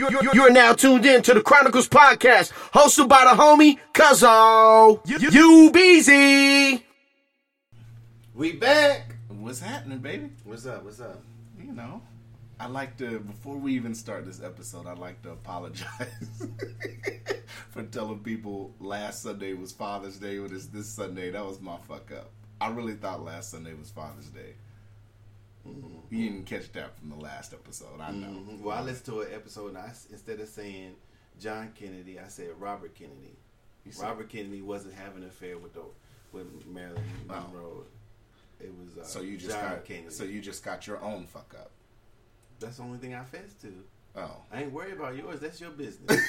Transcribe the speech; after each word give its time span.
You, 0.00 0.08
you, 0.08 0.30
you 0.32 0.42
are 0.44 0.50
now 0.50 0.72
tuned 0.72 1.04
in 1.04 1.20
to 1.20 1.34
the 1.34 1.42
Chronicles 1.42 1.86
podcast, 1.86 2.52
hosted 2.72 3.06
by 3.06 3.24
the 3.24 3.38
homie 3.38 3.78
Cuzzo. 3.92 4.98
You, 5.06 5.28
you 5.28 5.70
Beezy. 5.70 6.86
We 8.34 8.52
back. 8.52 9.16
What's 9.28 9.60
happening, 9.60 9.98
baby? 9.98 10.30
What's 10.44 10.64
up? 10.64 10.84
What's 10.84 11.02
up? 11.02 11.22
You 11.62 11.72
know, 11.72 12.00
I 12.58 12.66
like 12.68 12.96
to 12.96 13.20
before 13.20 13.58
we 13.58 13.74
even 13.74 13.94
start 13.94 14.24
this 14.24 14.42
episode, 14.42 14.86
I'd 14.86 14.96
like 14.96 15.20
to 15.24 15.32
apologize 15.32 16.46
for 17.68 17.82
telling 17.82 18.20
people 18.20 18.72
last 18.80 19.22
Sunday 19.22 19.52
was 19.52 19.70
Father's 19.70 20.16
Day 20.16 20.38
when 20.38 20.54
it's 20.54 20.64
this 20.64 20.86
Sunday. 20.86 21.30
That 21.30 21.44
was 21.44 21.60
my 21.60 21.76
fuck 21.86 22.10
up. 22.12 22.30
I 22.58 22.70
really 22.70 22.94
thought 22.94 23.22
last 23.22 23.50
Sunday 23.50 23.74
was 23.74 23.90
Father's 23.90 24.28
Day. 24.28 24.54
You 25.64 26.30
didn't 26.30 26.46
catch 26.46 26.72
that 26.72 26.98
from 26.98 27.10
the 27.10 27.16
last 27.16 27.52
episode. 27.52 28.00
I 28.00 28.10
know. 28.12 28.28
Mhm. 28.28 28.60
Well, 28.60 28.76
I 28.76 28.80
listened 28.82 29.06
to 29.06 29.20
an 29.20 29.32
episode 29.34 29.68
and 29.68 29.78
I, 29.78 29.92
instead 30.10 30.40
of 30.40 30.48
saying 30.48 30.96
John 31.38 31.72
Kennedy, 31.74 32.18
I 32.18 32.28
said 32.28 32.48
Robert 32.58 32.94
Kennedy. 32.94 33.36
Robert 34.00 34.28
Kennedy 34.28 34.62
wasn't 34.62 34.94
having 34.94 35.22
an 35.22 35.28
affair 35.28 35.58
with 35.58 35.74
the 35.74 35.82
with 36.32 36.66
Marilyn 36.66 37.02
Oh. 37.28 37.32
Monroe. 37.48 37.84
It 38.60 38.72
was 38.78 38.98
uh, 38.98 39.04
So 39.04 39.20
you 39.20 39.36
just 39.36 39.52
John 39.56 39.70
got 39.70 39.84
Kennedy. 39.84 40.10
so 40.10 40.24
you 40.24 40.40
just 40.40 40.64
got 40.64 40.86
your 40.86 41.00
own 41.02 41.26
fuck 41.26 41.54
up. 41.58 41.70
That's 42.58 42.76
the 42.76 42.82
only 42.82 42.98
thing 42.98 43.14
I 43.14 43.24
fessed 43.24 43.60
to. 43.62 43.72
Oh. 44.16 44.42
I 44.52 44.62
ain't 44.62 44.72
worried 44.72 44.94
about 44.94 45.16
yours. 45.16 45.40
That's 45.40 45.60
your 45.60 45.70
business. 45.82 46.20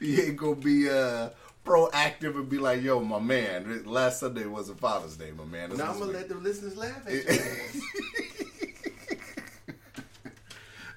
You 0.00 0.22
ain't 0.22 0.36
gonna 0.36 0.56
be 0.56 0.88
uh 0.90 1.30
proactive 1.66 2.36
and 2.36 2.48
be 2.48 2.58
like, 2.58 2.82
yo, 2.82 3.00
my 3.00 3.18
man, 3.18 3.82
last 3.84 4.20
Sunday 4.20 4.46
was 4.46 4.70
a 4.70 4.74
Father's 4.74 5.16
Day, 5.16 5.32
my 5.36 5.44
man. 5.44 5.70
This 5.70 5.78
now 5.78 5.92
I'm 5.92 5.98
gonna 5.98 6.12
me." 6.12 6.18
let 6.18 6.28
the 6.28 6.36
listeners 6.36 6.76
laugh 6.76 7.06
at 7.06 7.28
ass. 7.28 7.80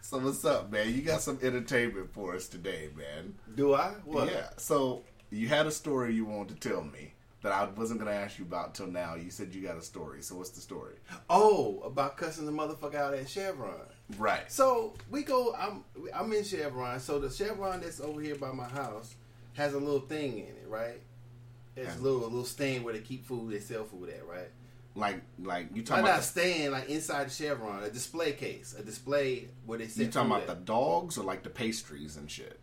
So 0.02 0.18
what's 0.18 0.44
up, 0.44 0.72
man? 0.72 0.92
You 0.92 1.04
got 1.04 1.22
some 1.22 1.38
entertainment 1.44 2.12
for 2.14 2.36
us 2.36 2.48
today, 2.48 2.90
man. 2.98 3.36
Do 3.56 3.76
I? 3.76 3.90
What? 4.06 4.32
Yeah. 4.32 4.50
So 4.58 5.04
you 5.30 5.48
had 5.48 5.68
a 5.68 5.72
story 5.72 6.16
you 6.16 6.26
wanted 6.26 6.60
to 6.60 6.70
tell 6.70 6.82
me 6.82 7.14
that 7.44 7.52
I 7.52 7.66
wasn't 7.66 8.00
gonna 8.00 8.12
ask 8.12 8.40
you 8.40 8.46
about 8.46 8.74
till 8.74 8.88
now. 8.88 9.14
You 9.14 9.30
said 9.30 9.54
you 9.54 9.62
got 9.62 9.78
a 9.78 9.84
story. 9.84 10.24
So 10.24 10.36
what's 10.36 10.50
the 10.50 10.62
story? 10.62 10.96
Oh, 11.30 11.80
about 11.86 12.18
cussing 12.18 12.48
the 12.48 12.52
motherfucker 12.52 12.96
out 12.96 13.14
at 13.14 13.30
Chevron. 13.30 13.86
Right. 14.18 14.52
So 14.52 14.96
we 15.12 15.22
go. 15.22 15.54
I'm 15.56 15.84
I'm 16.12 16.34
in 16.34 16.44
Chevron. 16.44 17.00
So 17.00 17.20
the 17.20 17.30
Chevron 17.30 17.82
that's 17.82 18.00
over 18.00 18.20
here 18.20 18.36
by 18.36 18.52
my 18.52 18.68
house 18.68 19.14
has 19.54 19.74
a 19.74 19.80
little 19.80 20.00
thing 20.02 20.40
in 20.40 20.46
it, 20.46 20.66
right? 20.68 21.02
It's 21.76 21.96
a 21.96 22.00
little 22.00 22.22
a 22.24 22.26
little 22.26 22.44
stand 22.46 22.84
where 22.84 22.94
they 22.94 23.00
keep 23.00 23.26
food, 23.26 23.54
they 23.54 23.60
sell 23.60 23.86
food 23.86 24.10
at, 24.10 24.28
right? 24.28 24.50
Like 24.96 25.22
like 25.42 25.68
you 25.74 25.84
talking 25.84 26.04
not 26.04 26.10
about 26.12 26.20
a 26.22 26.24
stand 26.24 26.74
like 26.74 26.90
inside 26.90 27.28
the 27.28 27.32
Chevron, 27.32 27.84
a 27.84 27.90
display 27.90 28.34
case, 28.34 28.76
a 28.78 28.84
display 28.84 29.48
where 29.66 29.78
they 29.78 29.86
the, 29.86 29.92
sell 29.92 30.06
you 30.06 30.12
talking 30.12 30.30
food 30.30 30.36
about 30.36 30.48
the 30.48 30.54
at. 30.54 30.66
dogs 30.66 31.18
or 31.18 31.24
like 31.24 31.44
the 31.44 31.50
pastries 31.50 32.18
and 32.18 32.30
shit? 32.30 32.60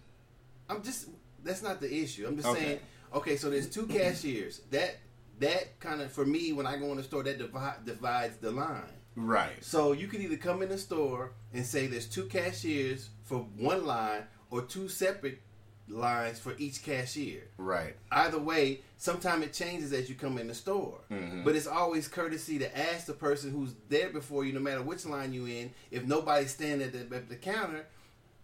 I'm 0.68 0.82
just 0.82 1.08
that's 1.44 1.62
not 1.62 1.80
the 1.80 1.92
issue. 1.94 2.26
I'm 2.26 2.36
just 2.36 2.48
Okay. 2.48 2.60
saying. 2.60 2.80
Okay, 3.14 3.36
so 3.36 3.48
there's 3.48 3.70
two 3.70 3.86
cashiers. 3.86 4.60
That 4.70 4.96
that 5.38 5.78
kind 5.80 6.02
of 6.02 6.12
for 6.12 6.26
me 6.26 6.52
when 6.52 6.66
I 6.66 6.76
go 6.76 6.90
in 6.90 6.96
the 6.98 7.02
store 7.02 7.22
that 7.22 7.38
divi- 7.38 7.84
divides 7.84 8.36
the 8.38 8.50
line. 8.50 8.82
Right. 9.14 9.64
So 9.64 9.92
you 9.92 10.08
can 10.08 10.20
either 10.20 10.36
come 10.36 10.62
in 10.62 10.68
the 10.68 10.76
store 10.76 11.32
and 11.54 11.64
say 11.64 11.86
there's 11.86 12.06
two 12.06 12.24
cashiers 12.26 13.08
for 13.22 13.38
one 13.56 13.86
line 13.86 14.24
or 14.50 14.62
two 14.62 14.88
separate 14.88 15.40
lines 15.88 16.38
for 16.38 16.54
each 16.58 16.82
cashier. 16.82 17.42
Right. 17.58 17.94
Either 18.10 18.38
way, 18.38 18.80
sometimes 18.96 19.44
it 19.44 19.52
changes 19.52 19.92
as 19.92 20.08
you 20.08 20.14
come 20.14 20.38
in 20.38 20.48
the 20.48 20.54
store. 20.54 20.98
Mhm. 21.10 21.44
But 21.44 21.54
it's 21.56 21.66
always 21.66 22.08
courtesy 22.08 22.58
to 22.58 22.78
ask 22.78 23.06
the 23.06 23.12
person 23.12 23.50
who's 23.52 23.74
there 23.88 24.10
before 24.10 24.44
you, 24.44 24.52
no 24.52 24.60
matter 24.60 24.82
which 24.82 25.04
line 25.06 25.32
you 25.32 25.46
in, 25.46 25.72
if 25.90 26.04
nobody's 26.04 26.50
standing 26.50 26.86
at 26.88 26.92
the, 27.10 27.16
at 27.16 27.28
the 27.28 27.36
counter, 27.36 27.86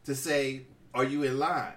to 0.04 0.14
say, 0.14 0.62
"Are 0.94 1.04
you 1.04 1.22
in 1.24 1.38
line?" 1.38 1.72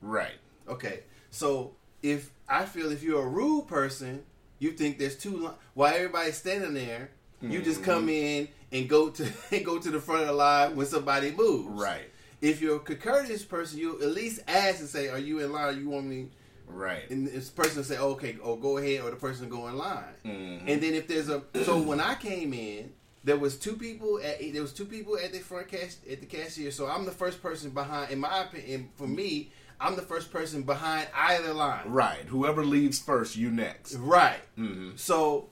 Right. 0.00 0.38
Okay, 0.68 1.00
so 1.30 1.74
if 2.02 2.30
I 2.48 2.64
feel 2.66 2.92
if 2.92 3.02
you're 3.02 3.22
a 3.22 3.28
rude 3.28 3.66
person, 3.68 4.24
you 4.58 4.72
think 4.72 4.98
there's 4.98 5.16
two 5.16 5.36
li- 5.36 5.50
while 5.74 5.92
everybody's 5.94 6.36
standing 6.36 6.74
there, 6.74 7.10
you 7.40 7.60
just 7.62 7.82
come 7.82 8.08
in 8.08 8.46
and 8.70 8.88
go 8.88 9.10
to 9.10 9.28
and 9.50 9.64
go 9.70 9.78
to 9.78 9.90
the 9.90 9.98
front 10.00 10.22
of 10.22 10.26
the 10.28 10.32
line 10.32 10.76
when 10.76 10.86
somebody 10.86 11.32
moves. 11.32 11.68
Right. 11.68 12.08
If 12.42 12.60
you're 12.60 12.76
a 12.76 12.80
courteous 12.80 13.44
person, 13.44 13.78
you 13.78 14.02
at 14.02 14.08
least 14.08 14.40
ask 14.48 14.80
and 14.80 14.88
say, 14.88 15.08
"Are 15.08 15.18
you 15.18 15.38
in 15.38 15.52
line? 15.52 15.78
you 15.78 15.88
want 15.88 16.06
me?" 16.06 16.28
Right. 16.66 17.08
And 17.10 17.26
this 17.28 17.48
person 17.50 17.76
will 17.78 17.84
say, 17.84 17.98
"Okay, 17.98 18.36
or 18.42 18.58
go 18.58 18.76
ahead," 18.78 19.02
or 19.02 19.10
the 19.10 19.16
person 19.16 19.48
will 19.48 19.58
go 19.58 19.68
in 19.68 19.76
line. 19.78 20.14
Mhm. 20.24 20.62
And 20.66 20.82
then 20.82 20.94
if 20.94 21.06
there's 21.06 21.28
a 21.28 21.42
so 21.64 21.80
when 21.80 22.00
I 22.00 22.14
came 22.16 22.52
in, 22.52 22.92
there 23.24 23.38
was 23.38 23.56
two 23.56 23.76
people 23.76 24.20
at 24.22 24.40
there 24.52 24.62
was 24.62 24.72
two 24.72 24.84
people 24.86 25.16
at 25.16 25.32
the 25.32 25.38
front 25.38 25.68
cash 25.68 25.94
at 26.10 26.20
the 26.20 26.26
cashier. 26.26 26.70
So 26.72 26.86
I'm 26.86 27.04
the 27.04 27.12
first 27.12 27.40
person 27.42 27.70
behind. 27.70 28.10
In 28.10 28.18
my 28.18 28.42
opinion, 28.42 28.90
for 28.96 29.06
me, 29.06 29.52
I'm 29.80 29.96
the 29.96 30.02
first 30.02 30.32
person 30.32 30.62
behind 30.62 31.08
either 31.14 31.52
line. 31.54 31.88
Right. 31.88 32.24
Whoever 32.26 32.64
leaves 32.64 32.98
first, 32.98 33.36
you 33.36 33.50
next. 33.50 33.94
Right. 33.94 34.40
Mhm. 34.58 34.98
So 34.98 35.50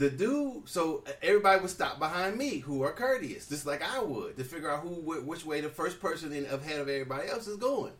the 0.00 0.08
dude, 0.08 0.66
so 0.66 1.04
everybody 1.22 1.60
would 1.60 1.70
stop 1.70 1.98
behind 1.98 2.38
me, 2.38 2.58
who 2.58 2.82
are 2.82 2.92
courteous, 2.92 3.46
just 3.46 3.66
like 3.66 3.82
I 3.82 4.02
would, 4.02 4.38
to 4.38 4.44
figure 4.44 4.70
out 4.70 4.80
who, 4.80 4.88
which 5.20 5.44
way 5.44 5.60
the 5.60 5.68
first 5.68 6.00
person 6.00 6.32
in 6.32 6.46
ahead 6.46 6.80
of 6.80 6.88
everybody 6.88 7.28
else 7.28 7.46
is 7.46 7.58
going. 7.58 7.92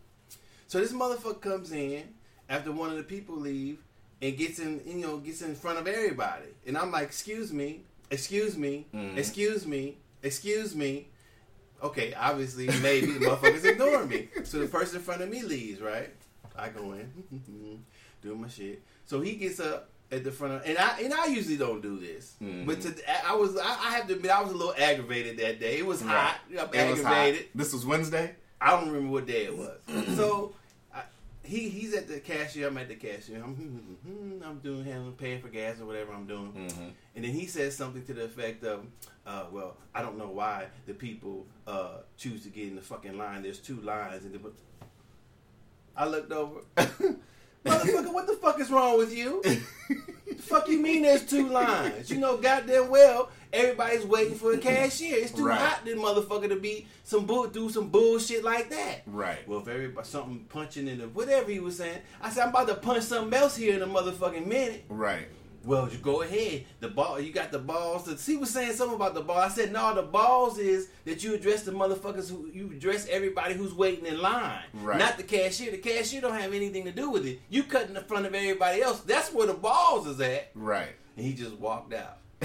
So 0.66 0.80
this 0.80 0.92
motherfucker 0.94 1.42
comes 1.42 1.72
in 1.72 2.04
after 2.48 2.72
one 2.72 2.88
of 2.90 2.96
the 2.96 3.02
people 3.02 3.36
leave 3.36 3.80
and 4.22 4.34
gets 4.36 4.58
in, 4.60 4.80
you 4.86 4.94
know, 5.06 5.18
gets 5.18 5.42
in 5.42 5.54
front 5.54 5.78
of 5.78 5.86
everybody, 5.86 6.46
and 6.66 6.78
I'm 6.78 6.90
like, 6.90 7.04
"Excuse 7.04 7.52
me, 7.52 7.82
excuse 8.10 8.56
me, 8.56 8.86
Mhm. 8.94 9.18
excuse 9.18 9.66
me, 9.66 9.98
excuse 10.22 10.74
me." 10.74 11.08
Okay, 11.82 12.14
obviously, 12.14 12.66
maybe 12.80 13.12
the 13.12 13.26
motherfucker's 13.26 13.64
ignoring 13.74 14.08
me. 14.08 14.28
So 14.44 14.58
the 14.60 14.68
person 14.68 14.96
in 14.96 15.02
front 15.02 15.20
of 15.20 15.28
me 15.28 15.42
leaves, 15.42 15.80
right? 15.82 16.10
I 16.56 16.70
go 16.70 16.92
in, 16.92 17.12
doing 18.22 18.40
my 18.40 18.48
shit. 18.48 18.82
So 19.04 19.20
he 19.20 19.34
gets 19.36 19.60
up 19.60 19.89
at 20.12 20.24
the 20.24 20.30
front 20.32 20.54
of, 20.54 20.62
and 20.66 20.76
I 20.78 21.00
and 21.00 21.14
I 21.14 21.26
usually 21.26 21.56
don't 21.56 21.80
do 21.80 21.98
this, 21.98 22.34
Mhm. 22.42 22.66
but 22.66 22.80
to, 22.82 22.94
I 23.28 23.34
was 23.34 23.56
I, 23.56 23.62
I 23.64 23.90
have 23.96 24.06
to 24.08 24.14
admit 24.14 24.30
I 24.30 24.42
was 24.42 24.52
a 24.52 24.56
little 24.56 24.74
aggravated 24.76 25.38
that 25.38 25.60
day. 25.60 25.78
It 25.78 25.86
was 25.86 26.00
hot. 26.02 26.38
I'm 26.50 26.54
It 26.74 26.90
was 26.90 27.02
hot. 27.02 27.12
aggravated. 27.12 27.48
This 27.54 27.72
was 27.72 27.86
Wednesday. 27.86 28.34
I 28.60 28.70
don't 28.72 28.88
remember 28.90 29.12
what 29.12 29.26
day 29.26 29.44
it 29.44 29.56
was. 29.56 29.78
so 30.16 30.52
I, 30.94 31.02
he 31.44 31.68
he's 31.68 31.94
at 31.94 32.08
the 32.08 32.18
cashier. 32.20 32.66
I'm 32.68 32.76
at 32.78 32.88
the 32.88 32.96
cashier. 32.96 33.42
I'm 33.42 33.54
hmm, 33.54 34.42
I'm 34.44 34.58
doing 34.58 34.84
handling 34.84 35.14
paying 35.14 35.40
for 35.40 35.48
gas 35.48 35.80
or 35.80 35.86
whatever 35.86 36.12
I'm 36.12 36.26
doing. 36.26 36.52
Mm-hmm. 36.52 36.88
And 37.16 37.24
then 37.24 37.30
he 37.32 37.46
says 37.46 37.76
something 37.76 38.04
to 38.06 38.12
the 38.14 38.24
effect 38.24 38.64
of, 38.64 38.84
uh, 39.26 39.44
"Well, 39.52 39.76
I 39.94 40.02
don't 40.02 40.18
know 40.18 40.28
why 40.28 40.66
the 40.86 40.94
people 40.94 41.46
uh, 41.66 41.98
choose 42.16 42.42
to 42.42 42.48
get 42.50 42.68
in 42.68 42.74
the 42.76 42.82
fucking 42.82 43.16
line. 43.16 43.42
There's 43.42 43.58
two 43.60 43.80
lines." 43.80 44.24
And 44.24 44.34
the, 44.34 44.40
I 45.96 46.06
looked 46.06 46.32
over, 46.32 46.60
motherfucker. 47.64 48.12
What 48.12 48.26
the 48.26 48.34
fuck 48.34 48.60
is 48.60 48.70
wrong 48.70 48.98
with 48.98 49.16
you? 49.16 49.42
the 49.42 50.34
fuck 50.38 50.68
you 50.68 50.80
mean 50.80 51.02
there's 51.02 51.24
two 51.24 51.48
lines? 51.48 52.10
You 52.10 52.18
know 52.18 52.36
goddamn 52.36 52.88
well 52.90 53.30
everybody's 53.52 54.04
waiting 54.04 54.34
for 54.34 54.52
a 54.52 54.58
cashier. 54.58 55.16
It's 55.18 55.32
too 55.32 55.46
Right. 55.46 55.58
hot, 55.58 55.84
this 55.84 55.98
motherfucker, 55.98 56.48
to 56.48 56.56
be 56.56 56.86
some 57.02 57.26
bull, 57.26 57.46
do 57.48 57.68
some 57.68 57.88
bullshit 57.88 58.44
like 58.44 58.70
that. 58.70 59.02
Right. 59.06 59.46
Well, 59.48 59.60
if 59.60 59.68
everybody 59.68 60.06
something 60.06 60.46
punching 60.48 60.86
in 60.88 60.98
the 60.98 61.08
whatever 61.08 61.50
he 61.50 61.60
was 61.60 61.76
saying, 61.76 61.98
I 62.20 62.30
said 62.30 62.44
I'm 62.44 62.50
about 62.50 62.68
to 62.68 62.74
punch 62.74 63.04
something 63.04 63.36
else 63.38 63.56
here 63.56 63.74
in 63.74 63.82
a 63.82 63.86
motherfucking 63.86 64.46
minute. 64.46 64.84
Right. 64.88 65.26
Well, 65.64 65.88
you 65.90 65.98
go 65.98 66.22
ahead. 66.22 66.64
The 66.80 66.88
ball, 66.88 67.20
you 67.20 67.32
got 67.32 67.52
the 67.52 67.58
balls. 67.58 68.24
He 68.26 68.36
was 68.38 68.48
saying 68.50 68.72
something 68.72 68.96
about 68.96 69.12
the 69.14 69.20
ball. 69.20 69.36
I 69.38 69.48
said, 69.48 69.72
no, 69.72 69.94
the 69.94 70.02
balls 70.02 70.58
is 70.58 70.88
that 71.04 71.22
you 71.22 71.34
address 71.34 71.64
the 71.64 71.72
motherfuckers 71.72 72.30
who 72.30 72.48
you 72.52 72.70
address 72.72 73.06
everybody 73.10 73.54
who's 73.54 73.74
waiting 73.74 74.06
in 74.06 74.22
line, 74.22 74.62
Right. 74.72 74.98
not 74.98 75.18
the 75.18 75.22
cashier. 75.22 75.70
The 75.70 75.76
cashier 75.78 76.22
don't 76.22 76.38
have 76.40 76.54
anything 76.54 76.84
to 76.86 76.92
do 76.92 77.10
with 77.10 77.26
it. 77.26 77.40
You 77.50 77.64
cut 77.64 77.88
in 77.88 77.94
the 77.94 78.00
front 78.00 78.24
of 78.24 78.34
everybody 78.34 78.80
else. 78.80 79.00
That's 79.00 79.32
where 79.34 79.46
the 79.46 79.52
balls 79.54 80.06
is 80.06 80.18
at. 80.20 80.50
Right. 80.54 80.94
And 81.16 81.26
he 81.26 81.34
just 81.34 81.58
walked 81.58 81.92
out, 81.92 82.16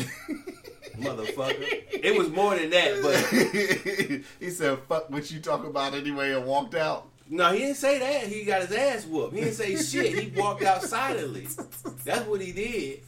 motherfucker. 0.97 1.83
It 1.91 2.17
was 2.17 2.29
more 2.29 2.55
than 2.57 2.69
that, 2.71 3.01
but 3.01 4.23
he 4.39 4.49
said, 4.49 4.79
"Fuck 4.89 5.09
what 5.09 5.31
you 5.31 5.39
talk 5.39 5.65
about 5.65 5.93
anyway," 5.93 6.33
and 6.33 6.45
walked 6.45 6.75
out. 6.75 7.07
No, 7.29 7.51
he 7.53 7.59
didn't 7.59 7.77
say 7.77 7.99
that. 7.99 8.27
He 8.27 8.43
got 8.43 8.61
his 8.61 8.71
ass 8.71 9.05
whooped. 9.05 9.33
He 9.33 9.41
didn't 9.41 9.55
say 9.55 9.75
shit. 9.75 10.17
He 10.17 10.39
walked 10.39 10.63
out 10.63 10.83
silently. 10.83 11.47
That's 12.03 12.27
what 12.27 12.41
he 12.41 12.51
did. 12.51 13.01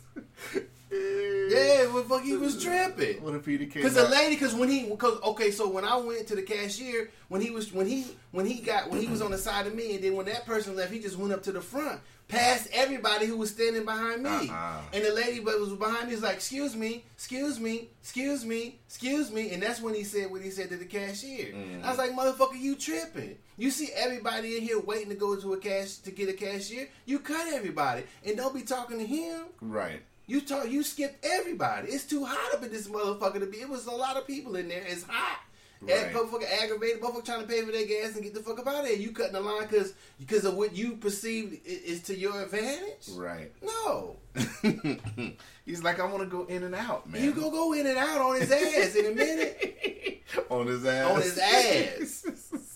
Yeah, 1.49 1.87
well, 1.93 2.03
fuck, 2.03 2.23
he 2.23 2.35
was 2.35 2.61
tripping. 2.61 3.23
What 3.23 3.35
if 3.35 3.45
he 3.45 3.57
came? 3.57 3.69
Because 3.69 3.93
the 3.93 4.07
lady, 4.07 4.35
because 4.35 4.53
when 4.53 4.69
he, 4.69 4.83
because 4.83 5.19
okay, 5.23 5.51
so 5.51 5.69
when 5.69 5.85
I 5.85 5.95
went 5.97 6.27
to 6.27 6.35
the 6.35 6.41
cashier, 6.41 7.09
when 7.29 7.41
he 7.41 7.51
was, 7.51 7.71
when 7.71 7.87
he, 7.87 8.05
when 8.31 8.45
he 8.45 8.55
got, 8.55 8.89
when 8.89 8.99
he 8.99 9.07
was 9.07 9.21
on 9.21 9.31
the 9.31 9.37
side 9.37 9.67
of 9.67 9.73
me, 9.73 9.95
and 9.95 10.03
then 10.03 10.15
when 10.15 10.25
that 10.25 10.45
person 10.45 10.75
left, 10.75 10.91
he 10.91 10.99
just 10.99 11.17
went 11.17 11.31
up 11.31 11.43
to 11.43 11.53
the 11.53 11.61
front, 11.61 12.01
past 12.27 12.67
everybody 12.73 13.25
who 13.25 13.37
was 13.37 13.51
standing 13.51 13.85
behind 13.85 14.23
me, 14.23 14.29
Uh-uh. 14.29 14.81
and 14.93 15.05
the 15.05 15.13
lady 15.13 15.39
but 15.39 15.57
was 15.59 15.69
behind 15.69 16.07
me 16.07 16.15
was 16.15 16.23
like, 16.23 16.35
"Excuse 16.35 16.75
me, 16.75 17.05
excuse 17.13 17.59
me, 17.59 17.89
excuse 18.01 18.43
me, 18.43 18.79
excuse 18.87 19.31
me," 19.31 19.51
and 19.51 19.63
that's 19.63 19.81
when 19.81 19.93
he 19.93 20.03
said 20.03 20.29
what 20.29 20.41
he 20.41 20.49
said 20.49 20.69
to 20.69 20.75
the 20.75 20.85
cashier. 20.85 21.53
Mm. 21.53 21.83
I 21.83 21.89
was 21.89 21.97
like, 21.97 22.11
"Motherfucker, 22.11 22.59
you 22.59 22.75
tripping? 22.75 23.37
You 23.57 23.71
see 23.71 23.89
everybody 23.95 24.57
in 24.57 24.63
here 24.63 24.79
waiting 24.79 25.09
to 25.09 25.15
go 25.15 25.35
to 25.35 25.53
a 25.53 25.57
cash 25.57 25.95
to 25.99 26.11
get 26.11 26.27
a 26.29 26.33
cashier? 26.33 26.89
You 27.05 27.19
cut 27.19 27.53
everybody, 27.53 28.03
and 28.25 28.35
don't 28.35 28.53
be 28.53 28.63
talking 28.63 28.99
to 28.99 29.05
him." 29.05 29.45
Right. 29.61 30.01
You 30.27 30.41
talk, 30.41 30.69
you 30.69 30.83
skipped 30.83 31.25
everybody. 31.25 31.89
It's 31.89 32.05
too 32.05 32.25
hot 32.25 32.53
up 32.53 32.63
in 32.63 32.71
this 32.71 32.87
motherfucker 32.87 33.39
to 33.39 33.45
be. 33.45 33.57
It 33.57 33.69
was 33.69 33.87
a 33.87 33.91
lot 33.91 34.17
of 34.17 34.27
people 34.27 34.55
in 34.57 34.67
there. 34.67 34.83
It's 34.85 35.03
hot. 35.03 35.39
Right. 35.79 36.11
Motherfucker 36.11 36.51
aggravated, 36.63 37.01
motherfucker 37.01 37.23
trying 37.25 37.41
to 37.41 37.47
pay 37.47 37.61
for 37.61 37.71
their 37.71 37.85
gas 37.85 38.15
and 38.15 38.23
get 38.23 38.33
the 38.33 38.41
fuck 38.41 38.59
up 38.59 38.67
out 38.67 38.81
of 38.81 38.87
here. 38.87 38.97
You 38.97 39.11
cutting 39.11 39.33
the 39.33 39.41
line 39.41 39.61
because 39.61 39.93
because 40.19 40.43
of 40.43 40.55
what 40.55 40.75
you 40.75 40.97
perceive 40.97 41.61
is 41.63 42.01
to 42.03 42.17
your 42.17 42.41
advantage. 42.41 43.09
Right. 43.15 43.51
No, 43.61 44.17
He's 45.65 45.83
like, 45.83 45.99
I 45.99 46.05
want 46.05 46.23
to 46.23 46.25
go 46.29 46.45
in 46.45 46.63
and 46.63 46.75
out, 46.75 47.09
man. 47.09 47.23
you 47.23 47.31
go 47.31 47.51
go 47.51 47.73
in 47.73 47.85
and 47.85 47.97
out 47.97 48.21
on 48.21 48.39
his 48.39 48.51
ass 48.51 48.95
in 48.95 49.05
a 49.05 49.15
minute. 49.15 50.23
on 50.49 50.67
his 50.67 50.85
ass. 50.85 51.11
On 51.11 51.21
his 51.21 51.37
ass. 51.37 52.25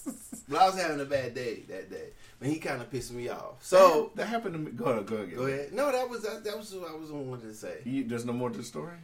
But 0.47 0.61
I 0.63 0.65
was 0.65 0.77
having 0.77 0.99
a 0.99 1.05
bad 1.05 1.33
day 1.33 1.63
that 1.69 1.89
day, 1.89 2.09
but 2.41 2.49
he 2.49 2.57
kind 2.57 2.81
of 2.81 2.89
pissed 2.89 3.13
me 3.13 3.29
off. 3.29 3.59
So 3.61 4.11
that 4.15 4.25
happened 4.25 4.55
to 4.55 4.59
me. 4.59 4.71
Go 4.71 4.85
ahead. 4.85 5.05
Go 5.05 5.17
ahead. 5.17 5.35
go 5.35 5.45
ahead. 5.45 5.73
No, 5.73 5.91
that 5.91 6.09
was 6.09 6.23
that, 6.23 6.43
that 6.43 6.57
was 6.57 6.73
what 6.73 6.89
I 6.89 6.95
was 6.95 7.11
wanting 7.11 7.47
to 7.47 7.53
say. 7.53 7.77
You, 7.85 8.03
there's 8.03 8.25
no 8.25 8.33
more 8.33 8.49
to 8.49 8.57
the 8.57 8.63
story. 8.63 8.97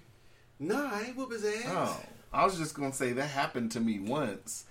No, 0.60 0.90
I 0.92 1.04
ain't 1.08 1.16
whoop 1.16 1.32
his 1.32 1.46
ass. 1.46 1.66
Oh, 1.68 2.02
I 2.34 2.44
was 2.44 2.58
just 2.58 2.74
gonna 2.74 2.92
say 2.92 3.14
that 3.14 3.28
happened 3.28 3.72
to 3.74 3.80
me 3.80 4.00
once. 4.00 4.66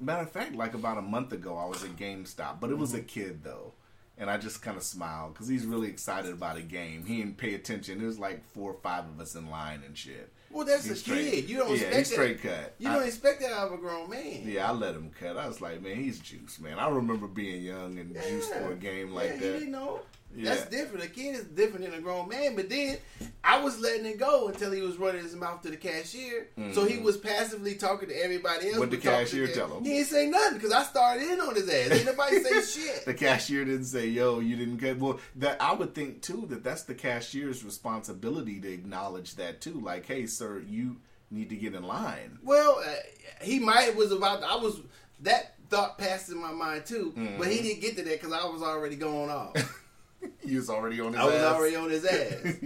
Matter 0.00 0.22
of 0.22 0.32
fact, 0.32 0.56
like 0.56 0.74
about 0.74 0.98
a 0.98 1.02
month 1.02 1.32
ago, 1.32 1.56
I 1.56 1.66
was 1.66 1.84
at 1.84 1.96
GameStop, 1.96 2.58
but 2.60 2.70
it 2.70 2.78
was 2.78 2.92
a 2.92 2.98
mm-hmm. 2.98 3.06
kid 3.06 3.44
though, 3.44 3.72
and 4.18 4.28
I 4.28 4.36
just 4.36 4.62
kind 4.62 4.76
of 4.76 4.82
smiled 4.82 5.34
because 5.34 5.46
he's 5.46 5.64
really 5.64 5.88
excited 5.88 6.32
about 6.32 6.56
a 6.56 6.62
game. 6.62 7.04
He 7.06 7.18
didn't 7.18 7.36
pay 7.36 7.54
attention. 7.54 7.98
There 7.98 8.08
was 8.08 8.18
like 8.18 8.44
four 8.52 8.72
or 8.72 8.80
five 8.82 9.04
of 9.04 9.20
us 9.20 9.36
in 9.36 9.48
line 9.48 9.82
and 9.86 9.96
shit. 9.96 10.32
Well, 10.50 10.64
that's 10.66 10.84
He's 10.84 10.92
a 10.92 10.96
straight. 10.96 11.30
kid. 11.30 11.50
You 11.50 11.58
don't 11.58 11.68
Yeah, 11.68 11.74
expect 11.74 11.96
he's 11.96 12.08
that. 12.08 12.14
straight 12.14 12.42
cut. 12.42 12.74
You 12.78 12.88
I- 12.88 12.94
don't 12.94 13.06
expect 13.06 13.40
that 13.42 13.52
out 13.52 13.66
of 13.68 13.72
a 13.74 13.76
grown 13.76 14.08
man. 14.08 14.42
Yeah, 14.44 14.68
I 14.70 14.72
let 14.72 14.94
him 14.94 15.10
cut. 15.18 15.36
I 15.36 15.46
was 15.46 15.60
like, 15.60 15.82
man, 15.82 15.96
he's 15.96 16.18
juice, 16.20 16.58
man. 16.58 16.78
I 16.78 16.88
remember 16.88 17.26
being 17.26 17.62
young 17.62 17.98
and 17.98 18.14
juiced 18.14 18.52
for 18.54 18.72
a 18.72 18.76
game 18.76 19.10
like 19.12 19.28
yeah, 19.28 19.34
He 19.34 19.38
that. 19.40 19.52
didn't 19.52 19.70
know. 19.72 20.00
Yeah. 20.38 20.50
That's 20.54 20.66
different. 20.70 21.04
A 21.04 21.08
kid 21.08 21.34
is 21.34 21.44
different 21.44 21.84
than 21.84 21.94
a 21.94 22.00
grown 22.00 22.28
man. 22.28 22.54
But 22.56 22.68
then 22.68 22.98
I 23.42 23.60
was 23.60 23.80
letting 23.80 24.06
it 24.06 24.18
go 24.18 24.48
until 24.48 24.70
he 24.70 24.80
was 24.82 24.96
running 24.96 25.22
his 25.22 25.34
mouth 25.34 25.62
to 25.62 25.70
the 25.70 25.76
cashier. 25.76 26.48
So 26.72 26.84
he 26.84 26.98
was 26.98 27.16
passively 27.16 27.74
talking 27.74 28.08
to 28.08 28.14
everybody 28.14 28.66
else. 28.66 28.72
Mm-hmm. 28.72 28.78
What'd 28.78 28.92
the 28.92 28.96
cashier 29.08 29.46
to 29.48 29.52
tell 29.54 29.76
him? 29.76 29.84
He 29.84 29.94
didn't 29.94 30.06
say 30.08 30.26
nothing 30.28 30.58
because 30.58 30.72
I 30.72 30.84
started 30.84 31.24
in 31.28 31.40
on 31.40 31.54
his 31.54 31.68
ass. 31.68 31.90
Ain't 31.90 32.06
nobody 32.06 32.40
say 32.42 32.62
shit. 32.80 33.04
The 33.04 33.14
cashier 33.14 33.64
didn't 33.64 33.86
say, 33.86 34.06
"Yo, 34.06 34.38
you 34.40 34.56
didn't 34.56 34.76
get." 34.76 34.98
Well, 34.98 35.18
that 35.36 35.60
I 35.60 35.72
would 35.72 35.94
think 35.94 36.22
too 36.22 36.46
that 36.50 36.62
that's 36.62 36.84
the 36.84 36.94
cashier's 36.94 37.64
responsibility 37.64 38.60
to 38.60 38.72
acknowledge 38.72 39.34
that 39.36 39.60
too. 39.60 39.80
Like, 39.80 40.06
hey, 40.06 40.26
sir, 40.26 40.62
you 40.68 40.96
need 41.30 41.48
to 41.50 41.56
get 41.56 41.74
in 41.74 41.82
line. 41.82 42.38
Well, 42.44 42.80
uh, 42.86 42.92
he 43.42 43.58
might 43.58 43.96
was 43.96 44.12
about. 44.12 44.42
I 44.42 44.56
was 44.56 44.80
that 45.22 45.54
thought 45.68 45.98
passed 45.98 46.30
in 46.30 46.38
my 46.40 46.52
mind 46.52 46.86
too, 46.86 47.12
but 47.14 47.22
Mm-hmm. 47.22 47.50
he 47.50 47.62
didn't 47.62 47.80
get 47.82 47.96
to 47.98 48.02
that 48.04 48.20
because 48.22 48.32
I 48.32 48.46
was 48.46 48.62
already 48.62 48.96
going 48.96 49.30
off. 49.30 49.54
He 50.44 50.56
was 50.56 50.70
already 50.70 51.00
on 51.00 51.12
his 51.12 51.20
I 51.20 51.24
was 51.24 51.42
already 51.42 51.76
on 51.76 51.90
his 51.90 52.04
ass. 52.04 52.56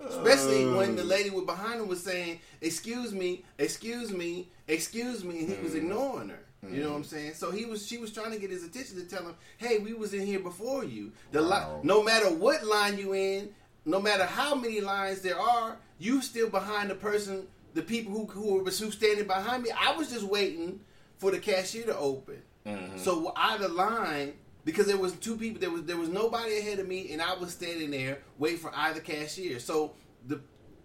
Especially 0.00 0.66
when 0.66 0.96
the 0.96 1.02
uh. 1.02 1.06
lady 1.06 1.30
was 1.30 1.44
behind 1.44 1.80
him 1.80 1.88
was 1.88 2.02
saying, 2.02 2.40
"Excuse 2.60 3.12
me, 3.12 3.44
excuse 3.58 4.12
me, 4.12 4.48
excuse 4.66 5.24
me," 5.24 5.40
and 5.40 5.48
he 5.48 5.62
was 5.62 5.74
mm. 5.74 5.78
ignoring 5.78 6.30
her. 6.30 6.40
You 6.68 6.82
know 6.82 6.90
what 6.90 6.96
I'm 6.96 7.02
mm. 7.04 7.06
saying? 7.06 7.34
So 7.34 7.50
he 7.50 7.64
was, 7.64 7.86
she 7.86 7.96
was 7.96 8.12
trying 8.12 8.32
to 8.32 8.38
get 8.38 8.50
his 8.50 8.64
attention 8.64 8.96
to 8.96 9.04
tell 9.04 9.22
him, 9.22 9.34
"Hey, 9.56 9.78
we 9.78 9.94
was 9.94 10.12
in 10.12 10.26
here 10.26 10.40
before 10.40 10.84
you. 10.84 11.12
The 11.32 11.42
Wow. 11.42 11.76
li- 11.76 11.88
no 11.88 12.02
matter 12.02 12.30
what 12.30 12.66
line 12.66 12.98
you 12.98 13.14
in, 13.14 13.54
no 13.84 14.00
matter 14.00 14.24
how 14.24 14.54
many 14.54 14.80
lines 14.80 15.22
there 15.22 15.38
are, 15.38 15.78
you 15.98 16.20
still 16.20 16.50
behind 16.50 16.90
the 16.90 16.94
person, 16.94 17.46
the 17.74 17.82
people 17.82 18.12
who 18.12 18.26
who 18.26 18.54
were 18.54 18.64
who 18.64 18.90
standing 18.90 19.26
behind 19.26 19.62
me. 19.62 19.70
I 19.70 19.92
was 19.92 20.10
just 20.10 20.24
waiting 20.24 20.80
for 21.16 21.30
the 21.30 21.38
cashier 21.38 21.84
to 21.86 21.96
open. 21.96 22.42
Mm-hmm. 22.66 22.98
So 22.98 23.32
out 23.36 23.62
of 23.62 23.72
line 23.72 24.34
because 24.64 24.86
there 24.86 24.96
was 24.96 25.12
two 25.14 25.36
people. 25.36 25.60
There 25.60 25.70
was 25.70 25.84
there 25.84 25.96
was 25.96 26.08
nobody 26.08 26.58
ahead 26.58 26.78
of 26.78 26.88
me, 26.88 27.12
and 27.12 27.20
I 27.22 27.34
was 27.34 27.52
standing 27.52 27.90
there 27.90 28.18
waiting 28.38 28.58
for 28.58 28.72
either 28.74 29.00
cashier. 29.00 29.58
So 29.58 29.92
the 30.26 30.40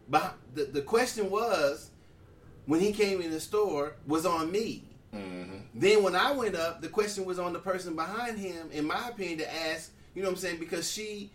the, 0.10 0.66
the 0.66 0.81
question 0.81 1.30
was 1.30 1.92
when 2.66 2.80
he 2.80 2.92
came 2.92 3.22
in 3.22 3.31
the 3.31 3.39
store 3.39 3.94
was 4.07 4.25
on 4.25 4.51
me. 4.51 4.83
Mm-hmm. 5.13 5.57
Then 5.74 6.04
when 6.04 6.16
I 6.16 6.31
went 6.31 6.56
up, 6.56 6.81
the 6.81 6.89
question 6.89 7.25
was 7.25 7.39
on 7.39 7.54
the 7.54 7.60
person 7.60 7.95
behind 7.95 8.38
him. 8.38 8.69
In 8.72 8.86
my 8.86 9.10
opinion, 9.10 9.39
to 9.39 9.56
ask, 9.68 9.92
you 10.13 10.22
know 10.22 10.30
what 10.30 10.36
I'm 10.36 10.42
saying, 10.42 10.60
because 10.60 10.92
she 10.92 11.31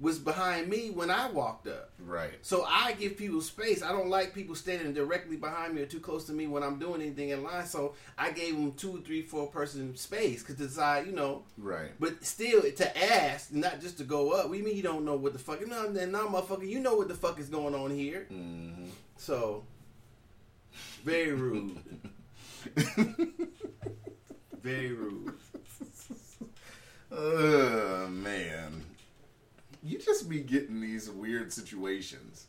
was 0.00 0.18
behind 0.18 0.68
me 0.68 0.90
when 0.90 1.10
I 1.10 1.30
walked 1.30 1.68
up. 1.68 1.90
Right. 2.04 2.32
So 2.42 2.64
I 2.68 2.92
give 2.98 3.16
people 3.16 3.40
space. 3.40 3.82
I 3.82 3.92
don't 3.92 4.08
like 4.08 4.34
people 4.34 4.54
standing 4.54 4.92
directly 4.92 5.36
behind 5.36 5.74
me 5.74 5.82
or 5.82 5.86
too 5.86 6.00
close 6.00 6.24
to 6.24 6.32
me 6.32 6.46
when 6.46 6.62
I'm 6.62 6.78
doing 6.78 7.00
anything 7.00 7.28
in 7.30 7.44
line. 7.44 7.66
So 7.66 7.94
I 8.18 8.32
gave 8.32 8.54
them 8.54 8.72
two, 8.72 9.02
three, 9.06 9.22
four 9.22 9.46
person 9.46 9.96
space 9.96 10.42
because 10.42 10.56
decide, 10.56 11.06
you 11.06 11.12
know. 11.12 11.44
Right. 11.56 11.92
But 12.00 12.24
still, 12.24 12.62
to 12.62 13.12
ask, 13.14 13.52
not 13.52 13.80
just 13.80 13.98
to 13.98 14.04
go 14.04 14.32
up. 14.32 14.50
We 14.50 14.62
mean 14.62 14.76
you 14.76 14.82
don't 14.82 15.04
know 15.04 15.16
what 15.16 15.32
the 15.32 15.38
fuck? 15.38 15.66
No, 15.66 15.90
then 15.92 16.10
no, 16.12 16.26
motherfucker. 16.26 16.68
You 16.68 16.80
know 16.80 16.96
what 16.96 17.08
the 17.08 17.14
fuck 17.14 17.38
is 17.38 17.48
going 17.48 17.74
on 17.74 17.90
here. 17.90 18.26
Mm-hmm. 18.32 18.86
So 19.16 19.62
very 21.04 21.32
rude. 21.34 21.78
very 24.60 24.92
rude. 24.92 25.34
Oh 27.16 28.08
man, 28.08 28.82
you 29.84 29.98
just 29.98 30.28
be 30.28 30.40
getting 30.40 30.80
these 30.80 31.10
weird 31.10 31.52
situations. 31.52 32.46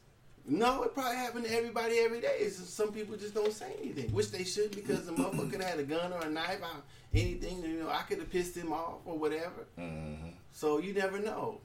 No, 0.47 0.83
it 0.83 0.93
probably 0.93 1.17
happened 1.17 1.45
to 1.45 1.53
everybody 1.55 1.97
every 1.99 2.21
day. 2.21 2.37
It's 2.39 2.57
just 2.57 2.75
some 2.75 2.91
people 2.91 3.17
just 3.17 3.33
don't 3.33 3.51
say 3.51 3.73
anything, 3.81 4.11
which 4.13 4.31
they 4.31 4.43
should 4.43 4.71
because 4.75 5.05
the 5.05 5.11
motherfucker 5.11 5.51
could 5.51 5.61
have 5.61 5.71
had 5.71 5.79
a 5.79 5.83
gun 5.83 6.13
or 6.13 6.21
a 6.21 6.29
knife 6.29 6.61
or 6.61 6.81
anything. 7.13 7.63
You 7.63 7.83
know, 7.83 7.89
I 7.89 8.03
could 8.03 8.19
have 8.19 8.29
pissed 8.29 8.55
him 8.55 8.71
off 8.71 8.99
or 9.05 9.17
whatever. 9.17 9.65
Mm-hmm. 9.77 10.29
So 10.51 10.77
you 10.77 10.93
never 10.93 11.19
know. 11.19 11.59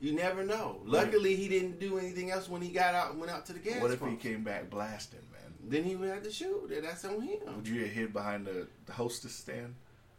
You 0.00 0.14
never 0.14 0.44
know. 0.44 0.80
Luckily, 0.84 1.36
he 1.36 1.48
didn't 1.48 1.78
do 1.78 1.98
anything 1.98 2.30
else 2.30 2.48
when 2.48 2.62
he 2.62 2.70
got 2.70 2.94
out 2.94 3.10
and 3.10 3.20
went 3.20 3.32
out 3.32 3.44
to 3.46 3.52
the 3.52 3.58
gas 3.58 3.82
What 3.82 3.90
if 3.90 4.00
he 4.00 4.16
came 4.16 4.42
back 4.42 4.70
blasting, 4.70 5.20
man? 5.32 5.52
Then 5.62 5.84
he 5.84 5.96
would 5.96 6.08
have 6.08 6.22
to 6.22 6.30
shoot. 6.32 6.70
and 6.72 6.84
That's 6.84 7.04
on 7.04 7.20
him. 7.20 7.40
Would 7.56 7.68
you 7.68 7.82
have 7.82 7.90
hid 7.90 8.12
behind 8.12 8.46
the, 8.46 8.66
the 8.86 8.92
hostess 8.92 9.34
stand? 9.34 9.74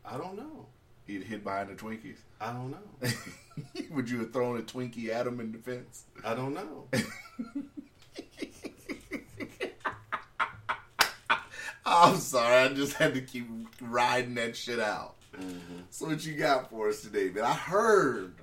I 0.05 0.17
don't 0.17 0.35
know. 0.35 0.67
He'd 1.07 1.23
hit 1.23 1.43
behind 1.43 1.69
the 1.69 1.73
Twinkies. 1.75 2.17
I 2.39 2.53
don't 2.53 2.71
know. 2.71 2.77
Would 3.91 4.09
you 4.09 4.19
have 4.19 4.31
thrown 4.31 4.57
a 4.57 4.61
Twinkie 4.61 5.09
at 5.09 5.27
him 5.27 5.39
in 5.39 5.51
defense? 5.51 6.05
I 6.23 6.33
don't 6.35 6.53
know. 6.53 6.87
I'm 11.85 12.17
sorry, 12.17 12.55
I 12.55 12.69
just 12.69 12.93
had 12.93 13.13
to 13.15 13.21
keep 13.21 13.47
riding 13.81 14.35
that 14.35 14.55
shit 14.55 14.79
out. 14.79 15.15
Mm-hmm. 15.35 15.81
So 15.89 16.07
what 16.07 16.25
you 16.25 16.33
got 16.35 16.69
for 16.69 16.89
us 16.89 17.01
today, 17.01 17.29
man? 17.29 17.43
I 17.43 17.53
heard, 17.53 18.35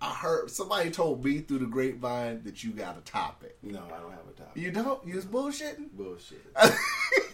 I 0.00 0.14
heard 0.14 0.50
somebody 0.50 0.90
told 0.90 1.24
me 1.24 1.40
through 1.40 1.58
the 1.58 1.66
grapevine 1.66 2.42
that 2.44 2.64
you 2.64 2.72
got 2.72 2.96
a 2.96 3.00
topic. 3.02 3.58
No, 3.62 3.82
I 3.94 4.00
don't 4.00 4.10
have 4.12 4.28
a 4.28 4.32
topic. 4.32 4.62
You 4.62 4.70
don't? 4.70 5.06
You 5.06 5.16
was 5.16 5.24
bullshitting? 5.26 5.90
Bullshit. 5.92 6.44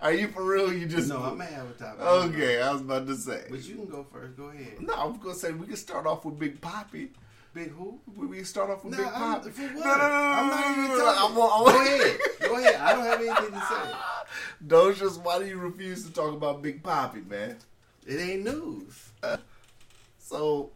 Are 0.00 0.12
you 0.12 0.28
for 0.28 0.44
real? 0.44 0.72
You 0.72 0.86
just 0.86 1.08
No, 1.08 1.22
I 1.22 1.34
may 1.34 1.46
have 1.46 1.68
a 1.68 1.72
topic. 1.72 2.00
Okay, 2.00 2.60
I 2.60 2.72
was 2.72 2.80
about 2.82 3.06
to 3.06 3.16
say. 3.16 3.44
But 3.50 3.64
you 3.64 3.76
can 3.76 3.86
go 3.86 4.06
first. 4.12 4.36
Go 4.36 4.44
ahead. 4.44 4.80
No, 4.80 4.94
I'm 4.94 5.18
gonna 5.18 5.34
say 5.34 5.52
we 5.52 5.66
can 5.66 5.76
start 5.76 6.06
off 6.06 6.24
with 6.24 6.38
Big 6.38 6.60
Papi. 6.60 7.08
Big 7.52 7.70
who? 7.72 7.98
We 8.16 8.36
can 8.36 8.44
start 8.44 8.70
off 8.70 8.84
with 8.84 8.92
No, 8.96 8.98
Big 9.04 9.12
I'm, 9.14 9.40
Papi. 9.40 9.58
No, 9.58 9.80
no, 9.80 9.80
no, 9.82 9.98
no, 9.98 10.14
I'm 10.14 10.48
not 10.48 10.76
no, 10.76 10.84
even 10.84 10.96
talking. 10.98 11.06
I 11.06 11.38
want- 11.38 11.52
I 11.52 11.62
want- 11.62 11.74
Go 11.74 11.82
ahead. 11.82 12.20
Go 12.40 12.56
ahead. 12.58 12.74
I 12.76 12.92
don't 12.92 13.04
have 13.04 13.20
anything 13.20 13.60
to 13.60 13.66
say. 13.66 13.94
Docious, 14.66 15.22
why 15.22 15.38
do 15.40 15.46
you 15.46 15.58
refuse 15.58 16.04
to 16.06 16.12
talk 16.12 16.32
about 16.32 16.62
Big 16.62 16.82
Papi, 16.82 17.26
man? 17.28 17.56
It 18.06 18.16
ain't 18.20 18.44
news. 18.44 19.10
So 20.18 20.70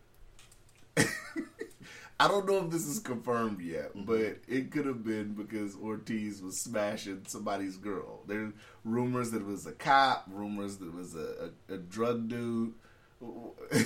I 2.21 2.28
don't 2.28 2.47
know 2.47 2.64
if 2.64 2.71
this 2.71 2.87
is 2.87 3.00
confirmed 3.00 3.61
yet, 3.61 3.90
mm-hmm. 3.97 4.04
but 4.04 4.38
it 4.47 4.71
could 4.71 4.87
have 4.87 5.04
been 5.04 5.35
because 5.35 5.75
Ortiz 5.76 6.40
was 6.40 6.56
smashing 6.59 7.25
somebody's 7.26 7.76
girl. 7.76 8.23
There's 8.26 8.52
rumors 8.85 9.33
that 9.33 9.42
it 9.42 9.47
was 9.47 9.66
a 9.66 9.73
cop, 9.73 10.26
rumors 10.30 10.76
that 10.78 10.87
it 10.87 10.94
was 10.94 11.14
a, 11.16 11.50
a, 11.68 11.75
a 11.75 11.78
drug 11.78 12.28
dude. 12.28 12.75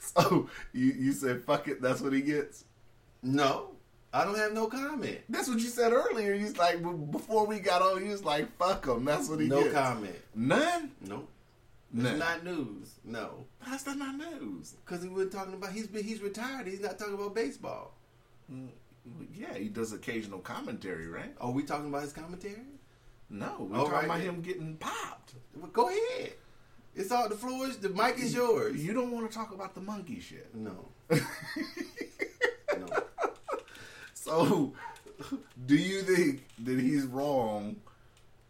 so 0.00 0.48
you 0.72 0.92
you 0.92 1.12
said 1.12 1.42
fuck 1.42 1.68
it, 1.68 1.80
that's 1.82 2.00
what 2.00 2.12
he 2.12 2.20
gets. 2.22 2.64
No, 3.22 3.70
I 4.12 4.24
don't 4.24 4.36
have 4.36 4.52
no 4.52 4.66
comment. 4.66 5.18
That's 5.28 5.48
what 5.48 5.58
you 5.58 5.66
said 5.68 5.92
earlier. 5.92 6.34
He's 6.34 6.56
like 6.56 6.82
before 7.10 7.46
we 7.46 7.58
got 7.60 7.82
on, 7.82 8.02
he 8.02 8.08
was 8.08 8.24
like 8.24 8.54
fuck 8.56 8.86
him. 8.86 9.04
That's 9.04 9.28
what 9.28 9.40
he 9.40 9.46
No 9.48 9.62
gets. 9.62 9.74
comment. 9.74 10.16
None. 10.34 10.90
Nope. 11.06 11.28
It's 11.96 12.18
not 12.18 12.44
news. 12.44 12.94
No, 13.04 13.46
How's 13.60 13.84
that 13.84 13.96
not 13.96 14.16
news? 14.16 14.74
because 14.84 15.02
he 15.02 15.08
wasn't 15.08 15.32
talking 15.32 15.54
about. 15.54 15.72
He's 15.72 15.86
been, 15.86 16.02
he's 16.04 16.20
retired. 16.20 16.66
He's 16.66 16.80
not 16.80 16.98
talking 16.98 17.14
about 17.14 17.34
baseball. 17.34 17.94
Mm, 18.52 18.68
yeah, 19.34 19.54
he 19.54 19.68
does 19.68 19.92
occasional 19.92 20.40
commentary, 20.40 21.06
right? 21.08 21.32
Are 21.40 21.50
we 21.50 21.62
talking 21.62 21.88
about 21.88 22.02
his 22.02 22.12
commentary? 22.12 22.56
No, 23.30 23.66
we're 23.70 23.78
All 23.78 23.84
talking 23.84 23.92
right, 23.98 24.04
about 24.06 24.18
then. 24.18 24.28
him 24.28 24.40
getting 24.42 24.76
popped. 24.76 25.34
Well, 25.56 25.70
go 25.72 25.88
ahead. 25.88 26.32
It's 26.96 27.10
all 27.10 27.28
the 27.28 27.34
floor. 27.36 27.66
is- 27.66 27.78
The 27.78 27.88
mic 27.90 28.18
is 28.18 28.34
yours. 28.34 28.76
You 28.84 28.92
don't 28.92 29.10
want 29.10 29.30
to 29.30 29.36
talk 29.36 29.52
about 29.52 29.74
the 29.74 29.80
monkey 29.80 30.20
shit. 30.20 30.54
No. 30.54 30.88
no. 31.10 32.86
So, 34.14 34.72
do 35.66 35.76
you 35.76 36.02
think 36.02 36.44
that 36.64 36.78
he's 36.80 37.04
wrong? 37.04 37.76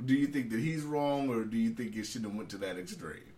Do 0.05 0.15
you 0.15 0.27
think 0.27 0.51
that 0.51 0.61
he's 0.61 0.83
wrong, 0.83 1.29
or 1.31 1.45
do 1.45 1.57
you 1.57 1.71
think 1.71 1.97
it 1.97 2.05
should 2.05 2.25
have 2.25 2.35
went 2.35 2.49
to 2.51 2.59
that 2.59 2.77
extreme? 2.79 3.33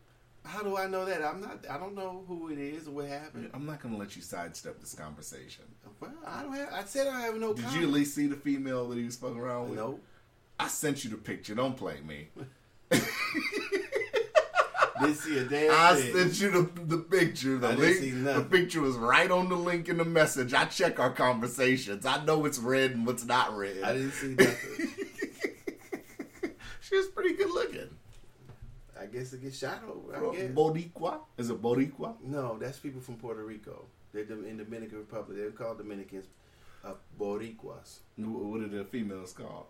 How 0.47 0.63
do 0.63 0.77
I 0.77 0.87
know 0.87 1.05
that? 1.05 1.23
I'm 1.23 1.41
not. 1.41 1.67
I 1.69 1.77
don't 1.77 1.95
know 1.95 2.25
who 2.29 2.51
it 2.51 2.59
is 2.59 2.87
or 2.87 2.93
what 2.93 3.09
happened. 3.09 3.51
I'm 3.53 3.67
not 3.67 3.83
gonna 3.83 3.97
let 3.97 4.15
you 4.17 4.23
sidestep 4.23 4.81
this 4.81 4.95
conversation. 4.95 5.65
Well, 6.01 6.13
I 6.27 6.43
don't 6.43 6.55
have. 6.55 6.73
I 6.73 6.85
said 6.85 7.09
I 7.09 7.23
have 7.23 7.37
no. 7.37 7.53
Did 7.53 7.65
comment. 7.65 7.81
you 7.83 7.89
at 7.89 7.93
least 7.93 8.15
see 8.15 8.27
the 8.27 8.37
female 8.37 8.89
that 8.89 8.99
he 8.99 9.05
was 9.05 9.17
fucking 9.17 9.39
around 9.39 9.71
with? 9.71 9.79
Nope. 9.79 10.03
I 10.59 10.69
sent 10.69 11.05
you 11.05 11.11
the 11.11 11.17
picture. 11.17 11.55
Don't 11.55 11.77
play 11.77 12.01
me. 12.07 12.29
Didn't 15.01 15.17
see 15.17 15.39
a 15.39 15.45
damn 15.45 15.71
I 15.73 15.95
thing. 15.95 16.15
sent 16.15 16.41
you 16.41 16.51
the, 16.51 16.81
the 16.83 16.99
picture. 16.99 17.59
The 17.59 17.69
I 17.69 17.75
didn't 17.75 18.25
link. 18.25 18.37
The 18.37 18.45
picture 18.45 18.81
was 18.81 18.97
right 18.97 19.31
on 19.31 19.51
the 19.51 19.57
link 19.57 19.91
in 19.91 19.99
the 19.99 20.07
message. 20.07 20.55
I 20.55 20.65
check 20.65 20.99
our 20.99 21.11
conversations. 21.11 22.07
I 22.07 22.25
know 22.25 22.39
what's 22.39 22.59
red 22.59 22.93
and 22.93 23.07
what's 23.07 23.25
not 23.25 23.55
red. 23.55 23.83
I 23.83 23.93
didn't 23.93 24.13
see 24.13 24.29
nothing. 24.29 24.89
she 26.81 26.97
was 26.97 27.09
pretty 27.09 27.35
good 27.35 27.51
looking. 27.51 27.91
I 29.07 29.13
guess 29.17 29.33
it 29.33 29.43
gets 29.43 29.59
shot 29.59 29.83
over. 29.89 30.17
I 30.17 30.35
guess. 30.35 30.51
Boricua? 30.51 31.21
Is 31.39 31.51
it 31.51 31.63
Boricua? 31.63 32.15
No, 32.23 32.59
that's 32.59 32.79
people 32.79 33.01
from 33.01 33.17
Puerto 33.17 33.45
Rico. 33.45 33.85
They're 34.13 34.25
in 34.25 34.57
Dominican 34.57 34.99
Republic. 34.99 35.39
They're 35.39 35.51
called 35.51 35.79
Dominicans, 35.79 36.27
uh, 36.85 36.95
Boricuas. 37.21 37.99
What 38.17 38.63
are 38.63 38.69
the 38.69 38.85
females 38.85 39.33
called? 39.33 39.67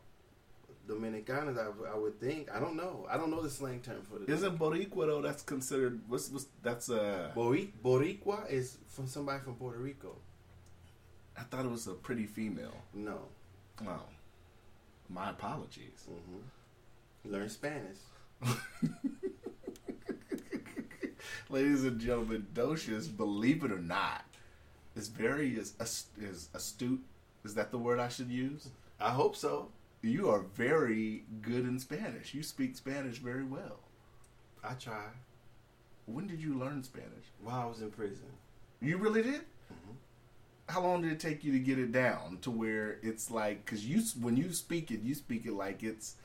Dominicanas, 0.88 1.58
I, 1.58 1.92
I 1.92 1.96
would 1.96 2.20
think. 2.20 2.48
I 2.54 2.60
don't 2.60 2.76
know. 2.76 3.06
I 3.10 3.16
don't 3.16 3.30
know 3.30 3.42
the 3.42 3.50
slang 3.50 3.80
term 3.80 4.02
for 4.02 4.18
the. 4.20 4.32
Isn't 4.32 4.56
Boricua 4.58 5.06
though? 5.08 5.20
That's 5.20 5.42
considered. 5.42 6.00
What's, 6.06 6.30
what's 6.30 6.46
that's 6.62 6.88
uh? 6.88 7.32
Bori- 7.34 7.72
Boricua 7.84 8.48
is 8.50 8.78
from 8.88 9.08
somebody 9.08 9.40
from 9.42 9.54
Puerto 9.56 9.78
Rico. 9.78 10.16
I 11.36 11.42
thought 11.42 11.64
it 11.64 11.70
was 11.70 11.86
a 11.88 11.92
pretty 11.94 12.24
female. 12.26 12.74
No. 12.94 13.18
Oh, 13.86 14.00
my 15.10 15.30
apologies. 15.30 16.06
hmm 16.08 17.30
Learn 17.30 17.48
Spanish. 17.50 17.98
Ladies 21.50 21.84
and 21.84 22.00
gentlemen, 22.00 22.46
Docious, 22.54 23.14
believe 23.14 23.64
it 23.64 23.72
or 23.72 23.78
not, 23.78 24.24
is 24.94 25.08
very 25.08 25.56
is, 25.56 25.74
is 26.20 26.48
astute. 26.54 27.02
Is 27.44 27.54
that 27.54 27.70
the 27.70 27.78
word 27.78 28.00
I 28.00 28.08
should 28.08 28.30
use? 28.30 28.68
I 29.00 29.10
hope 29.10 29.36
so. 29.36 29.68
You 30.02 30.28
are 30.30 30.40
very 30.54 31.24
good 31.42 31.64
in 31.64 31.78
Spanish. 31.78 32.34
You 32.34 32.42
speak 32.42 32.76
Spanish 32.76 33.18
very 33.18 33.44
well. 33.44 33.80
I 34.62 34.74
try. 34.74 35.06
When 36.06 36.26
did 36.26 36.40
you 36.40 36.54
learn 36.54 36.82
Spanish? 36.82 37.26
While 37.42 37.60
I 37.60 37.66
was 37.66 37.80
in 37.82 37.90
prison. 37.90 38.26
You 38.80 38.96
really 38.98 39.22
did? 39.22 39.40
Mm-hmm. 39.40 39.92
How 40.68 40.82
long 40.82 41.02
did 41.02 41.12
it 41.12 41.20
take 41.20 41.44
you 41.44 41.52
to 41.52 41.58
get 41.58 41.78
it 41.78 41.92
down 41.92 42.38
to 42.42 42.50
where 42.50 42.98
it's 43.02 43.30
like? 43.30 43.64
Because 43.64 43.86
you, 43.86 44.02
when 44.20 44.36
you 44.36 44.52
speak 44.52 44.90
it, 44.90 45.02
you 45.02 45.14
speak 45.14 45.46
it 45.46 45.52
like 45.52 45.82
it's 45.82 46.16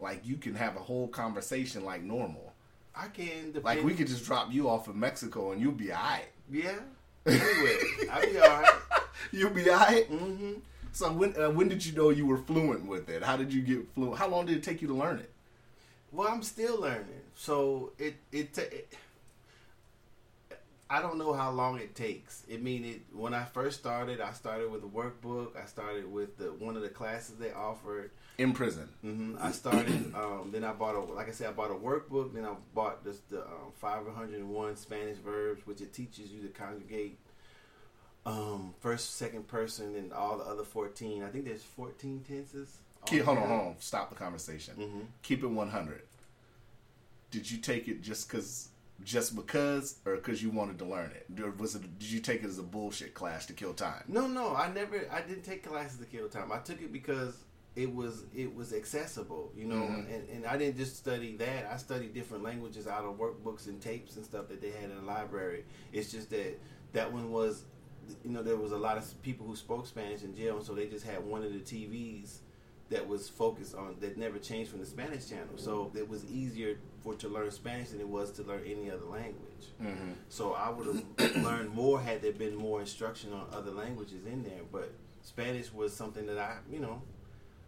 like 0.00 0.26
you 0.26 0.36
can 0.36 0.54
have 0.54 0.76
a 0.76 0.80
whole 0.80 1.08
conversation 1.08 1.84
like 1.84 2.02
normal. 2.02 2.52
I 2.94 3.08
can. 3.08 3.52
Depend- 3.52 3.64
Like 3.64 3.82
we 3.84 3.94
could 3.94 4.06
just 4.06 4.24
drop 4.24 4.52
you 4.52 4.68
off 4.68 4.88
in 4.88 4.98
Mexico 4.98 5.52
and 5.52 5.60
you'll 5.60 5.72
be 5.72 5.92
alright. 5.92 6.28
Yeah. 6.50 6.78
Anyway, 7.26 7.76
I'll 8.10 8.22
be 8.30 8.38
alright. 8.40 8.70
You'll 9.32 9.50
be 9.50 9.68
alright. 9.68 10.06
hmm 10.06 10.52
So 10.92 11.12
when 11.12 11.34
uh, 11.40 11.50
when 11.50 11.68
did 11.68 11.84
you 11.84 11.92
know 11.92 12.10
you 12.10 12.24
were 12.26 12.38
fluent 12.38 12.86
with 12.86 13.08
it? 13.08 13.22
How 13.24 13.36
did 13.36 13.52
you 13.52 13.62
get 13.62 13.92
fluent? 13.94 14.16
How 14.18 14.28
long 14.28 14.46
did 14.46 14.56
it 14.56 14.62
take 14.62 14.80
you 14.80 14.86
to 14.88 14.94
learn 14.94 15.18
it? 15.18 15.30
Well, 16.12 16.28
I'm 16.28 16.42
still 16.44 16.80
learning. 16.80 17.22
So 17.34 17.92
it 17.98 18.14
it, 18.30 18.54
ta- 18.54 18.62
it 18.62 18.94
I 20.88 21.02
don't 21.02 21.18
know 21.18 21.32
how 21.32 21.50
long 21.50 21.78
it 21.80 21.96
takes. 21.96 22.44
I 22.52 22.58
mean, 22.58 22.84
it 22.84 23.00
when 23.12 23.34
I 23.34 23.42
first 23.44 23.80
started, 23.80 24.20
I 24.20 24.32
started 24.32 24.70
with 24.70 24.84
a 24.84 24.86
workbook. 24.86 25.56
I 25.60 25.66
started 25.66 26.10
with 26.10 26.38
the 26.38 26.52
one 26.52 26.76
of 26.76 26.82
the 26.82 26.88
classes 26.88 27.34
they 27.40 27.50
offered. 27.52 28.12
In 28.38 28.52
prison. 28.52 28.88
hmm 29.00 29.36
I 29.40 29.50
started. 29.52 30.12
Um, 30.26 30.50
then 30.50 30.64
I 30.64 30.72
bought 30.72 30.94
a 30.94 31.00
like 31.00 31.28
I 31.28 31.32
said, 31.32 31.48
I 31.48 31.52
bought 31.52 31.70
a 31.70 31.74
workbook. 31.74 32.32
Then 32.34 32.44
I 32.44 32.54
bought 32.74 33.04
just 33.04 33.28
the 33.30 33.42
um, 33.42 33.72
501 33.74 34.76
Spanish 34.76 35.18
verbs, 35.18 35.66
which 35.66 35.80
it 35.80 35.92
teaches 35.92 36.30
you 36.30 36.40
to 36.42 36.48
conjugate 36.48 37.18
um, 38.24 38.74
first, 38.80 39.16
second 39.16 39.46
person, 39.46 39.94
and 39.94 40.12
all 40.12 40.38
the 40.38 40.44
other 40.44 40.64
14. 40.64 41.22
I 41.22 41.28
think 41.28 41.44
there's 41.44 41.62
14 41.62 42.24
tenses. 42.26 42.78
Keep, 43.04 43.24
hold 43.24 43.38
on, 43.38 43.48
hold 43.48 43.60
on. 43.60 43.74
Stop 43.78 44.08
the 44.10 44.16
conversation. 44.16 44.74
hmm 44.74 45.00
Keep 45.22 45.42
it 45.44 45.48
one 45.48 45.68
hundred. 45.70 46.02
Did 47.30 47.50
you 47.50 47.58
take 47.58 47.88
it 47.88 48.02
just 48.02 48.28
cause, 48.28 48.68
just 49.04 49.36
because, 49.36 49.98
or 50.06 50.16
because 50.16 50.42
you 50.42 50.50
wanted 50.50 50.78
to 50.78 50.84
learn 50.86 51.10
it? 51.12 51.26
Or 51.40 51.50
was 51.52 51.74
it? 51.76 51.98
Did 51.98 52.10
you 52.10 52.20
take 52.20 52.42
it 52.42 52.46
as 52.46 52.58
a 52.58 52.62
bullshit 52.64 53.14
class 53.14 53.46
to 53.46 53.52
kill 53.52 53.74
time? 53.74 54.02
No, 54.08 54.26
no, 54.26 54.56
I 54.56 54.72
never. 54.72 55.06
I 55.12 55.20
didn't 55.20 55.44
take 55.44 55.62
classes 55.66 55.98
to 55.98 56.06
kill 56.06 56.28
time. 56.28 56.50
I 56.50 56.58
took 56.58 56.80
it 56.80 56.92
because 56.92 57.34
it 57.76 57.94
was 57.94 58.24
it 58.34 58.54
was 58.54 58.72
accessible, 58.72 59.52
you 59.54 59.66
know, 59.66 59.76
Mhm. 59.82 60.12
and, 60.14 60.28
and 60.30 60.46
I 60.46 60.56
didn't 60.56 60.78
just 60.78 60.96
study 60.96 61.36
that. 61.36 61.66
I 61.70 61.76
studied 61.76 62.14
different 62.14 62.42
languages 62.42 62.86
out 62.86 63.04
of 63.04 63.16
workbooks 63.18 63.66
and 63.68 63.80
tapes 63.80 64.16
and 64.16 64.24
stuff 64.24 64.48
that 64.48 64.60
they 64.62 64.70
had 64.70 64.90
in 64.90 64.96
the 64.96 65.02
library. 65.02 65.64
It's 65.92 66.10
just 66.10 66.30
that 66.30 66.58
that 66.94 67.12
one 67.12 67.30
was, 67.30 67.64
you 68.24 68.30
know, 68.30 68.42
there 68.42 68.56
was 68.56 68.72
a 68.72 68.78
lot 68.78 68.96
of 68.96 69.22
people 69.22 69.46
who 69.46 69.54
spoke 69.56 69.86
Spanish 69.86 70.22
in 70.22 70.34
jail, 70.34 70.56
and 70.56 70.64
so 70.64 70.74
they 70.74 70.86
just 70.86 71.04
had 71.04 71.22
one 71.24 71.42
of 71.42 71.52
the 71.52 71.60
TVs 71.60 72.38
that 72.88 73.06
was 73.06 73.28
focused 73.28 73.74
on 73.74 73.96
that 74.00 74.16
never 74.16 74.38
changed 74.38 74.70
from 74.70 74.78
the 74.80 74.86
Spanish 74.86 75.28
channel. 75.28 75.56
So 75.56 75.90
it 75.96 76.08
was 76.08 76.24
easier 76.26 76.78
for 77.02 77.14
to 77.16 77.28
learn 77.28 77.50
Spanish 77.50 77.88
than 77.90 78.00
it 78.00 78.08
was 78.08 78.30
to 78.32 78.42
learn 78.44 78.62
any 78.64 78.90
other 78.90 79.04
language. 79.04 79.66
Mm-hmm. 79.82 80.12
So 80.28 80.52
I 80.52 80.70
would 80.70 80.86
have 81.18 81.36
learned 81.44 81.70
more 81.74 82.00
had 82.00 82.22
there 82.22 82.32
been 82.32 82.54
more 82.54 82.80
instruction 82.80 83.32
on 83.32 83.48
other 83.52 83.72
languages 83.72 84.24
in 84.24 84.44
there. 84.44 84.62
But 84.70 84.92
Spanish 85.22 85.72
was 85.72 85.92
something 85.92 86.26
that 86.26 86.38
I, 86.38 86.58
you 86.70 86.78
know, 86.78 87.02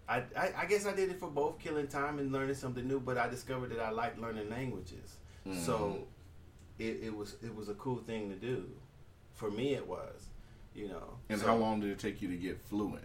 I, 0.08 0.22
I, 0.36 0.52
I 0.58 0.66
guess 0.66 0.86
I 0.86 0.94
did 0.94 1.10
it 1.10 1.20
for 1.20 1.28
both 1.28 1.58
killing 1.58 1.86
time 1.86 2.18
and 2.18 2.32
learning 2.32 2.54
something 2.54 2.86
new. 2.86 3.00
But 3.00 3.18
I 3.18 3.28
discovered 3.28 3.70
that 3.70 3.80
I 3.80 3.90
like 3.90 4.18
learning 4.18 4.48
languages. 4.48 5.16
So 5.64 5.78
mm-hmm. 5.78 6.02
it, 6.78 7.00
it 7.04 7.16
was 7.16 7.36
it 7.42 7.54
was 7.54 7.68
a 7.68 7.74
cool 7.74 7.98
thing 7.98 8.28
to 8.30 8.36
do. 8.36 8.68
For 9.34 9.50
me, 9.50 9.74
it 9.74 9.86
was, 9.86 10.26
you 10.74 10.88
know. 10.88 11.18
And 11.28 11.40
So- 11.40 11.46
how 11.46 11.56
long 11.56 11.80
did 11.80 11.90
it 11.90 11.98
take 11.98 12.20
you 12.20 12.28
to 12.28 12.36
get 12.36 12.60
fluent? 12.60 13.04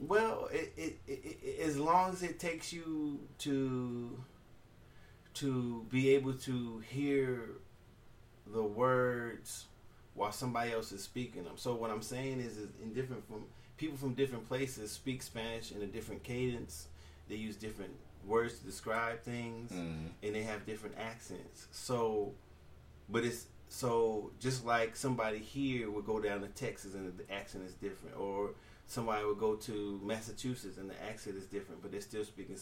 well, 0.00 0.48
it, 0.52 0.72
it, 0.76 0.98
it, 1.06 1.60
as 1.60 1.76
long 1.76 2.12
as 2.12 2.22
it 2.22 2.38
takes 2.38 2.72
you 2.72 3.18
to 3.38 4.22
to 5.34 5.86
be 5.90 6.10
able 6.10 6.34
to 6.34 6.82
hear 6.88 7.50
the 8.46 8.62
words 8.62 9.66
while 10.14 10.32
somebody 10.32 10.72
else 10.72 10.90
is 10.90 11.02
speaking 11.02 11.44
them. 11.44 11.52
So 11.56 11.74
what 11.74 11.90
I'm 11.90 12.02
saying 12.02 12.40
is, 12.40 12.56
is 12.56 12.68
in 12.82 12.92
different 12.92 13.26
from 13.28 13.44
people 13.78 13.96
from 13.96 14.12
different 14.14 14.46
places 14.46 14.90
speak 14.90 15.22
Spanish 15.22 15.72
in 15.72 15.80
a 15.82 15.86
different 15.86 16.22
cadence. 16.22 16.88
They 17.28 17.36
use 17.36 17.56
different 17.56 17.92
words 18.26 18.58
to 18.58 18.64
describe 18.66 19.20
things, 19.22 19.70
Mhm. 19.72 20.10
and 20.22 20.34
they 20.34 20.42
have 20.42 20.66
different 20.66 20.96
accents. 20.98 21.68
So, 21.70 22.34
but 23.08 23.24
it's 23.24 23.46
so 23.70 24.32
just 24.40 24.64
like 24.64 24.96
somebody 24.96 25.38
here 25.38 25.90
would 25.90 26.04
go 26.04 26.20
down 26.20 26.40
to 26.40 26.48
Texas 26.48 26.94
and 26.94 27.16
the 27.16 27.32
accent 27.32 27.64
is 27.64 27.74
different, 27.74 28.16
or 28.16 28.54
somebody 28.86 29.24
would 29.24 29.38
go 29.38 29.54
to 29.56 30.00
Massachusetts 30.02 30.76
and 30.78 30.90
the 30.90 31.02
accent 31.02 31.36
is 31.36 31.46
different, 31.46 31.80
but 31.80 31.90
they're 31.92 32.00
still 32.00 32.24
speaking 32.24 32.58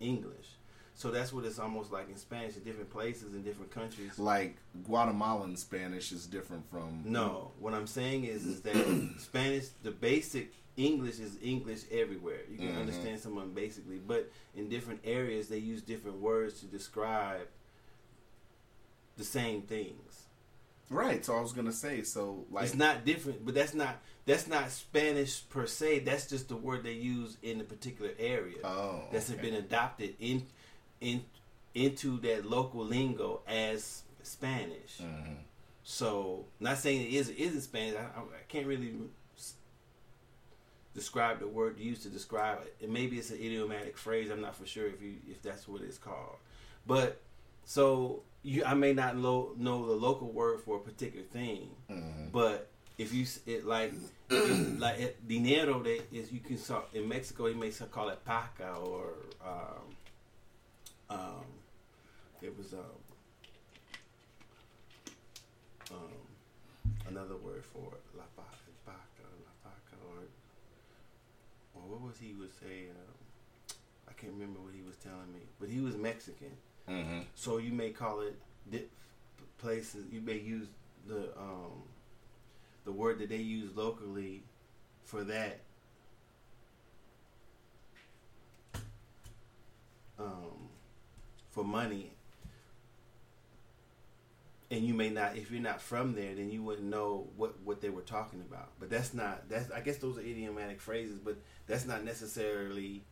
English. 0.00 0.56
So 0.98 1.10
that's 1.10 1.30
what 1.30 1.44
it's 1.44 1.58
almost 1.58 1.92
like 1.92 2.08
in 2.08 2.16
Spanish 2.16 2.56
in 2.56 2.62
different 2.62 2.88
places 2.88 3.34
in 3.34 3.42
different 3.42 3.70
countries. 3.70 4.18
Like 4.18 4.56
Guatemalan 4.84 5.56
Spanish 5.58 6.10
is 6.10 6.26
different 6.26 6.68
from 6.70 7.02
No, 7.04 7.50
what 7.60 7.74
I'm 7.74 7.86
saying 7.86 8.24
is 8.24 8.46
is 8.46 8.62
that 8.62 9.10
Spanish, 9.18 9.66
the 9.82 9.90
basic 9.90 10.54
English 10.78 11.18
is 11.18 11.36
English 11.42 11.80
everywhere. 11.90 12.40
You 12.50 12.56
can 12.58 12.68
Mhm. 12.68 12.80
understand 12.80 13.20
someone 13.20 13.50
basically, 13.52 13.98
but 13.98 14.30
in 14.54 14.70
different 14.70 15.00
areas 15.04 15.48
they 15.48 15.58
use 15.58 15.82
different 15.82 16.18
words 16.18 16.60
to 16.60 16.66
describe 16.66 17.46
the 19.18 19.24
same 19.24 19.62
things. 19.62 20.22
Right. 20.88 21.24
So 21.24 21.36
I 21.36 21.40
was 21.40 21.52
gonna 21.52 21.72
say 21.72 22.04
so 22.04 22.46
like 22.50 22.64
it's 22.64 22.74
not 22.74 23.04
different, 23.04 23.44
but 23.44 23.54
that's 23.54 23.74
not 23.74 24.00
that's 24.24 24.46
not 24.46 24.70
Spanish 24.70 25.46
per 25.50 25.66
se. 25.66 26.00
That's 26.00 26.26
just 26.26 26.48
the 26.48 26.56
word 26.56 26.84
they 26.84 26.92
use 26.92 27.36
in 27.42 27.60
a 27.60 27.64
particular 27.64 28.12
area. 28.18 28.56
oh 28.64 29.02
that's 29.12 29.30
okay. 29.30 29.42
been 29.42 29.54
adopted 29.54 30.14
in 30.20 30.46
in 31.00 31.24
into 31.74 32.18
that 32.20 32.46
local 32.48 32.84
lingo 32.84 33.40
as 33.46 34.02
Spanish. 34.22 34.98
Mhm. 35.00 35.36
So, 35.84 36.46
not 36.58 36.78
saying 36.78 37.02
it 37.02 37.12
is 37.14 37.28
isn't 37.30 37.60
Spanish. 37.60 37.96
I, 37.96 38.20
I 38.20 38.42
can't 38.48 38.66
really 38.66 38.94
s- 39.36 39.54
describe 40.94 41.38
the 41.40 41.46
word 41.46 41.78
used 41.78 42.02
to 42.02 42.08
describe 42.08 42.58
it. 42.62 42.76
And 42.82 42.92
maybe 42.92 43.18
it's 43.18 43.30
an 43.30 43.36
idiomatic 43.36 43.96
phrase. 43.98 44.30
I'm 44.30 44.40
not 44.40 44.56
for 44.56 44.66
sure 44.66 44.86
if 44.86 45.02
you 45.02 45.14
if 45.28 45.42
that's 45.42 45.68
what 45.68 45.82
it's 45.82 45.98
called. 45.98 46.36
But 46.86 47.20
so 47.64 48.22
you, 48.42 48.64
I 48.64 48.74
may 48.74 48.92
not 48.92 49.16
lo- 49.16 49.52
know 49.56 49.86
the 49.86 49.92
local 49.94 50.28
word 50.30 50.60
for 50.60 50.76
a 50.76 50.80
particular 50.80 51.24
thing. 51.26 51.70
Mhm. 51.90 52.32
But 52.32 52.68
if 52.98 53.12
you 53.12 53.26
it 53.46 53.66
like 53.66 53.92
it, 54.30 54.78
like 54.80 54.98
it, 54.98 55.28
dinero, 55.28 55.82
they 55.82 56.00
is 56.12 56.32
you 56.32 56.40
can 56.40 56.56
saw 56.56 56.82
in 56.94 57.08
Mexico 57.08 57.48
they 57.48 57.54
may 57.54 57.70
call 57.70 58.08
it 58.08 58.24
paca 58.24 58.74
or 58.82 59.12
um, 59.44 59.94
um, 61.10 61.44
it 62.42 62.56
was 62.56 62.72
um, 62.72 62.80
um, 65.90 66.12
another 67.08 67.36
word 67.36 67.64
for 67.64 67.92
la 68.16 68.24
paca, 68.36 68.56
la 68.86 69.52
paca, 69.70 69.96
or 70.08 70.22
or 71.74 71.88
what 71.88 72.00
was 72.02 72.18
he 72.20 72.32
would 72.34 72.52
say? 72.60 72.88
Um, 72.90 73.76
I 74.08 74.12
can't 74.12 74.32
remember 74.32 74.60
what 74.60 74.72
he 74.74 74.82
was 74.82 74.96
telling 74.96 75.32
me, 75.32 75.40
but 75.60 75.68
he 75.68 75.80
was 75.80 75.96
Mexican. 75.96 76.52
Mhm. 76.88 77.24
So 77.34 77.58
you 77.58 77.72
may 77.72 77.90
call 77.90 78.20
it 78.20 78.38
di- 78.70 78.88
places 79.58 80.04
you 80.12 80.20
may 80.20 80.38
use 80.38 80.68
the 81.06 81.36
um, 81.38 81.82
the 82.84 82.92
word 82.92 83.18
that 83.18 83.28
they 83.28 83.38
use 83.38 83.74
locally 83.76 84.42
for 85.04 85.24
that 85.24 85.60
um, 90.18 90.68
for 91.56 91.64
money 91.64 92.12
and 94.70 94.82
you 94.84 94.92
may 94.92 95.08
not 95.08 95.34
if 95.36 95.50
you're 95.50 95.62
not 95.62 95.80
from 95.80 96.14
there 96.14 96.34
then 96.34 96.50
you 96.50 96.62
wouldn't 96.62 96.86
know 96.86 97.26
what 97.36 97.58
what 97.64 97.80
they 97.80 97.88
were 97.88 98.02
talking 98.02 98.40
about 98.42 98.68
but 98.78 98.90
that's 98.90 99.14
not 99.14 99.48
that's 99.48 99.70
i 99.70 99.80
guess 99.80 99.96
those 99.96 100.18
are 100.18 100.20
idiomatic 100.20 100.80
phrases 100.82 101.18
but 101.18 101.34
that's 101.66 101.86
not 101.86 102.04
necessarily 102.04 103.02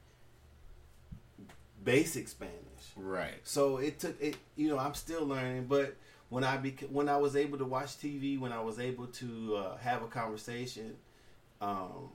basic 1.83 2.29
spanish 2.29 2.53
Right. 2.97 3.41
so 3.45 3.79
it 3.79 3.99
took 3.99 4.21
it 4.21 4.37
you 4.57 4.69
know 4.69 4.79
i'm 4.79 4.95
still 4.95 5.25
learning 5.25 5.65
but 5.67 5.97
when 6.29 6.45
i 6.45 6.59
bec- 6.59 6.89
when 6.91 7.09
i 7.09 7.17
was 7.17 7.35
able 7.35 7.57
to 7.59 7.65
watch 7.65 7.97
tv 7.99 8.39
when 8.39 8.53
i 8.53 8.61
was 8.61 8.79
able 8.79 9.07
to 9.07 9.57
uh, 9.57 9.77
have 9.79 10.03
a 10.03 10.07
conversation 10.07 10.97
um 11.63 12.11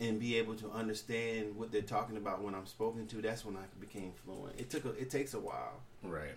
and 0.00 0.18
be 0.18 0.36
able 0.36 0.54
to 0.56 0.70
understand 0.72 1.54
what 1.56 1.70
they're 1.70 1.82
talking 1.82 2.16
about 2.16 2.42
when 2.42 2.54
i'm 2.54 2.66
spoken 2.66 3.06
to 3.06 3.16
that's 3.22 3.44
when 3.44 3.56
i 3.56 3.62
became 3.80 4.12
fluent 4.24 4.58
it 4.58 4.68
took 4.70 4.84
a, 4.84 4.90
it 4.90 5.08
takes 5.10 5.34
a 5.34 5.38
while 5.40 5.80
Right. 6.02 6.34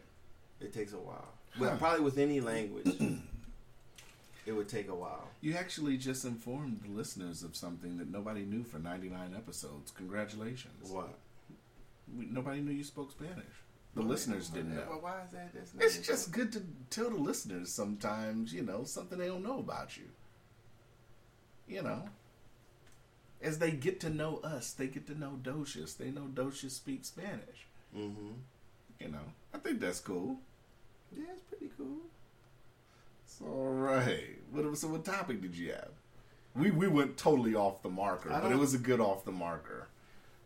it 0.61 0.73
takes 0.73 0.93
a 0.93 0.97
while. 0.97 1.27
But 1.59 1.71
Huh. 1.71 1.77
probably 1.77 2.01
with 2.05 2.17
any 2.17 2.39
language, 2.39 2.87
it 4.45 4.51
would 4.53 4.69
take 4.69 4.87
a 4.89 4.95
while. 4.95 5.27
You 5.41 5.55
actually 5.55 5.97
just 5.97 6.23
informed 6.23 6.81
the 6.83 6.89
listeners 6.91 7.43
of 7.43 7.55
something 7.55 7.97
that 7.97 8.09
nobody 8.09 8.43
knew 8.45 8.63
for 8.63 8.79
99 8.79 9.33
episodes. 9.35 9.91
Congratulations. 9.91 10.89
What? 10.89 11.17
We, 12.17 12.27
nobody 12.27 12.61
knew 12.61 12.71
you 12.71 12.83
spoke 12.85 13.11
Spanish. 13.11 13.55
The 13.95 14.03
listeners 14.03 14.47
didn't 14.49 14.75
Well, 14.75 14.85
know. 14.85 14.97
why 15.01 15.21
is 15.25 15.31
that? 15.31 15.53
That's 15.53 15.73
not 15.73 15.83
It's 15.83 15.97
just 15.99 16.31
good 16.31 16.51
to 16.53 16.61
tell 16.91 17.09
the 17.09 17.17
listeners 17.17 17.71
sometimes, 17.73 18.53
you 18.53 18.61
know, 18.63 18.83
something 18.85 19.17
they 19.17 19.27
don't 19.27 19.43
know 19.43 19.59
about 19.59 19.97
you. 19.97 20.05
You 21.67 21.81
know. 21.83 22.07
As 23.41 23.59
they 23.59 23.71
get 23.71 23.99
to 24.01 24.09
know 24.09 24.37
us, 24.37 24.71
they 24.73 24.87
get 24.87 25.05
to 25.07 25.17
know 25.19 25.39
Docious. 25.41 25.95
They 25.95 26.09
know 26.09 26.27
Docious 26.33 26.71
speaks 26.71 27.07
Spanish. 27.09 27.67
Mm-hmm. 27.95 28.31
You 28.99 29.07
know. 29.09 29.19
I 29.53 29.59
think 29.59 29.79
that's 29.79 29.99
cool. 29.99 30.37
Yeah, 31.15 31.25
it's 31.33 31.41
pretty 31.43 31.69
cool. 31.77 31.97
It's 33.25 33.39
all 33.41 33.69
right. 33.73 34.37
What, 34.51 34.77
so 34.77 34.87
what 34.87 35.05
topic 35.05 35.41
did 35.41 35.55
you 35.55 35.71
have? 35.73 35.91
We 36.55 36.71
we 36.71 36.87
went 36.87 37.17
totally 37.17 37.53
off 37.53 37.83
the 37.83 37.89
marker, 37.89 38.29
but 38.29 38.51
it 38.51 38.57
was 38.57 38.73
a 38.73 38.79
good 38.79 38.99
off 38.99 39.23
the 39.25 39.31
marker. 39.31 39.87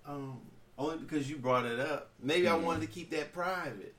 Um, 0.06 0.42
only 0.78 0.98
because 0.98 1.30
you 1.30 1.38
brought 1.38 1.66
it 1.66 1.80
up. 1.80 2.10
Maybe 2.22 2.50
I 2.50 2.52
Mhm. 2.54 2.64
wanted 2.64 2.82
to 2.82 2.88
keep 2.88 3.12
that 3.12 3.32
private. 3.32 3.96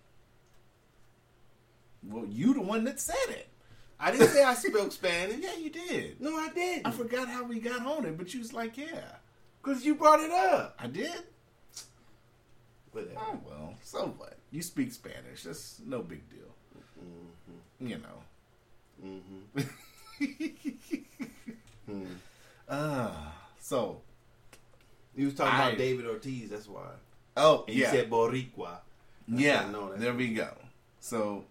Well, 2.03 2.27
you 2.27 2.53
the 2.53 2.61
one 2.61 2.85
that 2.85 3.01
said 3.01 3.29
it. 3.31 3.49
I 4.05 4.11
didn't 4.11 4.29
say 4.29 4.43
I 4.43 4.55
spoke 4.55 4.91
Spanish. 4.91 5.39
Yeah, 5.41 5.55
you 5.57 5.71
did. 5.71 6.21
No, 6.21 6.37
I 6.37 6.49
didn't. 6.53 6.87
I 6.87 6.91
forgot 6.91 7.29
how 7.29 7.45
we 7.45 7.61
got 7.61 7.87
on 7.87 8.05
it, 8.05 8.19
but 8.19 8.35
you 8.35 8.41
was 8.41 8.53
like, 8.53 8.77
yeah, 8.77 9.01
Because 9.63 9.85
you 9.87 9.95
brought 9.95 10.19
it 10.21 10.31
up. 10.33 10.75
I 10.79 10.89
did. 10.89 11.13
Whatever. 12.91 13.15
Oh 13.19 13.39
well, 13.49 13.75
so 13.83 14.13
what? 14.19 14.37
You 14.51 14.61
speak 14.61 14.93
Spanish. 14.93 15.45
That's 15.45 15.81
no 15.87 16.01
big 16.03 16.29
deal. 16.29 16.41
Mm-hmm. 17.01 17.87
You 17.89 17.99
know. 17.99 18.19
Mm-hmm. 19.05 19.61
mm. 21.91 22.07
Ah, 22.69 23.35
so 23.61 24.01
You 25.15 25.27
was 25.27 25.35
talking 25.35 25.53
I- 25.55 25.67
about 25.69 25.79
David 25.79 26.07
Ortiz. 26.07 26.51
That's 26.51 26.69
why. 26.69 26.89
oh 27.37 27.65
And 27.67 27.77
you 27.77 27.83
yeah, 27.83 27.91
said 27.91 28.11
Boricua. 28.11 28.79
That's 29.29 29.43
yeah. 29.43 29.65
I 29.67 29.71
know. 29.71 29.93
There 29.97 30.15
we 30.15 30.33
go. 30.35 30.49
So 31.01 31.45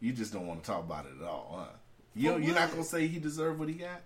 you 0.00 0.12
just 0.12 0.32
don't 0.32 0.46
want 0.46 0.62
to 0.62 0.70
talk 0.70 0.84
about 0.84 1.06
it 1.06 1.12
at 1.20 1.26
all, 1.26 1.54
huh? 1.58 1.72
You 2.14 2.38
you're 2.38 2.54
not 2.54 2.70
gonna 2.70 2.84
say 2.84 3.06
he 3.06 3.18
deserved 3.18 3.58
what 3.58 3.68
he 3.68 3.74
got. 3.74 4.00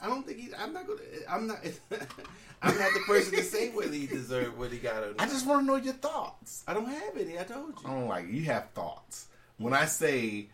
I 0.00 0.06
don't 0.08 0.26
think 0.26 0.38
he. 0.38 0.54
I'm 0.54 0.72
not 0.72 0.86
gonna. 0.86 1.00
I'm 1.28 1.46
not. 1.46 1.58
I'm 2.62 2.76
not 2.76 2.92
the 2.92 3.00
person 3.06 3.34
to 3.34 3.42
say 3.42 3.70
whether 3.70 3.92
he 3.92 4.06
deserved 4.06 4.58
what 4.58 4.72
he 4.72 4.78
got 4.78 5.02
or 5.02 5.08
not. 5.08 5.20
I 5.20 5.26
just 5.26 5.46
want 5.46 5.62
to 5.62 5.66
know 5.66 5.76
your 5.76 5.94
thoughts. 5.94 6.64
I 6.66 6.74
don't 6.74 6.88
have 6.88 7.16
any. 7.16 7.38
I 7.38 7.44
told 7.44 7.74
you. 7.80 7.88
I 7.88 7.90
don't 7.90 8.08
like 8.08 8.28
you 8.28 8.44
have 8.44 8.70
thoughts. 8.70 9.26
When 9.58 9.72
I 9.72 9.86
say 9.86 10.48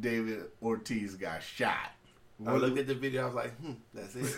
David 0.00 0.44
Ortiz 0.62 1.14
got 1.14 1.42
shot, 1.42 1.92
I 2.46 2.56
looked 2.56 2.78
at 2.78 2.86
the 2.86 2.94
video. 2.94 3.22
I 3.22 3.26
was 3.26 3.34
like, 3.34 3.56
hmm, 3.58 3.72
that's 3.94 4.16
it. 4.16 4.36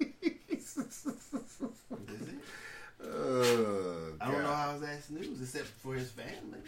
That's 0.58 0.76
it. 0.76 2.40
Uh, 3.02 4.14
I 4.20 4.30
don't 4.30 4.42
know 4.42 4.54
how 4.54 4.78
that's 4.80 5.10
news 5.10 5.40
except 5.40 5.66
for 5.66 5.94
his 5.94 6.10
family. 6.10 6.60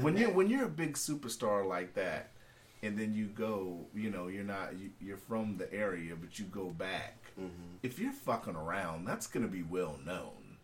When 0.00 0.16
you 0.16 0.28
when 0.28 0.48
you're 0.50 0.66
a 0.66 0.68
big 0.68 0.94
superstar 0.94 1.66
like 1.66 1.94
that, 1.94 2.30
and 2.82 2.98
then 2.98 3.14
you 3.14 3.26
go, 3.26 3.86
you 3.94 4.10
know, 4.10 4.28
you're 4.28 4.44
not 4.44 4.78
you, 4.78 4.90
you're 5.00 5.16
from 5.16 5.56
the 5.56 5.72
area, 5.72 6.14
but 6.16 6.38
you 6.38 6.44
go 6.46 6.66
back. 6.70 7.18
Mhm. 7.38 7.48
If 7.82 7.98
you're 7.98 8.12
fucking 8.12 8.56
around, 8.56 9.04
that's 9.04 9.26
gonna 9.26 9.48
be 9.48 9.62
well 9.62 9.98
known. 10.04 10.56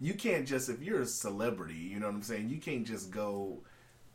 You 0.00 0.14
can't 0.14 0.46
just 0.46 0.68
if 0.68 0.82
you're 0.82 1.02
a 1.02 1.06
celebrity, 1.06 1.74
you 1.74 1.98
know 2.00 2.06
what 2.06 2.16
I'm 2.16 2.22
saying. 2.22 2.48
You 2.50 2.58
can't 2.58 2.86
just 2.86 3.10
go, 3.10 3.58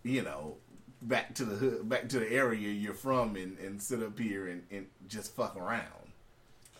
you 0.03 0.21
know, 0.21 0.57
back 1.01 1.33
to 1.35 1.45
the 1.45 1.55
hood, 1.55 1.89
back 1.89 2.09
to 2.09 2.19
the 2.19 2.31
area 2.31 2.69
you're 2.69 2.93
from, 2.93 3.35
and, 3.35 3.57
and 3.59 3.81
sit 3.81 4.03
up 4.03 4.19
here 4.19 4.47
and, 4.47 4.63
and 4.71 4.87
just 5.07 5.35
fuck 5.35 5.55
around. 5.55 5.85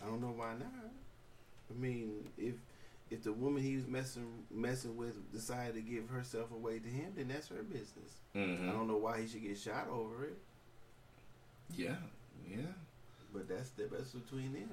I 0.02 0.06
don't 0.06 0.20
know 0.20 0.34
why 0.36 0.52
not. 0.52 0.90
I 1.70 1.78
mean, 1.80 2.28
if 2.38 2.54
if 3.10 3.24
the 3.24 3.32
woman 3.32 3.62
he 3.62 3.76
was 3.76 3.86
messing 3.86 4.44
messing 4.50 4.96
with 4.96 5.32
decided 5.32 5.74
to 5.74 5.80
give 5.80 6.08
herself 6.08 6.52
away 6.52 6.78
to 6.78 6.88
him, 6.88 7.12
then 7.16 7.28
that's 7.28 7.48
her 7.48 7.62
business. 7.62 8.20
Mm-hmm. 8.36 8.68
I 8.68 8.72
don't 8.72 8.86
know 8.88 8.96
why 8.96 9.20
he 9.20 9.26
should 9.26 9.42
get 9.42 9.58
shot 9.58 9.88
over 9.90 10.24
it, 10.24 10.38
Yeah, 11.76 11.96
yeah. 12.48 12.72
but 13.32 13.48
that's 13.48 13.70
the 13.70 13.84
best 13.84 14.12
between 14.14 14.52
them. 14.52 14.68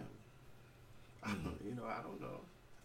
Mhm. 1.24 1.66
you 1.66 1.76
know, 1.76 1.86
I 1.86 2.02
don't 2.02 2.22
know. 2.22 2.42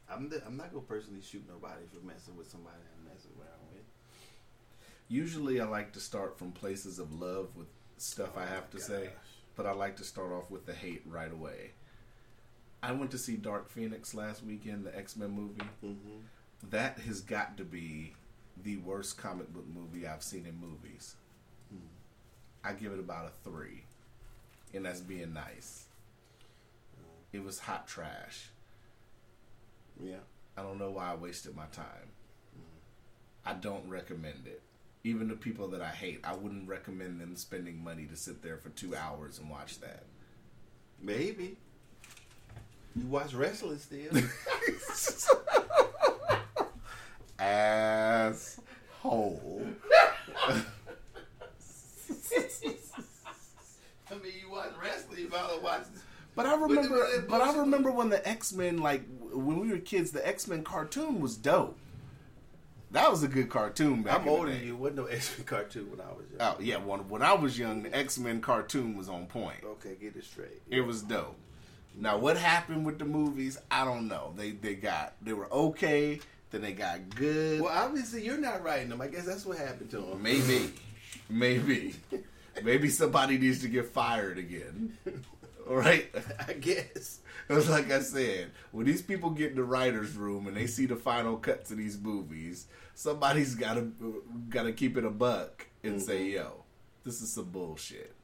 I'm 0.09 0.29
the, 0.29 0.44
I'm 0.46 0.57
not 0.57 0.70
gonna 0.72 0.85
personally 0.85 1.22
shoot 1.22 1.44
nobody 1.48 1.83
for 1.92 2.05
messing 2.07 2.37
with 2.37 2.51
somebody 2.51 2.77
I'm 2.98 3.05
messing 3.12 3.31
around 3.38 3.72
with. 3.72 3.85
Usually, 5.09 5.61
I 5.61 5.64
like 5.66 5.92
to 5.92 6.01
start 6.01 6.38
from 6.38 6.53
places 6.53 6.98
of 6.98 7.12
love 7.12 7.55
with 7.57 7.68
stuff 7.98 8.37
I 8.37 8.46
have 8.46 8.70
to 8.70 8.81
say, 8.81 9.11
but 9.57 9.66
I 9.66 9.72
like 9.72 9.96
to 9.96 10.05
start 10.05 10.33
off 10.33 10.51
with 10.51 10.66
the 10.66 10.75
hate 10.75 11.03
right 11.07 11.31
away. 11.33 11.72
I 12.83 12.92
went 12.92 13.11
to 13.12 13.18
see 13.18 13.37
Dark 13.37 13.70
Phoenix 13.70 14.12
last 14.14 14.42
weekend, 14.44 14.85
the 14.85 14.96
X 14.96 15.16
Men 15.16 15.31
movie. 15.31 15.62
Mhm. 15.83 16.22
That 16.70 16.98
has 17.01 17.20
got 17.20 17.57
to 17.59 17.64
be 17.64 18.14
the 18.57 18.77
worst 18.79 19.16
comic 19.18 19.53
book 19.53 19.66
movie 19.66 20.07
I've 20.07 20.22
seen 20.22 20.46
in 20.46 20.57
movies. 20.59 21.16
Hmm. 21.70 21.87
I 22.64 22.72
give 22.75 22.92
it 22.92 22.98
about 22.98 23.27
a 23.27 23.48
three, 23.48 23.85
and 24.74 24.85
that's 24.85 25.00
being 25.00 25.32
nice. 25.32 25.87
It 27.32 27.42
was 27.42 27.58
hot 27.58 27.87
trash. 27.87 28.50
Yeah. 30.02 30.16
I 30.56 30.62
don't 30.62 30.78
know 30.78 30.90
why 30.90 31.12
I 31.12 31.14
wasted 31.14 31.56
my 31.56 31.64
time. 31.72 32.11
Mm-hmm. 32.56 33.48
I 33.48 33.54
don't 33.54 33.88
recommend 33.88 34.46
it. 34.46 34.62
Even 35.04 35.28
the 35.28 35.35
people 35.35 35.68
that 35.68 35.80
I 35.80 35.88
hate, 35.88 36.20
I 36.24 36.35
wouldn't 36.35 36.68
recommend 36.68 37.20
them 37.20 37.37
spending 37.37 37.82
money 37.82 38.06
to 38.06 38.16
sit 38.16 38.42
there 38.42 38.56
for 38.56 38.68
two 38.70 38.94
hours 38.94 39.38
and 39.38 39.50
watch 39.50 39.80
that. 39.80 40.04
Maybe. 41.00 41.56
You 42.94 43.06
watch 43.06 43.35
wrestling 43.35 43.78
still. 43.78 44.12
Asshole. 47.38 48.61
I 54.12 54.22
mean, 54.22 54.33
you 54.40 54.51
watch 54.51 54.70
wrestling, 54.81 55.20
you 55.20 55.29
might 55.29 55.40
as 55.40 55.46
well 55.48 55.61
watch. 55.62 55.83
But 56.35 56.46
I 56.46 56.55
remember, 56.55 57.07
But- 57.16 57.29
but 57.29 57.40
I 57.42 57.57
remember 57.59 57.90
when 57.90 58.09
the 58.11 58.27
X 58.27 58.53
Men, 58.53 58.79
like 58.79 59.03
when 59.33 59.59
we 59.61 59.68
were 59.70 59.79
kids, 59.79 60.12
the 60.12 60.27
X 60.27 60.46
Men 60.48 60.62
cartoon 60.64 61.20
was 61.20 61.37
dope. 61.37 61.79
That 62.90 63.11
was 63.11 63.22
a 63.22 63.29
good 63.29 63.48
cartoon 63.48 64.03
back. 64.03 64.16
I'm 64.16 64.20
in 64.20 64.27
the 64.27 64.31
older 64.33 64.51
day. 64.53 64.59
than 64.59 64.66
you. 64.66 64.77
Wasn't 64.77 64.96
no 64.96 65.05
X-Men 65.07 65.46
cartoon 65.46 65.90
when 65.90 66.01
I 66.01 66.11
was 66.12 66.27
young. 66.31 66.40
Oh 66.40 66.57
yeah, 66.61 66.77
when 66.77 67.09
when 67.09 67.22
I 67.22 67.33
was 67.33 67.59
young, 67.59 67.83
the 67.85 67.96
X 67.96 68.18
Men 68.18 68.40
cartoon 68.42 68.96
was 68.96 69.09
on 69.09 69.27
point. 69.27 69.64
Okay, 69.64 69.96
get 70.01 70.14
it 70.16 70.25
straight. 70.25 70.61
It 70.68 70.83
was 70.83 71.03
dope. 71.03 71.37
Now, 71.94 72.18
what 72.18 72.37
happened 72.37 72.85
with 72.87 72.98
the 72.98 73.05
movies? 73.07 73.59
I 73.70 73.85
don't 73.87 74.09
know. 74.09 74.35
They 74.37 74.51
they 74.53 74.75
got 74.75 75.14
they 75.22 75.33
were 75.33 75.51
okay. 75.53 76.20
Then 76.51 76.61
they 76.61 76.72
got 76.75 77.09
good. 77.14 77.62
Well, 77.62 77.72
obviously 77.72 78.25
you're 78.27 78.37
not 78.37 78.62
writing 78.62 78.90
them. 78.90 79.01
I 79.01 79.09
guess 79.09 79.25
that's 79.25 79.46
what 79.46 79.57
happened 79.57 79.90
to 79.92 79.96
them. 79.98 80.22
Maybe, 80.22 80.70
maybe, 81.31 81.94
maybe 82.62 82.88
somebody 82.88 83.38
needs 83.38 83.60
to 83.62 83.68
get 83.68 83.86
fired 83.86 84.38
again. 84.38 84.96
All 85.68 85.76
right. 85.76 86.10
I 86.48 86.54
guess. 86.54 87.20
It's 87.48 87.68
like 87.68 87.90
I 87.90 88.00
said, 88.00 88.50
when 88.70 88.86
these 88.86 89.02
people 89.02 89.30
get 89.30 89.50
in 89.50 89.56
the 89.56 89.64
writers' 89.64 90.14
room 90.14 90.46
and 90.46 90.56
they 90.56 90.66
see 90.66 90.86
the 90.86 90.96
final 90.96 91.36
cuts 91.36 91.70
of 91.70 91.76
these 91.76 91.98
movies, 91.98 92.66
somebody's 92.94 93.54
got 93.54 93.74
to 93.74 94.22
got 94.48 94.62
to 94.64 94.72
keep 94.72 94.96
it 94.96 95.04
a 95.04 95.10
buck 95.10 95.66
and 95.82 96.00
say, 96.00 96.24
"Yo, 96.24 96.64
this 97.04 97.20
is 97.20 97.32
some 97.32 97.50
bullshit." 97.50 98.14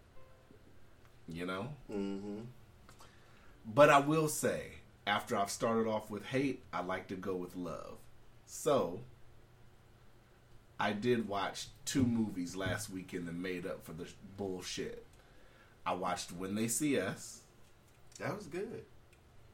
You 1.26 1.46
know. 1.46 1.68
Mm-hmm. 1.92 2.38
But 3.66 3.90
I 3.90 3.98
will 3.98 4.28
say, 4.28 4.78
after 5.06 5.36
I've 5.36 5.50
started 5.50 5.88
off 5.88 6.10
with 6.10 6.24
hate, 6.24 6.62
I 6.72 6.82
like 6.82 7.08
to 7.08 7.16
go 7.16 7.34
with 7.34 7.54
love. 7.54 7.98
So, 8.46 9.00
I 10.80 10.92
did 10.92 11.28
watch 11.28 11.66
two 11.84 12.04
movies 12.04 12.54
last 12.54 12.90
weekend 12.90 13.26
that 13.28 13.34
made 13.34 13.66
up 13.66 13.84
for 13.84 13.92
the 13.92 14.06
bullshit. 14.36 15.04
I 15.84 15.94
watched 15.94 16.32
When 16.32 16.54
They 16.54 16.68
See 16.68 17.00
Us, 17.00 17.40
That 18.20 18.36
was 18.36 18.46
good. 18.46 18.84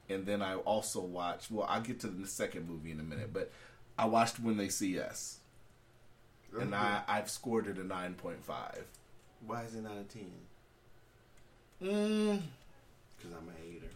and 0.08 0.26
then 0.26 0.42
I 0.42 0.56
also 0.56 1.00
watched. 1.00 1.50
Well, 1.50 1.66
I'll 1.68 1.80
get 1.80 2.00
to 2.00 2.08
the 2.08 2.26
second 2.26 2.68
movie 2.68 2.90
in 2.90 3.00
a 3.00 3.04
minute, 3.04 3.32
but 3.32 3.50
I 3.98 4.04
watched 4.06 4.38
When 4.40 4.56
They 4.56 4.68
See 4.68 4.98
Us, 5.00 5.38
and 6.60 6.74
I 6.74 7.02
I've 7.08 7.30
scored 7.30 7.68
it 7.68 7.78
a 7.78 7.84
nine 7.84 8.14
point 8.14 8.44
five. 8.44 8.84
Why 9.46 9.62
is 9.62 9.74
it 9.74 9.82
not 9.82 9.92
a 9.96 10.02
ten? 10.04 10.30
Mm, 11.82 12.40
Because 13.16 13.32
I'm 13.32 13.48
a 13.48 13.52
hater. 13.72 13.87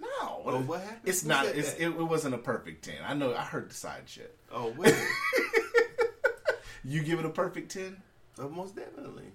no, 0.00 0.08
Oh, 0.44 0.60
what 0.62 0.80
happened? 0.80 1.00
It's 1.04 1.22
Who 1.22 1.28
not. 1.28 1.46
It's, 1.46 1.74
it, 1.74 1.86
it 1.88 2.02
wasn't 2.02 2.34
a 2.34 2.38
perfect 2.38 2.84
ten. 2.84 2.96
I 3.06 3.14
know. 3.14 3.34
I 3.34 3.42
heard 3.42 3.70
the 3.70 3.74
side 3.74 4.02
shit. 4.06 4.36
Oh, 4.52 4.72
wait. 4.76 4.94
You 6.84 7.02
give 7.02 7.18
it 7.18 7.24
a 7.24 7.30
perfect 7.30 7.72
ten? 7.72 8.02
oh, 8.38 8.48
most 8.48 8.74
definitely. 8.76 9.32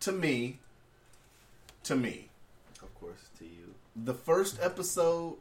To 0.00 0.12
me, 0.12 0.58
to 1.84 1.94
me, 1.96 2.28
Of 2.82 2.94
course, 3.00 3.28
to 3.38 3.44
you. 3.44 3.74
the 3.96 4.14
first 4.14 4.58
episode 4.60 5.36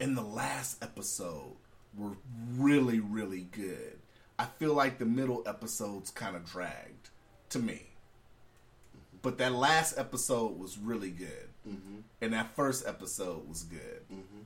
and 0.00 0.16
the 0.16 0.22
last 0.22 0.82
episode 0.82 1.56
were 1.96 2.12
really, 2.56 3.00
really 3.00 3.42
good. 3.50 3.98
I 4.38 4.44
feel 4.46 4.74
like 4.74 4.98
the 4.98 5.04
middle 5.04 5.42
episodes 5.46 6.10
kind 6.10 6.36
of 6.36 6.44
dragged 6.44 7.10
to 7.50 7.58
me. 7.58 7.82
But 9.22 9.38
that 9.38 9.52
last 9.52 9.98
episode 9.98 10.58
was 10.58 10.78
really 10.78 11.10
good. 11.10 11.48
Mm-hmm. 11.68 11.96
And 12.22 12.32
that 12.32 12.54
first 12.54 12.86
episode 12.86 13.48
was 13.48 13.64
good. 13.64 14.02
Mm-hmm. 14.12 14.42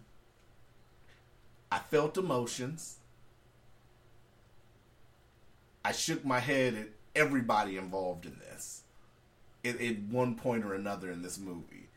I 1.71 1.79
felt 1.79 2.17
emotions. 2.17 2.97
I 5.85 5.93
shook 5.93 6.25
my 6.25 6.39
head 6.39 6.75
at 6.75 6.89
everybody 7.15 7.77
involved 7.77 8.27
in 8.27 8.39
this, 8.39 8.83
at, 9.65 9.81
at 9.81 9.99
one 10.01 10.35
point 10.35 10.65
or 10.65 10.75
another 10.75 11.11
in 11.11 11.23
this 11.23 11.39
movie. 11.39 11.89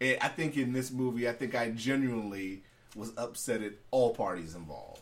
And 0.00 0.18
I 0.20 0.28
think 0.28 0.56
in 0.56 0.72
this 0.72 0.90
movie, 0.90 1.28
I 1.28 1.32
think 1.32 1.54
I 1.54 1.70
genuinely 1.70 2.62
was 2.96 3.12
upset 3.16 3.62
at 3.62 3.72
all 3.90 4.14
parties 4.14 4.54
involved. 4.54 5.00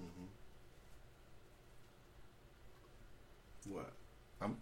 Mm-hmm. 0.00 0.24
What? 3.74 3.92
I'm 4.40 4.56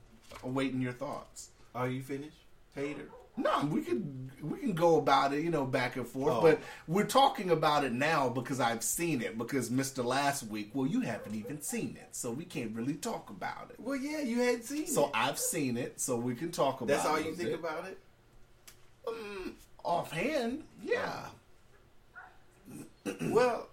awaiting 0.45 0.81
your 0.81 0.93
thoughts. 0.93 1.51
Are 1.75 1.89
you 1.89 2.03
finished? 2.03 2.37
Hater. 2.75 3.09
No, 3.37 3.65
we 3.71 3.81
can 3.83 4.31
we 4.43 4.59
can 4.59 4.73
go 4.75 4.99
about 4.99 5.33
it, 5.33 5.43
you 5.43 5.51
know, 5.51 5.65
back 5.65 5.97
and 5.97 6.07
forth. 6.07 6.35
Oh. 6.35 6.41
But 6.43 6.61
we're 6.87 7.07
talking 7.07 7.51
about 7.51 7.85
it 7.85 7.93
now 7.93 8.29
because 8.29 8.61
I've 8.61 8.83
seen 8.83 9.23
it. 9.23 9.39
Because 9.39 9.71
Mister 9.71 10.03
last 10.03 10.43
week, 10.45 10.71
well, 10.75 10.87
you 10.87 11.01
haven't 11.01 11.35
even 11.35 11.63
seen 11.63 11.97
it, 11.99 12.09
so 12.13 12.31
we 12.31 12.45
can't 12.45 12.75
really 12.77 12.95
talk 12.95 13.31
about 13.31 13.71
it. 13.71 13.81
Well, 13.81 13.97
yeah, 13.97 14.21
you 14.21 14.41
hadn't 14.41 14.65
seen 14.65 14.83
it. 14.83 14.89
So 14.91 15.07
it. 15.07 15.13
I've 15.15 15.39
seen 15.39 15.79
it, 15.79 15.99
so 16.01 16.17
we 16.17 16.35
can 16.35 16.51
talk 16.51 16.83
about. 16.83 16.93
It. 16.93 16.97
That's 16.97 17.09
all 17.09 17.21
you 17.21 17.35
think 17.35 17.51
bit. 17.51 17.59
about 17.59 17.87
it? 17.87 17.99
Um, 19.09 19.57
offhand, 19.83 20.65
yeah. 20.83 21.27
well, 23.23 23.69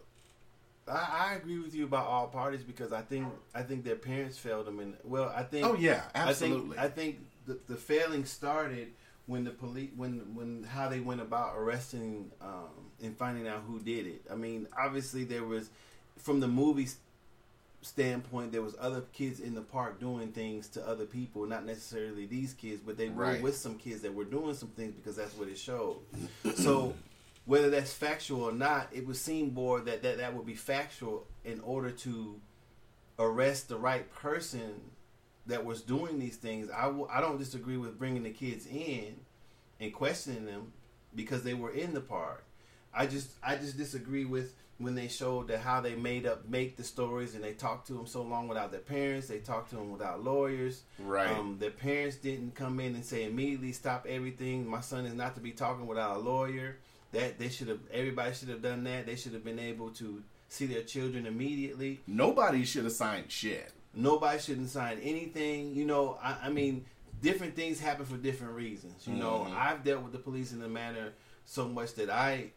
I, 0.88 1.32
I 1.32 1.34
agree 1.36 1.60
with 1.60 1.76
you 1.76 1.84
about 1.84 2.06
all 2.08 2.28
parties 2.28 2.64
because 2.64 2.94
I 2.94 3.02
think 3.02 3.28
I 3.54 3.64
think 3.64 3.84
their 3.84 3.96
parents 3.96 4.38
failed 4.38 4.68
them, 4.68 4.80
and 4.80 4.96
well, 5.04 5.34
I 5.36 5.44
think 5.44 5.66
Oh 5.66 5.76
yeah, 5.76 6.04
absolutely. 6.16 6.78
I 6.78 6.88
think, 6.88 6.92
I 6.92 6.96
think 6.96 7.18
the, 7.46 7.74
the 7.74 7.76
failing 7.76 8.26
started 8.26 8.94
when 9.30 9.44
the 9.44 9.52
police 9.52 9.92
when 9.96 10.34
when 10.34 10.64
how 10.64 10.90
they 10.90 11.00
went 11.00 11.22
about 11.22 11.56
arresting 11.56 12.32
um, 12.42 12.70
and 13.04 13.16
finding 13.16 13.48
out 13.48 13.62
who 13.68 13.80
did 13.80 14.08
it. 14.08 14.24
I 14.30 14.36
mean, 14.36 14.68
obviously 14.78 15.24
there 15.24 15.44
was 15.44 15.70
from 16.18 16.40
the 16.40 16.48
movie 16.48 16.88
standpoint 17.82 18.52
there 18.52 18.62
was 18.64 18.76
other 18.80 19.02
kids 19.14 19.40
in 19.40 19.54
the 19.54 19.62
park 19.62 20.00
doing 20.00 20.32
things 20.32 20.68
to 20.70 20.86
other 20.86 21.06
people, 21.06 21.46
not 21.46 21.64
necessarily 21.66 22.26
these 22.26 22.54
kids, 22.54 22.82
but 22.86 22.98
they 22.98 23.08
Right. 23.08 23.38
were 23.38 23.44
with 23.44 23.56
some 23.56 23.78
kids 23.78 24.02
that 24.02 24.14
were 24.14 24.26
doing 24.26 24.54
some 24.56 24.70
things 24.70 24.94
because 24.94 25.16
that's 25.16 25.38
what 25.38 25.48
it 25.48 25.58
showed. 25.58 26.00
so 26.56 26.96
whether 27.46 27.70
that's 27.70 27.94
factual 27.94 28.44
or 28.44 28.52
not, 28.52 28.90
it 28.92 29.08
would 29.08 29.16
seem 29.16 29.54
more 29.54 29.80
that, 29.80 30.02
that 30.02 30.18
that 30.18 30.36
would 30.36 30.46
be 30.46 30.56
factual 30.56 31.26
in 31.46 31.60
order 31.62 31.90
to 31.92 32.40
arrest 33.18 33.70
the 33.70 33.78
right 33.78 34.12
person 34.12 34.82
that 35.50 35.66
was 35.66 35.82
doing 35.82 36.18
these 36.20 36.38
things. 36.38 36.70
I 36.76 36.86
w- 36.86 37.08
I 37.12 37.22
don't 37.22 37.38
disagree 37.38 37.78
with 37.78 38.00
bringing 38.00 38.24
the 38.24 38.30
kids 38.32 38.66
in 38.66 39.16
and 39.80 39.94
questioning 39.94 40.46
them 40.46 40.72
because 41.16 41.44
they 41.44 41.54
were 41.54 41.72
in 41.72 41.94
the 41.94 42.02
park. 42.02 42.44
I 42.94 43.06
just 43.06 43.32
I 43.44 43.56
just 43.56 43.78
disagree 43.78 44.26
with 44.26 44.54
when 44.78 44.96
they 44.96 45.10
showed 45.10 45.50
that 45.50 45.60
how 45.60 45.82
they 45.82 45.94
made 45.96 46.26
up 46.26 46.48
make 46.48 46.78
the 46.78 46.84
stories 46.84 47.36
and 47.36 47.44
they 47.44 47.52
talked 47.54 47.88
to 47.88 47.94
them 47.94 48.08
so 48.08 48.22
long 48.22 48.48
without 48.48 48.72
their 48.72 48.80
parents. 48.80 49.28
They 49.28 49.40
talked 49.40 49.72
to 49.72 49.76
them 49.76 49.92
without 49.92 50.24
lawyers. 50.24 50.84
right. 50.98 51.30
Um, 51.38 51.58
their 51.60 51.70
parents 51.72 52.16
didn't 52.16 52.56
come 52.56 52.80
in 52.80 52.96
and 52.96 53.04
say 53.04 53.26
immediately 53.26 53.74
stop 53.74 54.06
everything. 54.08 54.66
My 54.66 54.80
son 54.82 55.06
is 55.06 55.14
not 55.14 55.36
to 55.36 55.42
be 55.42 55.52
talking 55.52 55.86
without 55.86 56.16
a 56.16 56.20
lawyer. 56.20 56.78
That 57.12 57.40
they 57.40 57.50
should 57.50 57.68
have. 57.70 57.80
Everybody 57.92 58.34
should 58.36 58.50
have 58.50 58.62
done 58.62 58.84
that. 58.84 59.06
They 59.08 59.16
should 59.16 59.34
have 59.34 59.44
been 59.44 59.60
able 59.60 59.90
to 59.92 60.22
see 60.48 60.68
their 60.68 60.84
children 60.84 61.26
immediately. 61.26 62.00
Nobody 62.08 62.64
should 62.66 62.84
have 62.84 62.94
signed 62.94 63.32
shit. 63.32 63.72
Nobody 63.94 64.40
shouldn't 64.40 64.70
sign 64.70 65.00
anything. 65.00 65.74
You 65.74 65.86
know, 65.86 66.18
I, 66.22 66.38
I 66.44 66.50
mean, 66.50 66.86
different 67.22 67.56
things 67.56 67.80
happen 67.80 68.06
for 68.06 68.18
different 68.18 68.54
reasons. 68.54 69.08
You 69.08 69.16
know, 69.16 69.48
Mhm. 69.50 69.56
I've 69.56 69.84
dealt 69.84 70.04
with 70.04 70.12
the 70.14 70.20
police 70.20 70.54
in 70.54 70.62
a 70.62 70.70
manner 70.70 71.14
so 71.46 71.68
much 71.68 71.96
that 71.96 72.10
I, 72.10 72.52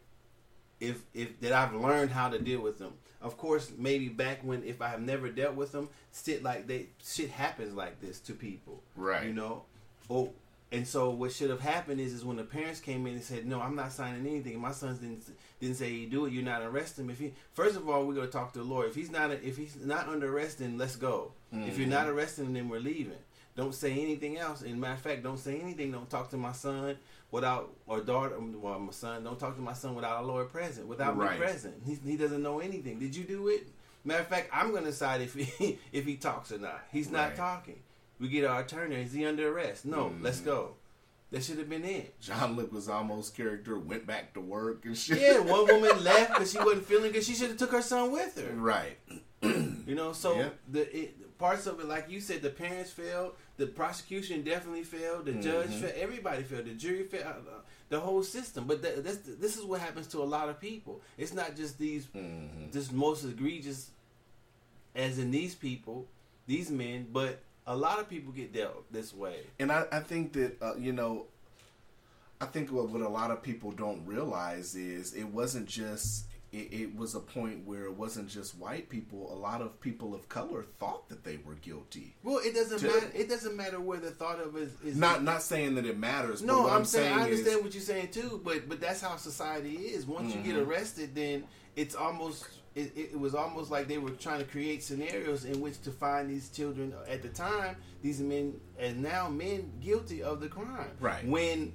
if 0.79 1.01
if 1.13 1.39
that 1.41 1.53
I've 1.53 1.73
learned 1.73 2.11
how 2.11 2.29
to 2.29 2.39
deal 2.39 2.61
with 2.61 2.77
them. 2.77 2.93
Of 3.21 3.37
course, 3.37 3.71
maybe 3.77 4.09
back 4.09 4.43
when 4.43 4.63
if 4.63 4.81
I 4.81 4.89
have 4.89 5.01
never 5.01 5.29
dealt 5.29 5.55
with 5.55 5.71
them, 5.71 5.89
shit 6.13 6.43
like 6.43 6.67
they 6.67 6.87
shit 7.03 7.29
happens 7.29 7.73
like 7.73 8.01
this 8.01 8.19
to 8.21 8.33
people. 8.33 8.83
Right. 8.95 9.25
You 9.25 9.33
know, 9.33 9.63
oh, 10.09 10.33
and 10.73 10.87
so 10.87 11.11
what 11.11 11.31
should 11.31 11.51
have 11.51 11.61
happened 11.61 12.01
is 12.01 12.13
is 12.13 12.25
when 12.25 12.35
the 12.35 12.43
parents 12.43 12.79
came 12.79 13.05
in 13.05 13.13
and 13.13 13.23
said, 13.23 13.45
"No, 13.45 13.61
I'm 13.61 13.75
not 13.75 13.91
signing 13.91 14.25
anything." 14.25 14.59
My 14.59 14.71
son 14.71 14.97
didn't 14.97 15.23
didn't 15.61 15.77
say 15.77 15.89
he 15.89 16.05
do 16.07 16.25
it. 16.25 16.33
You're 16.33 16.43
not 16.43 16.63
arresting 16.63 17.05
him. 17.05 17.11
If 17.11 17.19
he 17.19 17.31
first 17.53 17.75
of 17.75 17.87
all, 17.87 18.05
we're 18.05 18.15
gonna 18.15 18.27
talk 18.27 18.53
to 18.53 18.59
the 18.59 18.65
lawyer. 18.65 18.87
If 18.87 18.95
he's 18.95 19.11
not 19.11 19.31
if 19.31 19.55
he's 19.55 19.77
not 19.77 20.09
under 20.09 20.35
arrest, 20.35 20.59
then 20.59 20.79
let's 20.79 20.95
go. 20.95 21.31
If 21.51 21.77
you're 21.77 21.87
not 21.87 22.07
mm-hmm. 22.07 22.17
arresting 22.17 22.45
him, 22.47 22.53
then 22.53 22.69
we're 22.69 22.79
leaving. 22.79 23.19
Don't 23.55 23.75
say 23.75 23.91
anything 23.91 24.39
else. 24.39 24.63
And 24.63 24.81
matter 24.81 24.93
of 24.93 25.01
fact, 25.01 25.21
don't 25.21 25.37
say 25.37 25.59
anything. 25.59 25.91
Don't 25.91 26.09
talk 26.09 26.31
to 26.31 26.37
my 26.37 26.51
son 26.53 26.97
without 27.29 27.71
or 27.85 28.01
daughter. 28.01 28.35
Um, 28.35 28.59
well, 28.59 28.79
my 28.79 28.91
son. 28.91 29.23
Don't 29.23 29.39
talk 29.39 29.55
to 29.55 29.61
my 29.61 29.73
son 29.73 29.93
without 29.93 30.23
a 30.23 30.25
lawyer 30.25 30.45
present. 30.45 30.87
Without 30.87 31.15
Right. 31.15 31.39
me 31.39 31.45
present. 31.45 31.75
He, 31.85 31.93
he 32.03 32.17
doesn't 32.17 32.41
know 32.41 32.59
anything. 32.59 32.97
Did 32.97 33.15
you 33.15 33.23
do 33.23 33.49
it? 33.49 33.67
Matter 34.03 34.21
of 34.21 34.27
fact, 34.27 34.49
I'm 34.51 34.73
gonna 34.73 34.87
decide 34.87 35.21
if 35.21 35.35
he 35.35 35.77
if 35.91 36.05
he 36.05 36.15
talks 36.15 36.51
or 36.51 36.57
not. 36.57 36.83
He's 36.91 37.11
not 37.11 37.29
Right. 37.29 37.35
talking. 37.35 37.79
We 38.23 38.29
get 38.29 38.45
our 38.45 38.61
attorney. 38.61 38.95
Is 39.01 39.11
he 39.11 39.25
under 39.25 39.53
arrest? 39.53 39.83
No. 39.85 40.13
Let's 40.21 40.39
go. 40.39 40.75
That 41.31 41.43
should 41.43 41.57
have 41.57 41.67
been 41.69 41.83
it. 41.83 42.17
John 42.21 42.55
Leguizamo's 42.55 43.29
character 43.29 43.77
went 43.77 44.07
back 44.07 44.33
to 44.35 44.39
work 44.39 44.85
and 44.85 44.97
shit. 44.97 45.19
Yeah, 45.19 45.39
one 45.39 45.67
woman 45.67 46.01
left 46.05 46.29
because 46.33 46.53
she 46.53 46.57
wasn't 46.57 46.85
feeling 46.85 47.11
good. 47.11 47.21
She 47.25 47.33
should 47.33 47.49
have 47.49 47.57
took 47.57 47.71
her 47.73 47.81
son 47.81 48.13
with 48.13 48.39
her. 48.39 48.53
Right. 48.55 48.97
You 49.85 49.95
know, 49.95 50.13
so 50.13 50.37
Yeah. 50.37 50.49
the 50.71 50.97
it, 50.97 51.37
parts 51.37 51.67
of 51.67 51.77
it, 51.81 51.85
like 51.87 52.09
you 52.09 52.21
said, 52.21 52.41
the 52.41 52.49
parents 52.49 52.91
failed. 52.91 53.33
The 53.57 53.67
prosecution 53.67 54.41
definitely 54.41 54.83
failed. 54.85 55.25
The 55.25 55.33
judge 55.33 55.71
Mhm. 55.71 55.81
failed. 55.81 55.93
Everybody 55.97 56.43
failed. 56.43 56.65
The 56.65 56.73
jury 56.75 57.03
failed. 57.03 57.25
uh, 57.49 57.59
The 57.89 57.99
whole 57.99 58.23
system. 58.23 58.63
But 58.65 58.81
that, 58.83 59.03
that's 59.03 59.17
this 59.17 59.57
is 59.57 59.65
what 59.65 59.81
happens 59.81 60.07
to 60.07 60.19
a 60.19 60.23
lot 60.23 60.47
of 60.47 60.61
people. 60.61 61.01
It's 61.17 61.33
not 61.33 61.57
just 61.57 61.77
these, 61.77 62.05
Mhm. 62.15 62.71
just 62.71 62.93
most 62.93 63.25
egregious, 63.25 63.89
as 64.95 65.19
in 65.19 65.31
these 65.31 65.55
people, 65.55 66.07
these 66.47 66.71
men, 66.71 67.07
but 67.11 67.41
a 67.67 67.75
lot 67.75 67.99
of 67.99 68.09
people 68.09 68.31
get 68.31 68.53
dealt 68.53 68.91
this 68.91 69.13
way. 69.13 69.41
And 69.59 69.71
I, 69.71 69.85
I 69.91 69.99
think 69.99 70.33
that 70.33 70.61
uh, 70.61 70.75
you 70.75 70.91
know, 70.93 71.25
I 72.41 72.45
think 72.45 72.71
what, 72.71 72.89
what 72.89 73.01
a 73.01 73.09
lot 73.09 73.31
of 73.31 73.41
people 73.41 73.71
don't 73.71 74.05
realize 74.05 74.75
is 74.75 75.13
it 75.13 75.25
wasn't 75.25 75.67
just. 75.67 76.25
It, 76.51 76.71
it 76.71 76.95
was 76.95 77.15
a 77.15 77.19
point 77.19 77.65
where 77.65 77.85
it 77.85 77.93
wasn't 77.97 78.29
just 78.29 78.55
white 78.59 78.87
people. 78.87 79.33
A 79.33 79.39
lot 79.39 79.59
of 79.63 79.81
people 79.81 80.13
of 80.13 80.29
color 80.29 80.65
thought 80.77 81.09
that 81.09 81.23
they 81.23 81.39
were 81.43 81.55
guilty. 81.55 82.13
Well, 82.21 82.41
it 82.43 82.53
doesn't 82.53 82.77
To- 82.77 82.85
matter. 82.85 83.11
It 83.15 83.27
doesn't 83.27 83.57
matter 83.57 83.79
where 83.79 83.99
the 83.99 84.11
thought 84.11 84.39
of 84.39 84.55
it 84.55 84.69
is. 84.85 84.95
Not 84.95 85.23
not 85.23 85.41
saying 85.41 85.73
that 85.75 85.85
it 85.87 85.97
matters. 85.97 86.41
but 86.41 86.47
No, 86.47 86.61
what 86.61 86.73
I'm, 86.73 86.85
saying, 86.85 87.11
I 87.11 87.21
is- 87.27 87.39
understand 87.39 87.63
what 87.63 87.73
you're 87.73 87.81
saying 87.81 88.11
too, 88.11 88.39
but 88.45 88.69
but 88.69 88.79
that's 88.79 89.01
how 89.01 89.15
society 89.15 89.71
is. 89.77 90.05
Once 90.05 90.35
you 90.35 90.41
get 90.41 90.55
Mhm. 90.55 90.67
arrested, 90.67 91.15
then 91.15 91.45
it's 91.75 91.95
almost 91.95 92.45
it, 92.75 92.91
it, 92.95 93.19
was 93.19 93.35
almost 93.35 93.69
like 93.69 93.87
they 93.87 93.97
were 93.97 94.11
trying 94.11 94.39
to 94.39 94.45
create 94.45 94.83
scenarios 94.83 95.45
in 95.45 95.61
which 95.61 95.81
to 95.83 95.91
find 95.91 96.29
these 96.29 96.49
children 96.49 96.93
at 97.07 97.21
the 97.21 97.29
time, 97.29 97.75
these 98.01 98.19
men 98.19 98.53
and 98.79 99.01
now 99.01 99.29
men 99.29 99.71
guilty 99.81 100.23
of 100.23 100.41
the 100.41 100.47
crime. 100.47 100.89
Right. 100.99 101.25
When, 101.25 101.73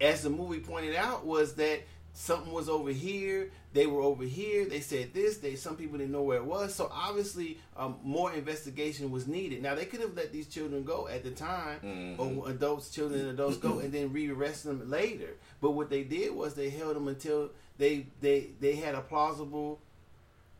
as 0.00 0.22
the 0.22 0.30
movie 0.30 0.60
pointed 0.60 0.94
out, 0.96 1.26
was 1.26 1.54
that 1.54 1.80
something 2.14 2.52
was 2.52 2.68
over 2.68 2.90
here, 2.90 3.50
they 3.74 3.86
were 3.86 4.00
over 4.00 4.24
here, 4.24 4.64
they 4.64 4.80
said 4.80 5.12
this, 5.12 5.36
they 5.36 5.54
some 5.54 5.76
people 5.76 5.98
didn't 5.98 6.12
know 6.12 6.22
where 6.22 6.38
it 6.38 6.44
was. 6.44 6.74
So 6.74 6.90
obviously, 6.92 7.58
um, 7.76 7.96
more 8.02 8.32
investigation 8.32 9.10
was 9.10 9.26
needed. 9.28 9.62
Now 9.62 9.74
they 9.74 9.84
could 9.84 10.00
have 10.00 10.16
let 10.16 10.32
these 10.32 10.46
children 10.48 10.82
go 10.82 11.06
at 11.08 11.22
the 11.22 11.30
time, 11.30 11.80
Mhm. 11.84 12.18
or 12.18 12.48
adults, 12.50 12.90
children, 12.90 13.20
and 13.20 13.30
adults 13.30 13.58
go, 13.58 13.78
and 13.80 13.92
then 13.92 14.12
re-arrest 14.12 14.64
them 14.64 14.88
later. 14.88 15.36
But 15.60 15.72
what 15.72 15.90
they 15.90 16.04
did 16.04 16.34
was 16.34 16.54
they 16.54 16.70
held 16.70 16.96
them 16.96 17.06
until 17.06 17.50
they 17.76 18.06
they 18.20 18.50
they 18.60 18.76
had 18.76 18.94
a 18.94 19.00
plausible 19.02 19.80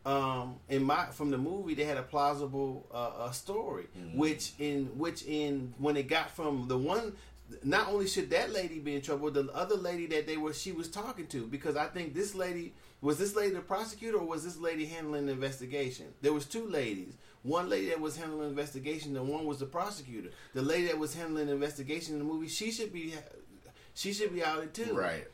um, 0.08 0.56
in 0.70 0.82
my 0.82 1.06
from 1.06 1.30
the 1.30 1.36
movie 1.38 1.74
they 1.74 1.84
had 1.84 1.98
a 1.98 2.02
plausible 2.02 2.86
uh, 2.92 3.24
uh, 3.24 3.30
story, 3.30 3.86
which 4.14 4.52
in 4.58 4.86
which 4.96 5.22
in 5.24 5.74
when 5.78 5.96
it 5.96 6.08
got 6.08 6.30
from 6.30 6.66
the 6.68 6.78
one. 6.78 7.12
Not 7.64 7.88
only 7.88 8.06
should 8.06 8.28
that 8.28 8.52
lady 8.52 8.78
be 8.78 8.94
in 8.94 9.00
trouble, 9.00 9.30
the 9.30 9.50
other 9.54 9.74
lady 9.74 10.04
that 10.08 10.26
they 10.26 10.36
were 10.36 10.52
she 10.52 10.70
was 10.70 10.86
talking 10.86 11.26
to, 11.28 11.46
because 11.46 11.76
I 11.76 11.86
think 11.86 12.14
this 12.14 12.34
lady 12.34 12.74
was 13.00 13.16
this 13.18 13.34
lady 13.34 13.54
the 13.54 13.60
prosecutor 13.60 14.18
or 14.18 14.26
was 14.26 14.44
this 14.44 14.58
lady 14.58 14.84
handling 14.84 15.26
the 15.26 15.32
investigation? 15.32 16.06
There 16.20 16.34
was 16.34 16.44
two 16.44 16.66
ladies. 16.66 17.14
One 17.42 17.70
lady 17.70 17.88
that 17.88 18.00
was 18.00 18.18
handling 18.18 18.40
the 18.40 18.48
investigation, 18.48 19.16
and 19.16 19.28
one 19.28 19.46
was 19.46 19.60
the 19.60 19.66
prosecutor. 19.66 20.28
The 20.52 20.60
lady 20.60 20.88
that 20.88 20.98
was 20.98 21.14
handling 21.14 21.46
the 21.46 21.54
investigation 21.54 22.14
in 22.14 22.18
the 22.18 22.26
movie, 22.26 22.48
she 22.48 22.70
should 22.70 22.92
be 22.92 23.14
she 23.94 24.12
should 24.12 24.34
be 24.34 24.44
out 24.44 24.62
it 24.62 24.74
too. 24.74 24.94
Right. 24.94 25.26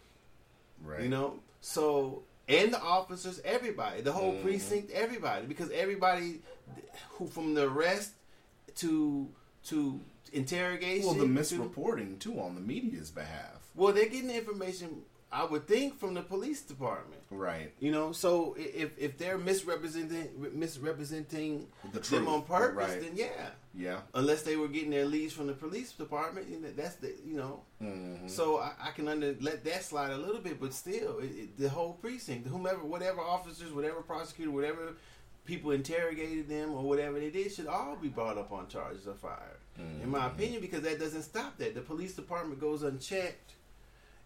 Right. 0.85 1.03
You 1.03 1.09
know, 1.09 1.41
so 1.61 2.23
and 2.49 2.73
the 2.73 2.81
officers, 2.81 3.41
everybody, 3.45 4.03
the 4.03 4.13
whole 4.13 4.33
mm-hmm. 4.33 4.43
precinct, 4.43 4.91
everybody, 4.91 5.47
because 5.47 5.71
everybody 5.71 6.41
who 7.11 7.27
from 7.27 7.55
the 7.55 7.69
arrest 7.69 8.13
to 8.77 9.29
to 9.65 10.01
interrogation. 10.33 11.07
Well, 11.07 11.15
the 11.15 11.27
to- 11.27 11.29
misreporting 11.29 12.19
too 12.19 12.41
on 12.41 12.55
the 12.55 12.61
media's 12.61 13.11
behalf. 13.11 13.61
well, 13.75 13.93
they're 13.93 14.09
getting 14.09 14.31
information. 14.31 15.03
I 15.33 15.45
would 15.45 15.67
think 15.67 15.99
from 15.99 16.15
the 16.15 16.23
police 16.23 16.63
department. 16.63 17.21
Right. 17.29 17.73
You 17.81 17.91
know, 17.91 18.13
so 18.13 18.55
if 18.57 18.97
if 18.99 19.19
they're 19.19 19.39
misrepresenting 19.39 20.29
misrepresenting 20.53 21.67
The 21.93 22.01
them 22.01 22.03
truth, 22.03 22.29
on 22.29 22.43
purpose, 22.43 22.91
right. 22.91 23.01
then 23.01 23.13
yeah. 23.17 23.49
Yeah. 23.77 24.01
Unless 24.15 24.43
they 24.43 24.57
were 24.57 24.69
getting 24.69 24.91
their 24.91 25.05
leads 25.05 25.33
from 25.33 25.49
the 25.49 25.53
police 25.53 25.91
department, 25.93 26.49
know, 26.61 26.69
that's 26.77 26.95
the 26.97 27.13
you 27.27 27.37
know. 27.37 27.63
Mhm. 27.83 28.31
So 28.31 28.59
I, 28.59 28.73
I 28.81 28.91
can 28.93 29.09
under 29.09 29.35
let 29.41 29.65
that 29.65 29.83
slide 29.85 30.11
a 30.13 30.17
little 30.17 30.41
bit, 30.41 30.61
but 30.61 30.73
still, 30.73 31.19
it, 31.19 31.25
it, 31.37 31.59
the 31.59 31.69
whole 31.69 31.95
precinct, 31.95 32.47
whomever, 32.47 32.85
whatever 32.85 33.21
officers, 33.21 33.73
whatever 33.73 34.01
prosecutor, 34.03 34.51
whatever 34.53 34.93
people 35.45 35.73
interrogated 35.73 36.49
them 36.49 36.73
or 36.73 36.83
whatever 36.85 37.19
they 37.19 37.31
did, 37.31 37.53
should 37.53 37.67
all 37.67 37.97
be 37.97 38.09
brought 38.09 38.39
up 38.39 38.53
on 38.53 38.69
charges 38.69 39.07
of 39.07 39.19
fire. 39.19 39.57
In 39.77 40.09
my 40.09 40.29
opinion, 40.29 40.61
because 40.61 40.83
that 40.83 41.01
doesn't 41.01 41.23
stop 41.25 41.59
that. 41.59 41.75
The 41.75 41.81
police 41.81 42.15
department 42.15 42.61
goes 42.61 42.85
unchecked 42.85 43.55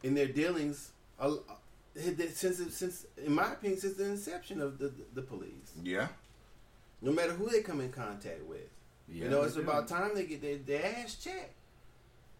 in 0.03 0.15
their 0.15 0.27
dealings. 0.29 0.91
uh, 1.19 1.37
Since, 2.35 2.75
since, 2.75 3.07
in 3.17 3.33
my 3.35 3.53
opinion, 3.55 3.81
since 3.81 3.95
the 3.97 4.05
inception 4.05 4.61
of 4.61 4.79
the, 4.79 4.93
the 5.15 5.23
police, 5.23 5.73
Yeah. 5.83 6.09
no 7.01 7.13
matter 7.13 7.33
who 7.33 7.49
they 7.49 7.63
come 7.63 7.81
in 7.81 7.91
contact 7.91 8.43
with, 8.45 8.69
Yeah. 9.11 9.25
you 9.25 9.31
know, 9.31 9.43
it's 9.43 9.55
do. 9.55 9.61
about 9.63 9.89
time 9.89 10.15
they 10.15 10.25
get 10.25 10.43
their, 10.43 10.57
their 10.59 10.85
ass 10.99 11.15
checked. 11.17 11.55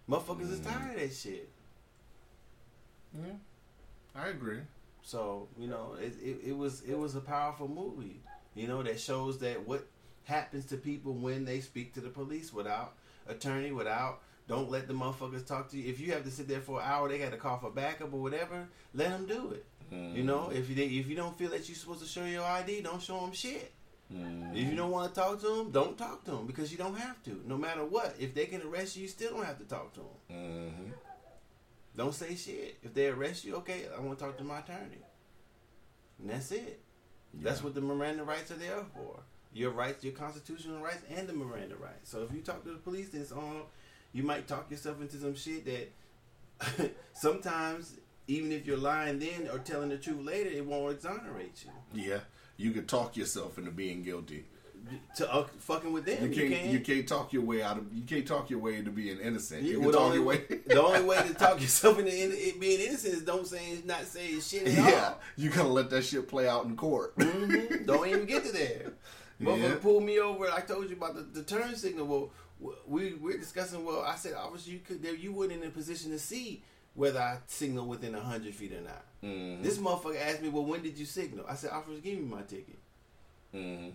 Motherfuckers 0.09 0.51
is 0.53 0.61
Mm. 0.61 0.65
tired 0.73 0.95
of 0.95 1.01
that 1.01 1.15
shit. 1.15 1.49
Yeah. 3.15 3.33
I 4.15 4.29
agree. 4.29 4.61
So 5.03 5.49
you 5.59 5.69
know, 5.69 5.97
it, 6.01 6.15
it, 6.23 6.49
it 6.51 6.57
was 6.57 6.83
it 6.83 6.95
was 6.99 7.15
a 7.15 7.21
powerful 7.21 7.69
movie. 7.69 8.21
You 8.55 8.67
know 8.69 8.83
that 8.83 9.01
shows 9.01 9.39
that 9.39 9.67
what 9.67 9.87
happens 10.25 10.67
to 10.67 10.77
people 10.77 11.15
when 11.15 11.45
they 11.45 11.61
speak 11.61 11.95
to 11.95 12.01
the 12.01 12.11
police 12.11 12.53
without 12.53 12.95
attorney, 13.29 13.71
without 13.73 14.21
don't 14.49 14.71
let 14.71 14.89
the 14.89 14.95
motherfuckers 14.95 15.47
talk 15.47 15.71
to 15.71 15.79
you. 15.79 15.89
If 15.91 16.01
you 16.01 16.13
have 16.13 16.25
to 16.25 16.31
sit 16.31 16.49
there 16.49 16.61
for 16.61 16.81
an 16.81 16.87
hour, 16.89 17.09
they 17.09 17.19
got 17.19 17.31
to 17.33 17.37
call 17.37 17.59
for 17.59 17.71
backup 17.71 18.13
or 18.13 18.21
whatever. 18.21 18.67
Let 18.95 19.11
them 19.11 19.27
do 19.27 19.51
it. 19.53 19.65
You 19.91 20.23
know, 20.23 20.51
if 20.53 20.69
you 20.69 20.77
if 20.85 21.07
you 21.09 21.17
don't 21.17 21.39
feel 21.39 21.49
that 21.51 21.67
you're 21.67 21.77
supposed 21.77 22.01
to 22.01 22.07
show 22.07 22.25
your 22.27 22.45
ID, 22.45 22.83
don't 22.83 23.01
show 23.01 23.21
them 23.21 23.33
shit. 23.33 23.73
Mm-hmm. 24.13 24.57
If 24.57 24.69
you 24.69 24.77
don't 24.77 24.91
want 24.91 25.15
to 25.15 25.21
talk 25.21 25.41
to 25.41 25.47
them, 25.47 25.71
don't 25.71 25.99
talk 25.99 26.25
to 26.25 26.31
them 26.31 26.47
because 26.47 26.73
you 26.73 26.79
don't 26.79 26.99
have 26.99 27.23
to. 27.25 27.43
No 27.47 27.59
matter 27.59 27.85
what, 27.85 28.15
if 28.19 28.35
they 28.35 28.47
can 28.47 28.63
arrest 28.63 28.97
you, 28.97 29.03
you 29.03 29.09
still 29.09 29.31
don't 29.33 29.45
have 29.45 29.59
to 29.59 29.65
talk 29.65 29.93
to 29.95 30.01
them. 30.01 30.09
Mm-hmm. 30.33 30.91
Don't 31.97 32.15
say 32.15 32.35
shit. 32.35 32.79
If 32.83 32.95
they 32.95 33.09
arrest 33.09 33.45
you, 33.45 33.57
okay, 33.57 33.87
I 33.95 34.01
want 34.01 34.19
to 34.19 34.25
talk 34.25 34.39
to 34.39 34.45
my 34.45 34.61
attorney. 34.61 35.03
And 36.21 36.31
that's 36.31 36.53
it. 36.53 36.81
That's 37.35 37.63
what 37.63 37.75
the 37.75 37.81
Miranda 37.81 38.25
rights 38.25 38.51
are 38.51 38.57
there 38.57 38.85
for. 38.95 39.21
Your 39.53 39.71
rights, 39.71 40.05
your 40.05 40.13
constitutional 40.13 40.81
rights, 40.81 41.03
and 41.15 41.29
the 41.29 41.33
Miranda 41.33 41.77
rights. 41.77 42.11
So 42.11 42.23
if 42.23 42.33
you 42.33 42.41
talk 42.41 42.65
to 42.65 42.71
the 42.71 42.79
police, 42.79 43.11
then 43.11 43.23
it's 43.23 43.33
on. 43.33 43.63
You 44.13 44.23
might 44.23 44.47
talk 44.47 44.71
yourself 44.71 45.01
into 45.01 45.17
some 45.17 45.35
shit 45.35 45.65
that 45.67 46.93
sometimes, 47.13 47.95
even 48.27 48.53
if 48.53 48.67
you're 48.67 48.77
lying 48.77 49.19
then 49.19 49.49
or 49.53 49.59
telling 49.59 49.91
the 49.91 49.99
truth 49.99 50.25
later, 50.25 50.51
it 50.51 50.65
won't 50.65 50.93
exonerate 50.93 51.65
you. 51.65 52.03
Yeah. 52.11 52.21
You 52.59 52.73
could 52.73 52.87
talk 52.89 53.17
yourself 53.17 53.57
into 53.57 53.71
being 53.71 54.03
guilty. 54.03 54.45
To 55.17 55.31
uh, 55.33 55.47
fucking 55.59 55.93
with 55.93 56.07
them, 56.07 56.23
You 56.23 56.29
you 56.29 56.35
can't. 56.49 56.63
can't. 56.63 56.73
You 56.73 56.81
can't 56.81 57.07
talk 57.09 57.33
your 57.33 57.43
way 57.43 57.63
out 57.63 57.77
of. 57.79 57.93
You 57.93 58.03
can't 58.05 58.27
talk 58.27 58.49
your 58.49 58.59
way 58.59 58.77
into 58.77 58.91
being 58.91 59.19
innocent. 59.21 59.63
You 59.63 59.79
can 59.79 59.87
the, 59.89 59.93
talk 59.93 60.01
only 60.03 60.17
your 60.17 60.25
way, 60.27 60.37
the 60.67 60.83
only 60.83 61.03
way 61.05 61.17
to 61.29 61.35
talk 61.35 61.61
yourself 61.61 61.99
into 61.99 62.11
in, 62.11 62.59
being 62.59 62.81
innocent 62.81 63.15
is 63.15 63.23
don't 63.23 63.47
say 63.47 63.79
not 63.85 64.05
saying 64.07 64.41
shit 64.41 64.67
at 64.67 64.73
yeah. 64.73 65.05
all. 65.09 65.21
You 65.37 65.51
gotta 65.51 65.69
let 65.69 65.91
that 65.91 66.05
shit 66.05 66.27
play 66.27 66.49
out 66.49 66.65
in 66.65 66.75
court. 66.77 67.17
Mhm. 67.17 67.87
Don't 67.87 68.09
even 68.09 68.25
get 68.25 68.45
to 68.45 68.53
there. 68.53 68.93
Motherfucker 69.43 69.63
Yeah. 69.63 69.75
pulled 69.77 70.03
me 70.05 70.19
over. 70.21 70.51
I 70.51 70.61
told 70.61 70.89
you 70.91 70.97
about 70.97 71.15
the, 71.17 71.23
the 71.23 71.43
turn 71.43 71.77
signal. 71.77 72.07
Well, 72.07 72.31
we 72.87 73.13
we're 73.15 73.37
discussing. 73.39 73.85
Well, 73.85 74.01
I 74.03 74.15
said, 74.17 74.35
obviously, 74.39 74.73
you 74.73 74.79
could. 74.81 75.03
there- 75.03 75.15
You 75.15 75.33
weren't 75.33 75.53
in 75.53 75.63
a 75.65 75.71
position 75.71 76.11
to 76.13 76.19
see 76.19 76.65
whether 76.95 77.21
I 77.21 77.39
signal 77.47 77.87
within 77.87 78.15
hundred 78.15 78.55
feet 78.55 78.73
or 78.73 78.81
not. 78.81 79.05
Mhm. 79.23 79.63
This 79.63 79.79
motherfucker 79.79 80.21
asked 80.21 80.43
me, 80.43 80.49
"Well, 80.49 80.65
when 80.65 80.83
did 80.83 80.99
you 80.99 81.07
signal?" 81.07 81.45
I 81.49 81.55
said, 81.57 81.71
"Officer, 81.71 82.01
give 82.01 82.19
me 82.19 82.25
my 82.25 82.43
ticket." 82.43 82.79
Mhm. 83.55 83.93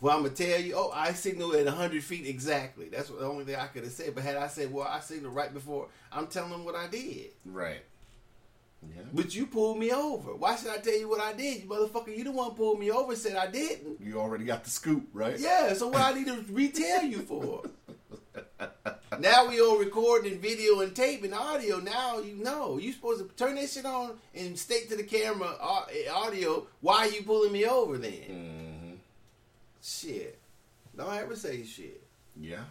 Well, 0.00 0.16
I'm 0.16 0.22
gonna 0.24 0.34
tell 0.34 0.60
you. 0.60 0.74
Oh, 0.76 0.90
I 0.92 1.12
signaled 1.12 1.54
at 1.54 1.66
hundred 1.66 2.02
feet 2.04 2.26
exactly. 2.26 2.88
That's 2.88 3.08
the 3.08 3.20
only 3.20 3.44
thing 3.44 3.56
I 3.56 3.66
could 3.68 3.84
have 3.84 3.92
said. 3.92 4.14
But 4.14 4.24
had 4.24 4.36
I 4.36 4.48
said, 4.48 4.72
"Well, 4.72 4.86
I 4.86 5.00
signaled 5.00 5.34
right 5.34 5.52
before," 5.52 5.88
I'm 6.10 6.26
telling 6.26 6.50
them 6.50 6.64
what 6.64 6.74
I 6.74 6.88
did. 6.88 7.30
Right. 7.44 7.82
Yeah. 8.82 9.02
But 9.12 9.34
you 9.34 9.46
pulled 9.46 9.78
me 9.78 9.92
over. 9.92 10.34
Why 10.34 10.56
should 10.56 10.70
I 10.70 10.78
tell 10.78 10.98
you 10.98 11.08
what 11.08 11.20
I 11.20 11.32
did, 11.32 11.62
you 11.62 11.68
motherfucker? 11.68 12.16
You 12.16 12.24
the 12.24 12.32
one 12.32 12.54
pulled 12.54 12.80
me 12.80 12.90
over 12.90 13.14
said 13.14 13.36
I 13.36 13.46
didn't. 13.46 14.00
You 14.00 14.18
already 14.18 14.44
got 14.44 14.64
the 14.64 14.70
scoop, 14.70 15.08
right? 15.12 15.38
Yeah, 15.38 15.72
so 15.74 15.88
what 15.88 16.00
I 16.00 16.12
need 16.12 16.26
to 16.26 16.44
retell 16.52 17.04
you 17.04 17.20
for? 17.20 17.62
now 19.22 19.46
we 19.48 19.60
all 19.60 19.78
recording 19.78 20.38
video 20.40 20.80
and 20.80 20.94
tape 20.94 21.22
and 21.22 21.32
audio. 21.32 21.78
Now 21.78 22.18
you 22.18 22.34
know 22.34 22.78
you 22.78 22.92
supposed 22.92 23.20
to 23.28 23.34
turn 23.36 23.54
that 23.54 23.70
shit 23.70 23.86
on 23.86 24.18
and 24.34 24.58
state 24.58 24.90
to 24.90 24.96
the 24.96 25.04
camera 25.04 25.54
au- 25.60 25.86
audio 26.12 26.66
why 26.80 27.06
you 27.06 27.22
pulling 27.22 27.52
me 27.52 27.64
over 27.64 27.98
then. 27.98 28.12
hmm 28.12 28.94
Shit, 29.82 30.38
don't 30.96 31.12
ever 31.14 31.34
say 31.36 31.64
shit. 31.64 32.02
Yeah. 32.40 32.64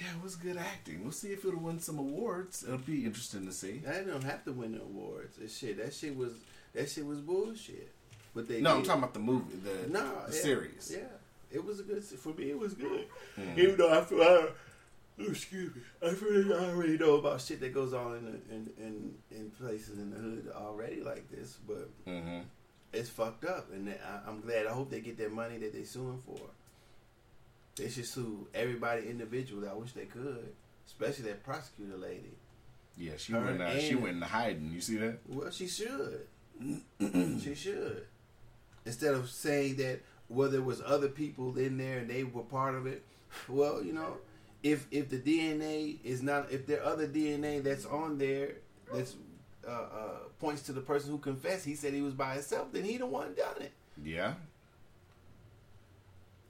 Yeah, 0.00 0.06
it 0.16 0.22
was 0.22 0.34
good 0.36 0.56
acting. 0.56 1.02
We'll 1.02 1.12
see 1.12 1.28
if 1.32 1.44
it'll 1.44 1.60
win 1.60 1.78
some 1.78 1.98
awards. 1.98 2.64
It'll 2.64 2.78
be 2.78 3.04
interesting 3.04 3.46
to 3.46 3.52
see. 3.52 3.82
I 3.88 4.00
don't 4.00 4.24
have 4.24 4.44
to 4.46 4.52
win 4.52 4.72
the 4.72 4.80
awards. 4.82 5.36
That 5.36 5.50
shit, 5.50 5.78
that 5.78 5.94
shit 5.94 6.16
was 6.16 6.32
that 6.74 6.88
shit 6.90 7.06
was 7.06 7.20
bullshit. 7.20 7.92
But 8.34 8.48
they 8.48 8.60
No, 8.60 8.76
I'm 8.76 8.82
talking 8.82 9.02
about 9.02 9.14
the 9.14 9.20
movie, 9.20 9.56
the, 9.62 9.88
No, 9.90 10.00
the 10.26 10.34
yeah, 10.34 10.42
series. 10.42 10.90
Yeah, 10.92 11.06
it 11.52 11.64
was 11.64 11.80
a 11.80 11.82
good. 11.82 12.02
For 12.04 12.30
me, 12.34 12.50
it 12.50 12.58
was 12.58 12.74
good. 12.74 13.06
Mm. 13.38 13.58
Even 13.58 13.76
though 13.76 13.92
I 13.92 14.02
feel, 14.04 14.22
I, 14.22 14.24
oh, 14.24 14.48
excuse 15.18 15.74
me, 15.74 15.82
I 16.04 16.10
feel 16.10 16.52
I 16.54 16.66
already 16.70 16.98
know 16.98 17.16
about 17.16 17.40
shit 17.40 17.60
that 17.60 17.72
goes 17.74 17.92
on 17.92 18.16
in 18.16 18.24
the, 18.24 18.54
in, 18.54 18.70
in 18.78 19.14
in 19.30 19.50
places 19.50 19.98
in 19.98 20.10
the 20.10 20.16
hood 20.16 20.52
already 20.54 21.00
like 21.00 21.30
this, 21.30 21.58
but 21.66 21.88
hmm 22.06 22.40
it's 22.92 23.08
fucked 23.08 23.44
up, 23.46 23.72
and 23.72 23.88
I, 23.88 24.28
I'm 24.28 24.40
glad. 24.42 24.66
I 24.66 24.72
hope 24.72 24.90
they 24.90 25.00
get 25.00 25.16
their 25.16 25.30
money 25.30 25.56
that 25.58 25.72
they 25.72 25.84
suing 25.84 26.22
for. 26.26 26.38
They 27.76 27.88
should 27.88 28.04
sue 28.04 28.46
everybody 28.54 29.08
individually. 29.08 29.66
I 29.68 29.72
wish 29.72 29.92
they 29.92 30.04
could, 30.04 30.52
especially 30.86 31.24
that 31.24 31.42
prosecutor 31.42 31.96
lady. 31.96 32.32
Yeah, 32.96 33.12
she 33.16 33.32
Her 33.32 33.40
went. 33.40 33.62
Uh, 33.62 33.78
she 33.78 33.94
went 33.94 34.16
into 34.16 34.26
hiding. 34.26 34.70
You 34.72 34.80
see 34.80 34.96
that? 34.96 35.20
Well, 35.26 35.50
she 35.50 35.66
should. 35.66 36.26
she 37.42 37.54
should. 37.54 38.06
Instead 38.84 39.14
of 39.14 39.30
saying 39.30 39.76
that 39.76 40.00
well 40.32 40.52
it 40.54 40.64
was 40.64 40.82
other 40.84 41.08
people 41.08 41.56
in 41.58 41.76
there 41.78 41.98
and 41.98 42.08
they 42.10 42.24
were 42.24 42.42
part 42.42 42.74
of 42.74 42.86
it. 42.86 43.04
Well, 43.48 43.82
you 43.82 43.92
know, 43.92 44.16
if 44.62 44.86
if 44.90 45.08
the 45.08 45.18
DNA 45.18 45.98
is 46.04 46.22
not 46.22 46.50
if 46.50 46.66
there 46.66 46.82
other 46.84 47.06
DNA 47.06 47.62
that's 47.62 47.86
on 47.86 48.18
there 48.18 48.52
that's 48.92 49.16
uh, 49.66 49.70
uh, 49.70 50.18
points 50.40 50.62
to 50.62 50.72
the 50.72 50.80
person 50.80 51.10
who 51.10 51.18
confessed, 51.18 51.64
he 51.64 51.74
said 51.74 51.92
he 51.94 52.02
was 52.02 52.14
by 52.14 52.34
himself, 52.34 52.72
then 52.72 52.84
he 52.84 52.96
the 52.96 53.06
one 53.06 53.34
done 53.34 53.60
it. 53.60 53.72
Yeah. 54.02 54.34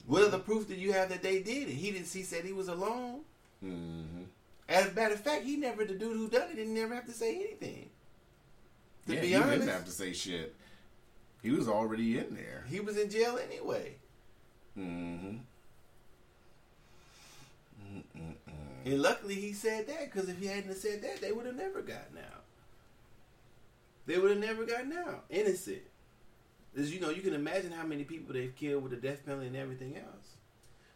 What 0.06 0.22
other 0.24 0.38
proof 0.38 0.66
did 0.66 0.78
you 0.78 0.92
have 0.92 1.08
that 1.10 1.22
they 1.22 1.40
did 1.42 1.68
it? 1.68 1.74
He 1.74 1.92
didn't. 1.92 2.08
He 2.08 2.22
said 2.22 2.44
he 2.44 2.52
was 2.52 2.68
alone. 2.68 3.20
hmm 3.60 4.02
As 4.68 4.86
a 4.88 4.92
matter 4.92 5.14
of 5.14 5.20
fact, 5.20 5.44
he 5.44 5.56
never 5.56 5.84
the 5.84 5.94
dude 5.94 6.16
who 6.16 6.28
done 6.28 6.50
it 6.50 6.56
didn't 6.56 6.74
never 6.74 6.94
have 6.94 7.06
to 7.06 7.12
say 7.12 7.36
anything. 7.36 7.88
To 9.06 9.14
yeah, 9.14 9.20
be 9.20 9.26
he 9.28 9.34
honest, 9.34 9.50
didn't 9.52 9.68
have 9.68 9.84
to 9.84 9.90
say 9.90 10.12
shit. 10.12 10.54
He 11.42 11.50
was 11.50 11.68
already 11.68 12.18
in 12.18 12.34
there. 12.34 12.64
he 12.68 12.80
was 12.80 12.96
in 12.96 13.10
jail 13.10 13.38
anyway. 13.38 13.96
hmm 14.74 15.36
And 18.84 19.00
luckily 19.00 19.34
he 19.34 19.52
said 19.52 19.86
that 19.86 20.10
because 20.12 20.28
if 20.28 20.38
he 20.38 20.46
hadn't 20.46 20.74
said 20.74 21.02
that, 21.02 21.20
they 21.20 21.30
would 21.32 21.46
have 21.46 21.54
never 21.56 21.82
gotten 21.82 22.18
out. 22.18 22.42
They 24.06 24.18
would 24.18 24.30
have 24.30 24.40
never 24.40 24.64
gotten 24.64 24.92
out. 24.92 25.24
Innocent. 25.30 25.82
As 26.76 26.92
you 26.92 27.00
know, 27.00 27.10
you 27.10 27.22
can 27.22 27.34
imagine 27.34 27.70
how 27.70 27.86
many 27.86 28.02
people 28.04 28.32
they've 28.34 28.54
killed 28.56 28.82
with 28.82 28.92
the 28.92 28.98
death 28.98 29.24
penalty 29.24 29.46
and 29.48 29.56
everything 29.56 29.96
else. 29.96 30.36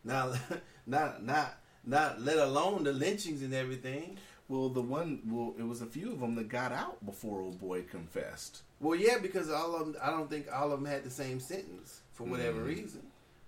Now, 0.03 0.33
not 0.87 1.23
not 1.23 1.59
not 1.85 2.21
let 2.21 2.39
alone 2.39 2.83
the 2.85 2.93
lynchings 2.93 3.43
and 3.43 3.55
everything. 3.55 4.19
Well, 4.49 4.69
the 4.69 4.81
one, 4.83 5.21
well, 5.27 5.55
it 5.59 5.67
was 5.67 5.83
a 5.83 5.87
few 5.87 6.13
of 6.13 6.21
them 6.21 6.37
that 6.37 6.49
got 6.49 6.71
out 6.73 7.05
before 7.05 7.41
old 7.41 7.59
boy 7.61 7.83
confessed. 7.83 8.63
Well, 8.81 8.95
yeah, 8.95 9.19
because 9.19 9.51
all 9.51 9.75
of 9.75 9.87
them, 9.93 9.97
I 10.01 10.11
don't 10.11 10.31
think 10.31 10.47
all 10.53 10.71
of 10.73 10.81
them 10.81 10.89
had 10.91 11.03
the 11.03 11.11
same 11.11 11.41
sentence 11.41 12.01
for 12.13 12.25
whatever 12.25 12.61
Mm. 12.61 12.67
reason. 12.67 13.03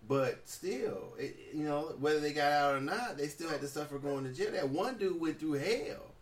But 0.09 0.49
still, 0.49 1.15
it, 1.19 1.37
you 1.55 1.65
know, 1.65 1.95
whether 2.01 2.19
they 2.19 2.33
got 2.33 2.51
out 2.53 2.75
or 2.75 2.81
not, 2.81 3.17
they 3.19 3.29
still 3.29 3.49
had 3.51 3.61
to 3.61 3.69
suffer 3.69 3.99
going 3.99 4.25
to 4.25 4.33
jail. 4.33 4.51
That 4.53 4.71
one 4.71 4.97
dude 4.97 5.21
went 5.21 5.39
through 5.39 5.53
hell. 5.53 6.15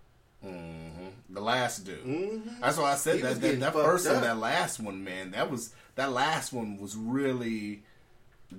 hmm 0.43 1.07
The 1.31 1.41
last 1.41 1.85
dude. 1.85 2.05
Mm-hmm. 2.05 2.61
That's 2.61 2.77
why 2.77 2.93
I 2.93 2.97
said 2.97 3.17
He 3.17 3.23
that 3.23 3.41
that, 3.41 3.61
that 3.61 3.73
first 3.73 4.07
and 4.07 4.23
that 4.25 4.39
last 4.39 4.81
one, 4.81 5.05
man. 5.05 5.31
That 5.31 5.51
was 5.51 5.73
that 5.95 6.13
last 6.13 6.53
one 6.53 6.77
was 6.79 6.97
really 6.97 7.83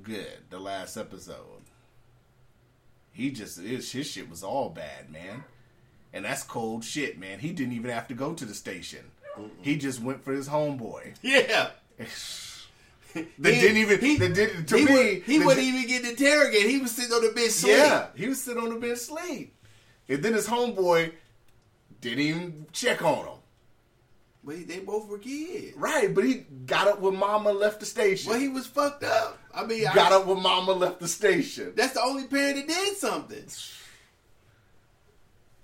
good. 0.02 0.46
The 0.50 0.60
last 0.60 0.96
episode, 0.98 1.62
he 3.12 3.30
just 3.32 3.60
his, 3.60 3.92
his 3.92 4.10
shit 4.10 4.30
was 4.30 4.44
all 4.44 4.70
bad, 4.70 5.12
man. 5.12 5.44
And 6.14 6.26
that's 6.26 6.44
cold 6.44 6.84
shit, 6.84 7.20
man. 7.20 7.40
He 7.40 7.52
didn't 7.52 7.74
even 7.74 7.92
have 7.92 8.08
to 8.08 8.14
go 8.14 8.34
to 8.34 8.46
the 8.46 8.54
station. 8.54 9.00
He 9.62 9.78
just 9.78 10.02
went 10.02 10.24
for 10.24 10.34
his 10.34 10.48
homeboy. 10.50 11.16
Yeah. 11.22 11.70
They 13.40 13.56
He- 13.56 13.62
didn't 13.62 13.78
even. 13.78 14.00
he- 14.00 14.18
they 14.18 14.32
did 14.32 14.68
to 14.68 14.78
he 14.78 14.86
me. 14.86 14.94
Would, 14.94 15.24
he 15.24 15.40
wouldn't 15.40 15.56
did- 15.66 15.74
even 15.74 15.88
get 15.88 16.06
interrogated. 16.06 16.70
He 16.70 16.78
was 16.78 16.92
sitting 16.92 17.14
on 17.14 17.24
the 17.26 17.32
bench 17.32 17.52
sleep. 17.52 17.74
Yeah, 17.78 18.08
he 18.16 18.28
was 18.28 18.44
sitting 18.44 18.62
on 18.62 18.70
the 18.70 18.76
bench 18.76 19.00
sleep, 19.00 19.56
and 20.08 20.22
then 20.22 20.34
his 20.34 20.46
homeboy 20.48 21.14
didn't 22.00 22.20
even 22.20 22.66
check 22.74 23.02
on 23.04 23.26
him. 23.26 23.38
But 24.44 24.58
he, 24.58 24.64
they 24.66 24.80
both 24.80 25.08
were 25.08 25.18
kids. 25.18 25.76
Right, 25.78 26.14
but 26.14 26.26
he 26.26 26.46
got 26.68 26.88
up 26.88 27.00
when 27.00 27.16
Mama 27.16 27.52
left 27.52 27.80
the 27.80 27.88
station. 27.88 28.30
Well, 28.30 28.40
he 28.40 28.50
was 28.50 28.68
fucked 28.68 29.04
up. 29.04 29.40
I 29.52 29.66
mean, 29.66 29.88
I 29.88 29.96
got 29.96 30.12
I, 30.12 30.18
up 30.18 30.28
when 30.28 30.42
Mama 30.44 30.74
left 30.74 31.00
the 31.00 31.08
station. 31.08 31.74
that's 31.76 31.94
the 31.94 32.04
only 32.04 32.26
parent 32.26 32.58
that 32.58 32.68
did 32.68 32.98
something. 32.98 33.46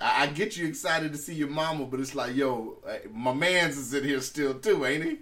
I, 0.03 0.23
I 0.23 0.27
get 0.27 0.57
you 0.57 0.67
excited 0.67 1.13
to 1.13 1.17
see 1.17 1.33
your 1.33 1.47
mama, 1.47 1.85
but 1.85 1.99
it's 2.01 2.13
like, 2.13 2.35
yo, 2.35 2.77
uh, 2.85 2.95
my 3.13 3.33
man's 3.33 3.77
is 3.77 3.93
in 3.93 4.03
here 4.03 4.19
still 4.19 4.53
too, 4.55 4.85
ain't 4.85 5.03
he? 5.05 5.17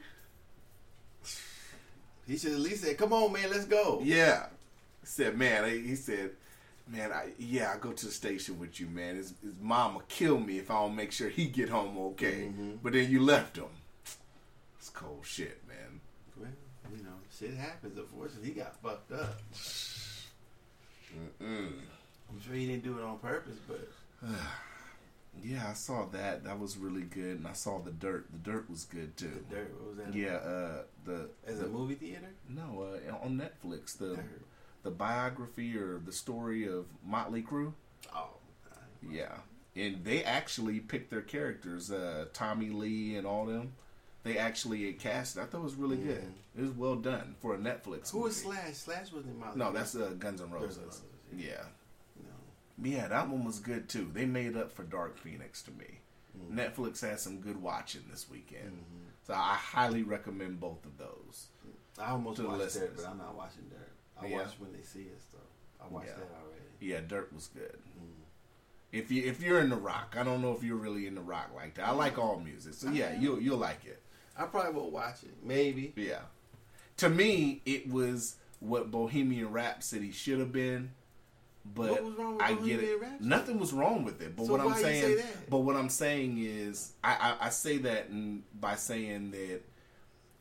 He 2.28 2.38
should 2.38 2.54
at 2.54 2.60
least 2.60 2.84
say, 2.84 2.96
"Come 2.96 3.14
on, 3.14 3.32
man, 3.32 3.50
let's 3.52 3.66
go." 3.66 4.02
Yeah. 4.04 4.48
He 5.02 5.08
said, 5.08 5.38
man, 5.38 5.70
he 5.70 5.96
said, 5.96 6.32
man, 6.88 7.12
I, 7.12 7.30
yeah, 7.38 7.74
I 7.74 7.78
go 7.78 7.92
to 7.92 8.06
the 8.06 8.12
station 8.12 8.60
with 8.60 8.80
you, 8.80 8.88
man. 8.88 9.16
His, 9.16 9.34
his 9.42 9.54
mama 9.60 10.00
kill 10.08 10.40
me 10.40 10.60
if 10.60 10.70
I 10.70 10.76
don't 10.76 10.96
make 10.96 11.12
sure 11.12 11.28
he 11.30 11.46
get 11.46 11.70
home 11.70 11.98
okay. 11.98 12.52
Mhm. 12.56 12.78
But 12.84 12.94
then 12.94 13.10
you 13.10 13.22
left 13.22 13.58
him. 13.58 13.66
It's 14.80 14.90
cold 14.90 15.26
shit, 15.26 15.60
man. 15.68 16.00
Well, 16.38 16.50
you 16.96 17.04
know, 17.04 17.10
shit 17.38 17.56
happens. 17.56 17.98
Unfortunately, 17.98 18.50
he 18.50 18.54
got 18.54 18.76
fucked 18.82 19.12
up. 19.12 19.42
Mm-mm. 21.14 21.72
I'm 22.30 22.42
sure 22.46 22.54
he 22.54 22.68
didn't 22.68 22.84
do 22.84 22.98
it 22.98 23.04
on 23.04 23.18
purpose, 23.18 23.58
but 23.68 23.90
Yeah, 25.44 25.66
I 25.70 25.74
saw 25.74 26.06
that. 26.08 26.44
That 26.44 26.60
was 26.60 26.78
really 26.78 27.02
good, 27.04 27.38
and 27.40 27.48
I 27.48 27.54
saw 27.54 27.80
the 27.80 27.92
dirt. 27.92 28.28
The 28.32 28.38
dirt 28.52 28.70
was 28.70 28.84
good 28.86 29.16
too. 29.18 29.44
the 29.50 29.56
dirt. 29.56 29.74
What 29.80 29.88
was 29.90 29.98
that? 29.98 30.14
Yeah, 30.16 30.36
uh, 30.36 30.84
the 31.06 31.30
As 31.48 31.60
the, 31.60 31.66
a 31.66 31.70
movie 31.70 31.96
theater. 31.96 32.28
no 32.50 32.86
uh, 33.12 33.26
on 33.26 33.40
Netflix 33.40 33.98
the 33.98 34.16
Dirt. 34.16 34.42
the 34.84 34.92
biography 34.92 35.76
or 35.78 36.00
the 36.00 36.12
story 36.12 36.68
of 36.68 36.86
Motley 37.06 37.42
Crue. 37.42 37.74
Oh, 38.16 38.30
Yeah, 39.10 39.32
and 39.76 40.04
they 40.04 40.24
actually 40.24 40.80
picked 40.80 41.10
their 41.10 41.22
characters, 41.22 41.92
uh, 41.92 42.26
Tommy 42.34 42.70
Lee 42.70 43.16
and 43.16 43.26
all 43.26 43.46
them. 43.46 43.74
They 44.24 44.38
actually 44.38 44.92
cast. 44.94 45.40
I 45.40 45.46
thought 45.46 45.60
it 45.60 45.64
was 45.64 45.76
really 45.76 45.98
good. 45.98 46.24
It 46.56 46.62
was 46.62 46.72
well 46.72 46.96
done 46.98 47.36
for 47.42 47.56
a 47.56 47.58
Netflix. 47.58 48.12
who 48.12 48.20
was. 48.20 48.36
Slash? 48.38 48.74
Slash 48.76 49.12
wasn't 49.12 49.34
in 49.34 49.40
Molly. 49.40 49.54
No, 49.56 49.72
that's 49.72 49.96
uh, 49.96 50.12
Guns 50.20 50.42
N' 50.42 50.52
Roses. 50.52 50.76
Guns 50.78 50.78
N' 50.78 50.86
Roses, 50.86 51.02
Yeah. 51.36 51.54
No. 51.56 51.66
Yeah, 52.82 53.08
that 53.08 53.30
one 53.30 53.44
was 53.46 53.60
good 53.60 53.88
too. 53.90 54.10
They 54.14 54.26
made 54.26 54.56
up 54.58 54.72
for 54.72 54.84
Dark 54.84 55.18
Phoenix 55.18 55.62
to 55.64 55.72
me. 55.72 56.00
Mm. 56.38 56.56
Netflix 56.56 57.02
had 57.02 57.20
some 57.20 57.40
good 57.42 57.62
watching 57.62 58.04
this 58.10 58.30
weekend, 58.30 58.72
Mhm. 58.86 59.26
so 59.28 59.34
I 59.34 59.56
highly 59.56 60.04
recommend 60.04 60.60
both 60.60 60.86
of 60.86 60.98
those. 60.98 61.48
I 62.00 62.12
almost 62.12 62.42
watched 62.42 62.74
Dirt, 62.76 62.96
but 62.96 63.06
I'm 63.08 63.18
not 63.18 63.36
watching 63.36 63.68
Dirt. 63.70 63.92
I 64.20 64.28
Yeah. 64.28 64.38
watched 64.38 64.60
when 64.60 64.72
they 64.72 64.82
see 64.82 65.04
it, 65.04 65.22
though. 65.34 65.84
I 65.84 65.88
watched 65.88 66.08
Yeah. 66.08 66.16
that 66.16 66.32
already. 66.42 66.62
Yeah, 66.80 67.02
Dirt 67.02 67.34
was 67.34 67.48
good. 67.48 67.78
Mm. 68.00 68.24
If 68.92 69.12
you 69.12 69.24
if 69.24 69.42
you're 69.42 69.60
in 69.60 69.70
the 69.70 69.76
rock, 69.78 70.16
I 70.18 70.24
don't 70.24 70.42
know 70.42 70.54
if 70.54 70.64
you're 70.64 70.76
really 70.78 71.08
in 71.08 71.16
the 71.16 71.22
rock 71.22 71.52
like 71.56 71.76
that. 71.76 71.88
I 71.88 71.92
like 71.92 72.18
all 72.18 72.40
music, 72.40 72.74
so 72.74 72.90
yeah, 72.92 73.14
you'll 73.20 73.40
you'll 73.42 73.58
like 73.58 73.86
it. 73.86 74.02
I 74.38 74.46
probably 74.46 74.74
won't 74.74 74.92
watch 74.94 75.24
it. 75.24 75.44
Maybe. 75.44 75.94
Yeah. 75.96 76.24
To 76.98 77.10
me, 77.10 77.62
it 77.66 77.88
was 77.90 78.38
what 78.60 78.92
Bohemian 78.92 79.52
Rhapsody 79.52 80.12
should 80.12 80.40
have 80.40 80.52
been. 80.52 80.94
But 81.64 81.92
What 81.92 82.04
was 82.04 82.14
wrong 82.16 82.34
with 82.38 82.44
I 82.44 82.50
get 82.50 82.58
Bohemian 82.60 82.80
it. 82.84 83.02
Rhapsody? 83.02 83.30
Nothing 83.30 83.60
was 83.60 83.74
wrong 83.74 84.04
with 84.04 84.22
it. 84.22 84.36
But 84.36 84.46
So 84.46 84.52
what 84.52 84.62
I'm 84.62 84.68
why 84.72 84.78
you 84.78 84.84
saying, 84.84 85.02
say 85.04 85.16
that? 85.16 85.50
but 85.50 85.58
what 85.60 85.76
I'm 85.76 85.90
saying 85.90 86.38
is, 86.40 86.94
I, 87.04 87.36
I, 87.40 87.46
I 87.46 87.50
say 87.50 87.78
that 87.80 88.08
by 88.60 88.76
saying 88.76 89.32
that 89.32 89.62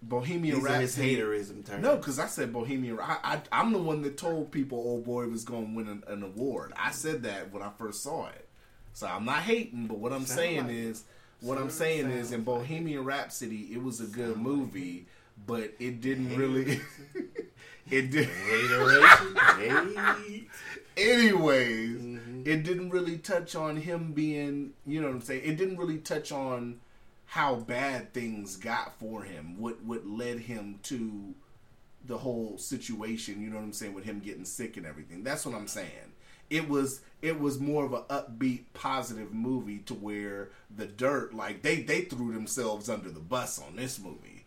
Bohemian 0.03 0.57
These 0.57 0.65
are 0.65 0.81
his 0.81 0.97
Rhapsody. 0.99 1.17
haterism 1.17 1.67
terms. 1.67 1.83
No, 1.83 1.97
because 1.97 2.19
I 2.19 2.27
said 2.27 2.53
Bohemian. 2.55 2.99
I, 3.01 3.19
I 3.23 3.41
I'm 3.53 3.73
the 3.75 3.79
one 3.79 4.01
that 4.03 4.17
told 4.17 4.51
people 4.51 4.79
Old 4.79 5.05
Boy 5.05 5.27
was 5.29 5.45
going 5.45 5.67
to 5.69 5.75
win 5.77 5.89
an, 5.89 6.03
an 6.07 6.23
award. 6.23 6.73
I 6.77 6.91
said 6.91 7.23
that 7.25 7.53
when 7.53 7.63
I 7.63 7.69
first 7.77 8.03
saw 8.03 8.29
it. 8.29 8.49
So 8.95 9.07
I'm 9.07 9.27
not 9.27 9.43
hating, 9.43 9.87
but 9.89 9.99
what 9.99 10.13
I'm 10.13 10.25
Sound 10.25 10.39
saying 10.39 10.63
like 10.63 10.71
it. 10.71 10.77
is, 10.79 11.05
what 11.43 11.59
I'm 11.59 11.65
Sound- 11.65 11.73
saying 11.73 12.11
is, 12.11 12.13
in 12.13 12.17
sounds 12.17 12.31
like 12.33 12.41
it. 12.41 12.45
Bohemian 12.47 13.05
Rhapsody, 13.05 13.69
it 13.73 13.83
was 13.83 14.01
a 14.01 14.05
good 14.07 14.35
Sound 14.35 14.37
like 14.37 14.57
movie, 14.57 15.07
but 15.47 15.75
it 15.79 16.01
didn't 16.01 16.31
Haterism. 16.31 16.39
really. 16.39 16.81
it 17.91 18.11
did. 18.11 18.29
Hateration. 18.29 20.47
Anyways, 20.97 22.01
Mhm. 22.01 22.47
it 22.47 22.63
didn't 22.63 22.91
really 22.91 23.19
touch 23.19 23.55
on 23.55 23.77
him 23.77 24.13
being. 24.13 24.75
You 24.87 25.01
know 25.01 25.09
what 25.09 25.15
I'm 25.17 25.23
saying? 25.23 25.43
It 25.45 25.57
didn't 25.57 25.77
really 25.79 25.99
touch 25.99 26.33
on 26.33 26.81
how 27.27 27.55
bad 27.57 28.13
things 28.13 28.57
got 28.57 28.99
for 28.99 29.23
him. 29.23 29.59
What 29.59 29.83
what 29.83 30.07
led 30.07 30.41
him 30.41 30.79
to 30.85 31.35
the 32.07 32.19
whole 32.19 32.57
situation, 32.59 33.43
you 33.43 33.51
know 33.51 33.57
what 33.57 33.63
I'm 33.65 33.73
saying, 33.73 33.93
with 33.95 34.05
him 34.05 34.21
getting 34.21 34.45
sick 34.45 34.77
and 34.77 34.87
everything. 34.87 35.23
That's 35.23 35.45
what 35.45 35.55
I'm 35.55 35.69
saying. 35.69 36.13
It 36.49 36.69
was 36.69 37.01
it 37.23 37.39
was 37.39 37.61
more 37.61 37.85
of 37.85 37.93
a 37.93 38.03
upbeat, 38.05 38.65
positive 38.75 39.33
movie 39.33 39.79
to 39.81 39.95
where 39.95 40.51
the 40.75 40.87
dirt, 40.87 41.35
like 41.35 41.63
they 41.63 41.83
they 41.83 42.03
threw 42.03 42.33
themselves 42.33 42.89
under 42.89 43.11
the 43.11 43.21
bus 43.21 43.59
on 43.61 43.77
this 43.77 43.99
movie. 44.01 44.45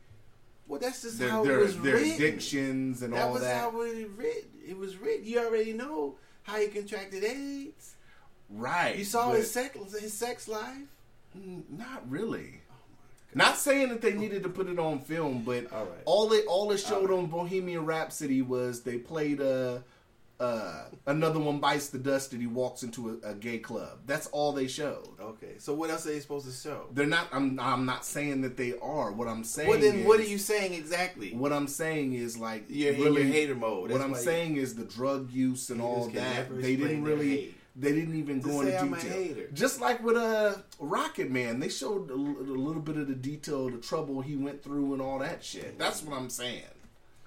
Well, 0.67 0.79
that's 0.79 1.01
just 1.03 1.19
Their 1.19 1.29
how 1.29 1.43
their, 1.43 1.59
it 1.59 1.63
was 1.65 1.79
their 1.81 1.95
written. 1.95 2.11
addictions 2.13 3.01
and 3.01 3.13
that 3.13 3.23
all 3.27 3.33
was 3.33 3.41
that. 3.43 3.61
how 3.61 3.81
it 3.81 4.09
written. 4.17 4.49
It 4.67 4.77
was 4.77 4.97
written. 4.97 5.25
You 5.25 5.39
already 5.45 5.73
know 5.73 6.15
how 6.43 6.57
he 6.59 6.67
contracted 6.67 7.23
AIDS. 7.23 7.95
right. 8.49 8.95
You 8.97 9.03
saw 9.05 9.31
his 9.31 9.49
sex, 9.51 9.77
his 9.99 10.13
sex 10.13 10.47
life. 10.47 10.87
Mm, 11.37 11.63
Not 11.69 12.09
really. 12.09 12.61
Oh 12.69 12.75
Not 13.33 13.57
saying 13.57 13.89
that 13.89 14.01
they 14.01 14.13
needed 14.13 14.43
to 14.43 14.49
put 14.49 14.67
it 14.67 14.77
on 14.77 14.99
film, 14.99 15.43
but 15.43 15.71
All 15.73 15.85
right. 15.85 16.03
all 16.05 16.31
it 16.33 16.45
all 16.47 16.71
it 16.71 16.77
showed 16.79 17.09
All 17.09 17.19
on 17.19 17.25
Bohemian 17.27 17.85
Rhapsody 17.85 18.41
was 18.41 18.81
they 18.83 18.97
played 18.97 19.41
uh, 19.41 19.79
uh, 20.39 20.85
another 21.05 21.39
one 21.39 21.59
bites 21.59 21.87
the 21.89 21.97
dust 21.99 22.33
and 22.33 22.41
he 22.41 22.47
walks 22.47 22.83
into 22.83 23.19
a, 23.23 23.29
a 23.29 23.33
gay 23.35 23.59
club. 23.59 23.99
That's 24.05 24.27
all 24.27 24.51
they 24.51 24.67
showed. 24.67 25.07
Okay, 25.19 25.53
so 25.57 25.73
what 25.73 25.89
else 25.89 26.05
are 26.05 26.11
they 26.11 26.19
supposed 26.19 26.45
to 26.47 26.51
show? 26.51 26.87
They're 26.91 27.05
not. 27.05 27.27
I'm. 27.31 27.59
I'm 27.59 27.85
not 27.85 28.03
saying 28.05 28.41
that 28.41 28.57
they 28.57 28.73
are. 28.81 29.11
What 29.11 29.27
I'm 29.27 29.43
saying. 29.43 29.69
Well, 29.69 29.79
then 29.79 29.99
is, 29.99 30.07
what 30.07 30.19
are 30.19 30.23
you 30.25 30.37
saying 30.37 30.73
exactly? 30.73 31.33
What 31.33 31.53
I'm 31.53 31.67
saying 31.67 32.13
is 32.13 32.37
like 32.37 32.65
You're 32.67 32.93
really. 32.93 33.21
in 33.21 33.27
your 33.27 33.35
hater 33.35 33.55
mode. 33.55 33.91
what 33.91 34.01
I'm 34.01 34.15
saying 34.15 34.57
is 34.57 34.75
the 34.75 34.85
drug 34.85 35.31
use 35.31 35.69
and 35.69 35.81
all 35.81 36.07
that. 36.09 36.49
They 36.61 36.75
didn't 36.75 37.03
really. 37.03 37.55
They 37.75 37.91
didn't 37.91 38.15
even 38.19 38.39
go 38.39 38.61
into 38.61 38.73
say 38.73 38.77
I'm 38.77 38.93
a 38.93 38.97
detail. 39.01 39.11
hater. 39.23 39.47
Just 39.51 39.81
like 39.81 40.03
with 40.03 40.15
uh, 40.15 40.53
Rocket 40.77 41.31
Man, 41.31 41.59
they 41.59 41.69
showed 41.69 42.11
a, 42.11 42.13
l- 42.13 42.19
a 42.19 42.53
little 42.53 42.83
bit 42.83 42.97
of 42.97 43.07
the 43.07 43.15
detail, 43.15 43.67
the 43.67 43.79
trouble 43.79 44.21
he 44.21 44.35
went 44.35 44.61
through, 44.63 44.93
and 44.93 45.01
all 45.01 45.17
that 45.19 45.43
shit. 45.43 45.79
That's 45.79 46.03
what 46.03 46.15
I'm 46.15 46.29
saying. 46.29 46.61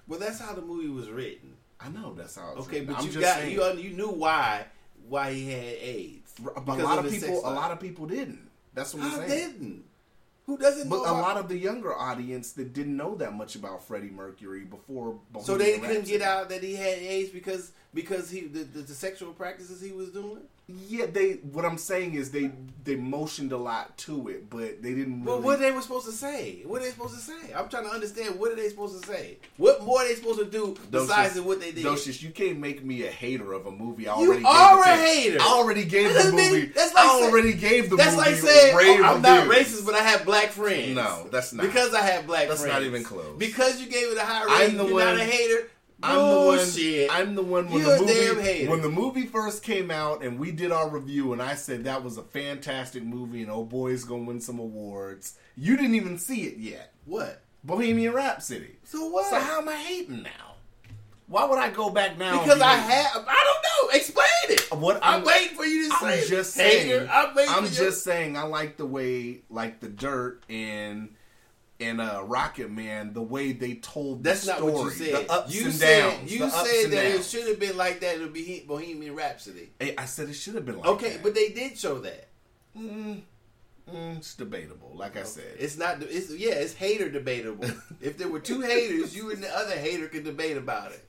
Well, 0.07 0.21
that's 0.21 0.39
how 0.39 0.53
the 0.53 0.61
movie 0.61 0.87
was 0.87 1.09
written. 1.09 1.55
I 1.79 1.89
know 1.89 2.13
that's 2.13 2.35
how. 2.35 2.53
It's 2.57 2.67
Okay, 2.67 2.81
but 2.81 2.97
I'm 2.97 3.05
you 3.07 3.19
got 3.19 3.37
saying. 3.37 3.53
you 3.53 3.71
you 3.73 3.89
knew 3.91 4.09
why 4.09 4.65
why 5.07 5.33
he 5.33 5.51
had 5.51 5.63
AIDS. 5.63 6.33
But 6.43 6.79
a 6.79 6.83
lot 6.83 6.99
of 6.99 7.05
of 7.05 7.11
people, 7.11 7.39
a 7.39 7.51
lot 7.53 7.71
of 7.71 7.79
people 7.79 8.05
didn't. 8.07 8.49
That's 8.73 8.93
what 8.93 9.03
I'm 9.03 9.11
saying. 9.11 9.29
didn't. 9.29 9.83
Who 10.45 10.57
doesn't 10.57 10.87
But 10.87 11.03
know? 11.03 11.11
a 11.11 11.15
lot 11.19 11.35
of 11.37 11.49
the 11.49 11.57
younger 11.57 11.93
audience 11.93 12.53
that 12.53 12.73
didn't 12.73 12.95
know 12.95 13.15
that 13.15 13.33
much 13.33 13.55
about 13.55 13.83
Freddie 13.85 14.09
Mercury 14.09 14.63
before. 14.63 15.19
so 15.41 15.57
they 15.57 15.77
couldn't 15.77 16.05
get 16.07 16.21
out 16.21 16.49
that 16.49 16.63
he 16.63 16.75
had 16.75 16.99
AIDS 16.99 17.31
because 17.31 17.71
because 17.93 18.29
he 18.29 18.41
the, 18.47 18.63
the, 18.63 18.79
the 18.81 18.93
sexual 18.93 19.33
practices 19.33 19.81
he 19.81 19.91
was 19.91 20.09
doing. 20.09 20.41
Yeah, 20.89 21.05
they. 21.05 21.33
What 21.53 21.63
I'm 21.63 21.77
saying 21.77 22.15
is 22.15 22.29
they 22.31 22.51
they 22.83 22.97
motioned 22.97 23.53
a 23.53 23.57
lot 23.57 23.97
to 23.99 24.27
it, 24.27 24.49
but 24.49 24.81
they 24.83 24.93
didn't. 24.93 25.23
Really, 25.23 25.25
Well, 25.25 25.41
what 25.41 25.59
they 25.59 25.71
were 25.71 25.81
supposed 25.81 26.07
to 26.07 26.11
say? 26.11 26.61
What 26.65 26.81
are 26.81 26.83
they 26.85 26.91
supposed 26.91 27.15
to 27.15 27.21
say? 27.21 27.53
I'm 27.55 27.69
trying 27.69 27.85
to 27.85 27.89
understand. 27.89 28.37
What 28.37 28.51
are 28.51 28.55
they 28.57 28.67
supposed 28.67 29.01
to 29.01 29.07
say? 29.07 29.37
What 29.55 29.81
more 29.85 30.01
are 30.01 30.07
they 30.09 30.15
supposed 30.15 30.39
to 30.39 30.45
do 30.45 30.75
besides 30.91 31.39
what 31.39 31.61
they 31.61 31.71
did? 31.71 31.85
Docious, 31.85 32.21
you 32.21 32.31
can't 32.31 32.59
make 32.59 32.83
me 32.83 33.07
a 33.07 33.09
hater 33.09 33.53
of 33.53 33.65
a 33.65 33.71
movie. 33.71 34.09
I 34.09 34.19
You 34.19 34.27
already 34.31 34.43
are 34.43 34.83
gave 34.83 34.85
a 34.85 34.97
it 34.97 35.07
hater. 35.23 35.37
I 35.41 35.45
already 35.45 35.85
gave 35.85 36.03
That 36.09 36.13
the 36.15 36.19
doesn't 36.19 36.35
mean- 36.35 36.51
movie. 36.51 36.65
that's 36.75 36.93
like 36.93 37.05
I 37.05 37.19
say- 37.19 37.25
already 37.29 37.53
gave 37.53 37.89
the 37.89 37.95
That's 37.95 38.15
movie. 38.17 38.29
like 38.31 38.39
saying 38.41 38.75
oh, 39.01 39.03
I'm 39.05 39.21
not 39.21 39.47
racist, 39.47 39.85
but 39.85 39.95
I 39.95 39.99
have 40.03 40.25
black 40.25 40.49
friends. 40.49 40.93
No, 40.93 41.27
that's 41.31 41.53
not. 41.53 41.65
because 41.65 41.93
I 41.93 42.01
have 42.01 42.27
black 42.27 42.49
That's 42.49 42.59
friends. 42.59 42.73
not 42.73 42.83
even 42.83 43.05
close. 43.05 43.37
Because 43.37 43.79
you 43.79 43.87
gave 43.87 44.11
it 44.11 44.17
a 44.17 44.21
high 44.21 44.43
I'm 44.43 44.59
rating, 44.59 44.77
the 44.77 44.83
you're 44.83 44.93
one- 44.95 45.05
not 45.05 45.17
a 45.17 45.23
hater. 45.23 45.69
I'm 46.03 46.29
the 46.29 46.45
one. 46.45 47.09
I'm 47.11 47.35
the 47.35 47.41
one 47.41 47.69
when 47.69 47.81
You're 47.81 47.97
the 47.97 48.03
movie 48.35 48.67
when 48.67 48.81
the 48.81 48.89
movie 48.89 49.25
first 49.25 49.63
came 49.63 49.89
out 49.89 50.23
and 50.23 50.39
we 50.39 50.51
did 50.51 50.71
our 50.71 50.87
review 50.89 51.33
and 51.33 51.41
I 51.41 51.55
said 51.55 51.85
that 51.85 52.03
was 52.03 52.17
a 52.17 52.23
fantastic 52.23 53.03
movie 53.03 53.41
and 53.41 53.51
oh 53.51 53.63
boy, 53.63 53.93
it's 53.93 54.03
gonna 54.03 54.23
win 54.23 54.39
some 54.39 54.59
awards. 54.59 55.37
You 55.55 55.75
didn't 55.75 55.95
even 55.95 56.17
see 56.19 56.43
it 56.43 56.57
yet. 56.57 56.93
What? 57.05 57.41
Bohemian 57.63 58.13
Rhapsody. 58.13 58.77
So 58.83 59.07
what? 59.09 59.29
So 59.29 59.39
how 59.39 59.61
am 59.61 59.69
I 59.69 59.75
hating 59.75 60.23
now? 60.23 60.55
Why 61.27 61.43
would 61.45 61.59
I 61.59 61.69
go 61.71 61.89
back 61.89 62.17
now? 62.17 62.41
because 62.43 62.59
be 62.59 62.63
I 62.63 62.75
have. 62.75 63.25
I 63.27 63.43
don't 63.43 63.91
know. 63.91 63.97
Explain 63.97 64.27
it. 64.49 64.61
What 64.71 64.97
I'm, 64.97 65.15
I'm- 65.15 65.23
waiting 65.25 65.57
for 65.57 65.65
you 65.65 65.89
to 65.89 65.95
say. 65.97 66.21
I'm 66.21 66.27
just 66.27 66.57
Hater. 66.57 66.99
saying. 66.99 67.09
I'm 67.11 67.35
waiting. 67.35 67.53
I'm 67.53 67.65
for 67.65 67.73
just 67.73 68.03
saying. 68.03 68.37
I 68.37 68.43
like 68.43 68.77
the 68.77 68.85
way, 68.85 69.41
like 69.49 69.79
the 69.81 69.89
dirt 69.89 70.43
and 70.49 71.09
and 71.79 72.01
uh, 72.01 72.23
Rocket 72.25 72.71
Man, 72.71 73.13
the 73.13 73.21
way 73.21 73.51
they 73.51 73.75
told 73.75 74.23
the 74.23 74.29
That's 74.29 74.47
not 74.47 74.57
story, 74.57 74.71
what 74.73 74.83
you 74.85 74.89
said. 74.91 75.27
the 75.27 75.31
ups 75.31 75.55
you 75.55 75.65
and 75.65 75.73
said 75.73 76.09
downs. 76.11 76.31
you 76.33 76.39
said 76.49 76.91
that 76.91 77.05
it 77.05 77.23
should 77.23 77.47
have 77.47 77.59
been 77.59 77.77
like 77.77 77.99
that 77.99 78.15
in 78.19 78.29
Bohe- 78.33 78.65
Bohemian 78.65 79.15
Rhapsody. 79.15 79.69
Hey, 79.79 79.93
I 79.97 80.05
said 80.05 80.27
it 80.29 80.33
should 80.33 80.55
have 80.55 80.65
been 80.65 80.77
like 80.77 80.87
Okay, 80.87 81.13
that. 81.13 81.23
but 81.23 81.35
they 81.35 81.49
did 81.49 81.77
show 81.77 81.99
that. 81.99 82.29
Mm, 82.77 83.21
mm, 83.91 84.17
it's 84.17 84.33
debatable. 84.35 84.91
Like 84.95 85.17
I 85.17 85.23
said, 85.23 85.55
It's 85.59 85.77
not. 85.77 86.01
It's 86.01 86.31
yeah. 86.35 86.51
It's 86.53 86.73
hater 86.73 87.09
debatable. 87.09 87.65
if 88.01 88.17
there 88.17 88.27
were 88.29 88.39
two 88.39 88.61
haters, 88.61 89.15
you 89.15 89.31
and 89.31 89.43
the 89.43 89.55
other 89.55 89.75
hater 89.75 90.07
could 90.07 90.23
debate 90.23 90.57
about 90.57 90.91
it. 90.91 91.03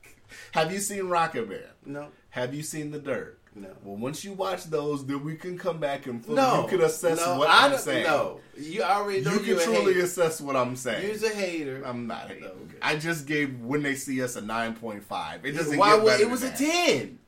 have 0.52 0.72
you 0.72 0.80
seen 0.80 1.08
Rocket 1.08 1.48
Man? 1.48 1.60
No. 1.86 2.08
Have 2.30 2.52
you 2.54 2.62
seen 2.62 2.90
The 2.90 2.98
Dirt? 2.98 3.38
No. 3.61 3.68
Well, 3.84 3.96
once 3.96 4.24
you 4.24 4.32
watch 4.32 4.64
those, 4.64 5.04
then 5.06 5.24
we 5.24 5.36
can 5.36 5.59
come 5.59 5.78
back 5.78 6.06
and 6.06 6.24
fully, 6.24 6.36
No. 6.36 6.62
you 6.62 6.68
can 6.68 6.80
assess 6.82 7.18
no, 7.18 7.38
what 7.38 7.48
I 7.48 7.66
I'm 7.66 7.78
saying. 7.78 8.04
No. 8.04 8.40
You 8.56 8.82
already 8.82 9.20
know 9.22 9.32
you 9.34 9.40
you're 9.40 9.59
can 9.61 9.74
a 9.74 9.76
truly 9.76 9.94
hater. 9.94 10.04
assess 10.06 10.40
what 10.40 10.56
I'm 10.56 10.76
saying. 10.76 11.06
You're 11.20 11.30
a 11.30 11.34
hater. 11.34 11.82
I'm 11.84 12.06
not 12.06 12.28
hating. 12.28 12.44
Okay. 12.44 12.76
I 12.82 12.96
just 12.96 13.26
gave 13.26 13.61
when 13.61 13.82
they 13.82 13.94
see 13.94 14.22
us 14.22 14.36
a 14.36 14.40
nine 14.40 14.74
point 14.74 15.04
five. 15.04 15.44
It 15.44 15.52
doesn't 15.52 15.76
Why 15.78 15.96
get 15.96 16.06
better 16.06 16.22
it 16.24 16.30
was 16.30 16.42
a 16.42 16.46
that. 16.46 16.56
ten? 16.59 17.18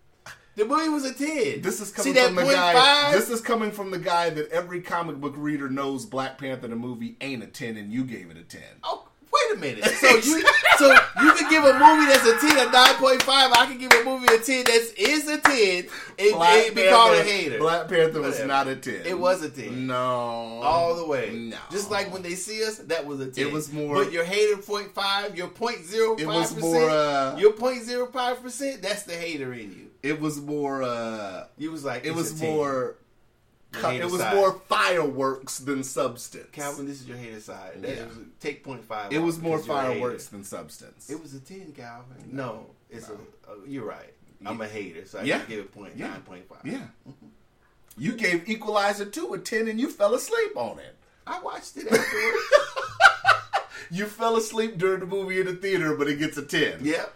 The 0.57 0.65
movie 0.65 0.89
was 0.89 1.05
a 1.05 1.15
ten. 1.15 1.63
This 1.63 1.81
is 1.81 1.89
See 1.89 1.95
coming 1.95 2.15
that 2.15 2.27
from 2.27 2.35
the 2.49 2.53
guy. 2.53 2.73
five? 2.75 3.13
This 3.15 3.31
is 3.31 3.41
coming 3.41 3.71
from 3.71 3.91
the 3.93 3.99
guy 3.99 4.31
that 4.31 4.51
every 4.51 4.81
comic 4.83 5.17
book 5.21 5.35
reader 5.37 5.69
knows. 5.71 6.05
Black 6.05 6.39
Panther 6.39 6.67
the 6.69 6.77
movie 6.77 7.17
ain't 7.21 7.43
a 7.43 7.47
ten, 7.47 7.77
and 7.77 7.93
you 7.93 8.05
gave 8.05 8.31
it 8.31 8.37
a 8.37 8.43
ten. 8.43 8.63
Oh, 8.83 9.07
wait 9.51 9.57
a 9.57 9.61
minute. 9.61 9.85
So 10.01 10.09
you 10.09 10.43
so 10.79 10.91
you 11.23 11.33
can 11.35 11.51
give 11.51 11.65
a 11.65 11.73
movie 11.75 12.07
that's 12.07 12.27
a 12.27 12.39
ten 12.39 12.69
a 12.69 12.71
nine 12.71 12.95
point 12.97 13.23
five. 13.23 13.51
I 13.53 13.67
can 13.67 13.79
give 13.79 13.93
a 13.93 14.05
movie 14.05 14.27
a 14.33 14.39
ten 14.39 14.65
that 14.65 14.93
is 14.97 15.29
a 15.29 15.39
ten 15.39 15.87
and, 16.19 16.33
Black 16.35 16.67
and 16.67 16.75
be 16.75 16.89
called 16.89 17.17
a 17.17 17.23
hater. 17.23 17.59
Black 17.59 17.89
Panther 17.89 18.21
was 18.21 18.33
Whatever. 18.41 18.47
not 18.49 18.69
a 18.69 18.77
ten. 18.77 19.03
It 19.07 19.19
was 19.19 19.43
a 19.43 19.51
10. 19.51 19.87
No, 19.87 19.95
all 19.97 20.95
the 20.95 21.07
way. 21.07 21.31
No, 21.35 21.57
Just 21.71 21.91
like 21.91 22.13
when 22.13 22.23
they 22.23 22.35
see 22.35 22.65
us, 22.65 22.79
that 22.79 23.07
was 23.07 23.21
a 23.21 23.31
ten. 23.31 23.47
It 23.47 23.53
was 23.53 23.73
more- 23.73 23.95
But 24.05 24.13
your 24.13 24.25
hater 24.25 24.57
point 24.61 24.95
five, 24.95 25.37
your 25.37 25.49
point 25.49 25.85
zero 25.85 26.17
It 26.17 26.27
was 26.27 26.57
more, 26.59 26.75
percent, 26.75 26.91
uh, 26.91 27.37
your 27.39 27.53
point 27.53 27.83
zero 27.83 28.07
five 28.07 28.43
percent. 28.43 28.83
That's 28.83 29.03
the 29.05 29.15
hater 29.15 29.53
in 29.53 29.71
you. 29.73 29.87
it 30.03 30.21
was 30.21 30.41
more. 30.41 30.83
uh 30.83 31.47
You 31.59 31.71
was 31.73 31.85
like, 31.85 32.05
It 32.05 32.13
was 32.15 32.37
a 32.37 32.39
10. 32.45 32.55
more. 32.55 32.97
Your 33.73 33.83
cu- 33.83 33.89
It 33.91 34.05
was 34.11 34.21
side. 34.21 34.35
more 34.35 34.53
fireworks 34.69 35.59
than 35.59 35.85
substance. 35.85 36.49
Calvin, 36.53 36.87
this 36.87 37.01
is 37.01 37.07
your 37.09 37.17
hater 37.17 37.41
side. 37.41 37.83
That 37.83 37.97
Yeah. 37.97 38.07
was- 38.07 38.17
take 38.41 38.65
point 38.65 38.85
five. 38.85 39.13
It 39.13 39.19
was 39.19 39.39
more 39.39 39.57
because 39.59 39.69
you're 39.69 39.77
a 39.77 39.83
hater. 39.83 39.93
fireworks 40.01 40.27
than 40.29 40.45
substance. 40.45 41.09
It 41.11 41.23
was 41.23 41.35
a 41.35 41.41
ten, 41.41 41.73
Calvin. 41.73 42.17
No, 42.33 42.67
it's 42.91 43.09
No. 43.09 43.15
a. 43.49 43.51
Uh, 43.53 43.55
you're 43.67 43.85
right. 43.87 44.13
I'm 44.45 44.61
a 44.61 44.67
hater, 44.69 45.05
so 45.07 45.19
I 45.19 45.23
Yeah. 45.23 45.45
give 45.45 45.59
it 45.61 45.73
point 45.73 45.97
Yeah. 45.97 46.09
nine 46.09 46.23
point 46.23 46.49
five. 46.49 46.61
Yeah. 46.65 46.87
You 47.99 48.13
gave 48.13 48.49
Equalizer 48.49 49.05
2 49.05 49.35
a 49.35 49.39
10 49.39 49.69
and 49.69 49.79
you 49.79 49.91
fell 49.91 50.15
asleep 50.15 50.57
on 50.57 50.79
it. 50.79 50.97
I 51.27 51.39
watched 51.41 51.77
it 51.77 51.87
afterwards. 51.93 52.05
You 53.91 54.07
fell 54.07 54.37
asleep 54.37 54.79
during 54.79 55.01
the 55.01 55.07
movie 55.07 55.41
in 55.41 55.47
the 55.47 55.55
theater, 55.57 55.95
but 55.97 56.09
it 56.09 56.19
gets 56.19 56.39
a 56.39 56.43
10. 56.43 56.79
yeah. 56.83 57.07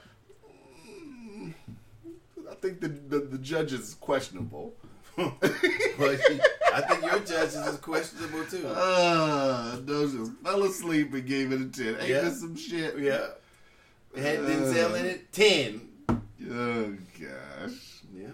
I 2.50 2.54
think 2.60 2.80
the, 2.80 2.88
the, 2.88 3.18
the 3.20 3.38
judge 3.38 3.72
is 3.72 3.94
questionable. 4.00 4.74
But 5.96 6.18
I 6.74 6.80
think 6.80 7.02
your 7.04 7.20
judges 7.20 7.54
is 7.54 7.76
questionable 7.78 8.44
too. 8.46 8.66
Uh, 8.66 9.76
those 9.82 10.12
just 10.12 10.32
fell 10.42 10.62
asleep 10.64 11.14
and 11.14 11.24
gave 11.26 11.52
it 11.52 11.60
a 11.60 11.66
10. 11.66 11.86
Ain't 12.00 12.08
Yeah. 12.08 12.20
this 12.22 12.40
some 12.40 12.56
shit? 12.56 12.98
yeah. 12.98 13.28
It 14.14 14.22
had 14.22 14.38
Denzel 14.40 14.98
in 14.98 15.06
it. 15.06 15.32
Ten. 15.32 15.88
Oh, 16.08 16.96
gosh. 17.20 18.00
Yeah. 18.12 18.28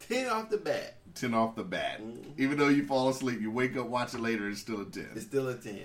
Ten 0.00 0.28
off 0.28 0.50
the 0.50 0.58
bat. 0.58 0.96
10 1.14 1.34
off 1.34 1.56
the 1.56 1.64
bat. 1.64 2.00
Mhm. 2.00 2.38
Even 2.38 2.58
though 2.58 2.68
you 2.68 2.84
fall 2.86 3.08
asleep, 3.08 3.40
you 3.40 3.50
wake 3.50 3.76
up, 3.76 3.86
watch 3.86 4.14
it 4.14 4.20
later, 4.20 4.48
it's 4.48 4.60
still 4.60 4.80
a 4.80 4.84
10. 4.84 5.08
It's 5.14 5.26
still 5.26 5.48
a 5.48 5.54
ten. 5.56 5.82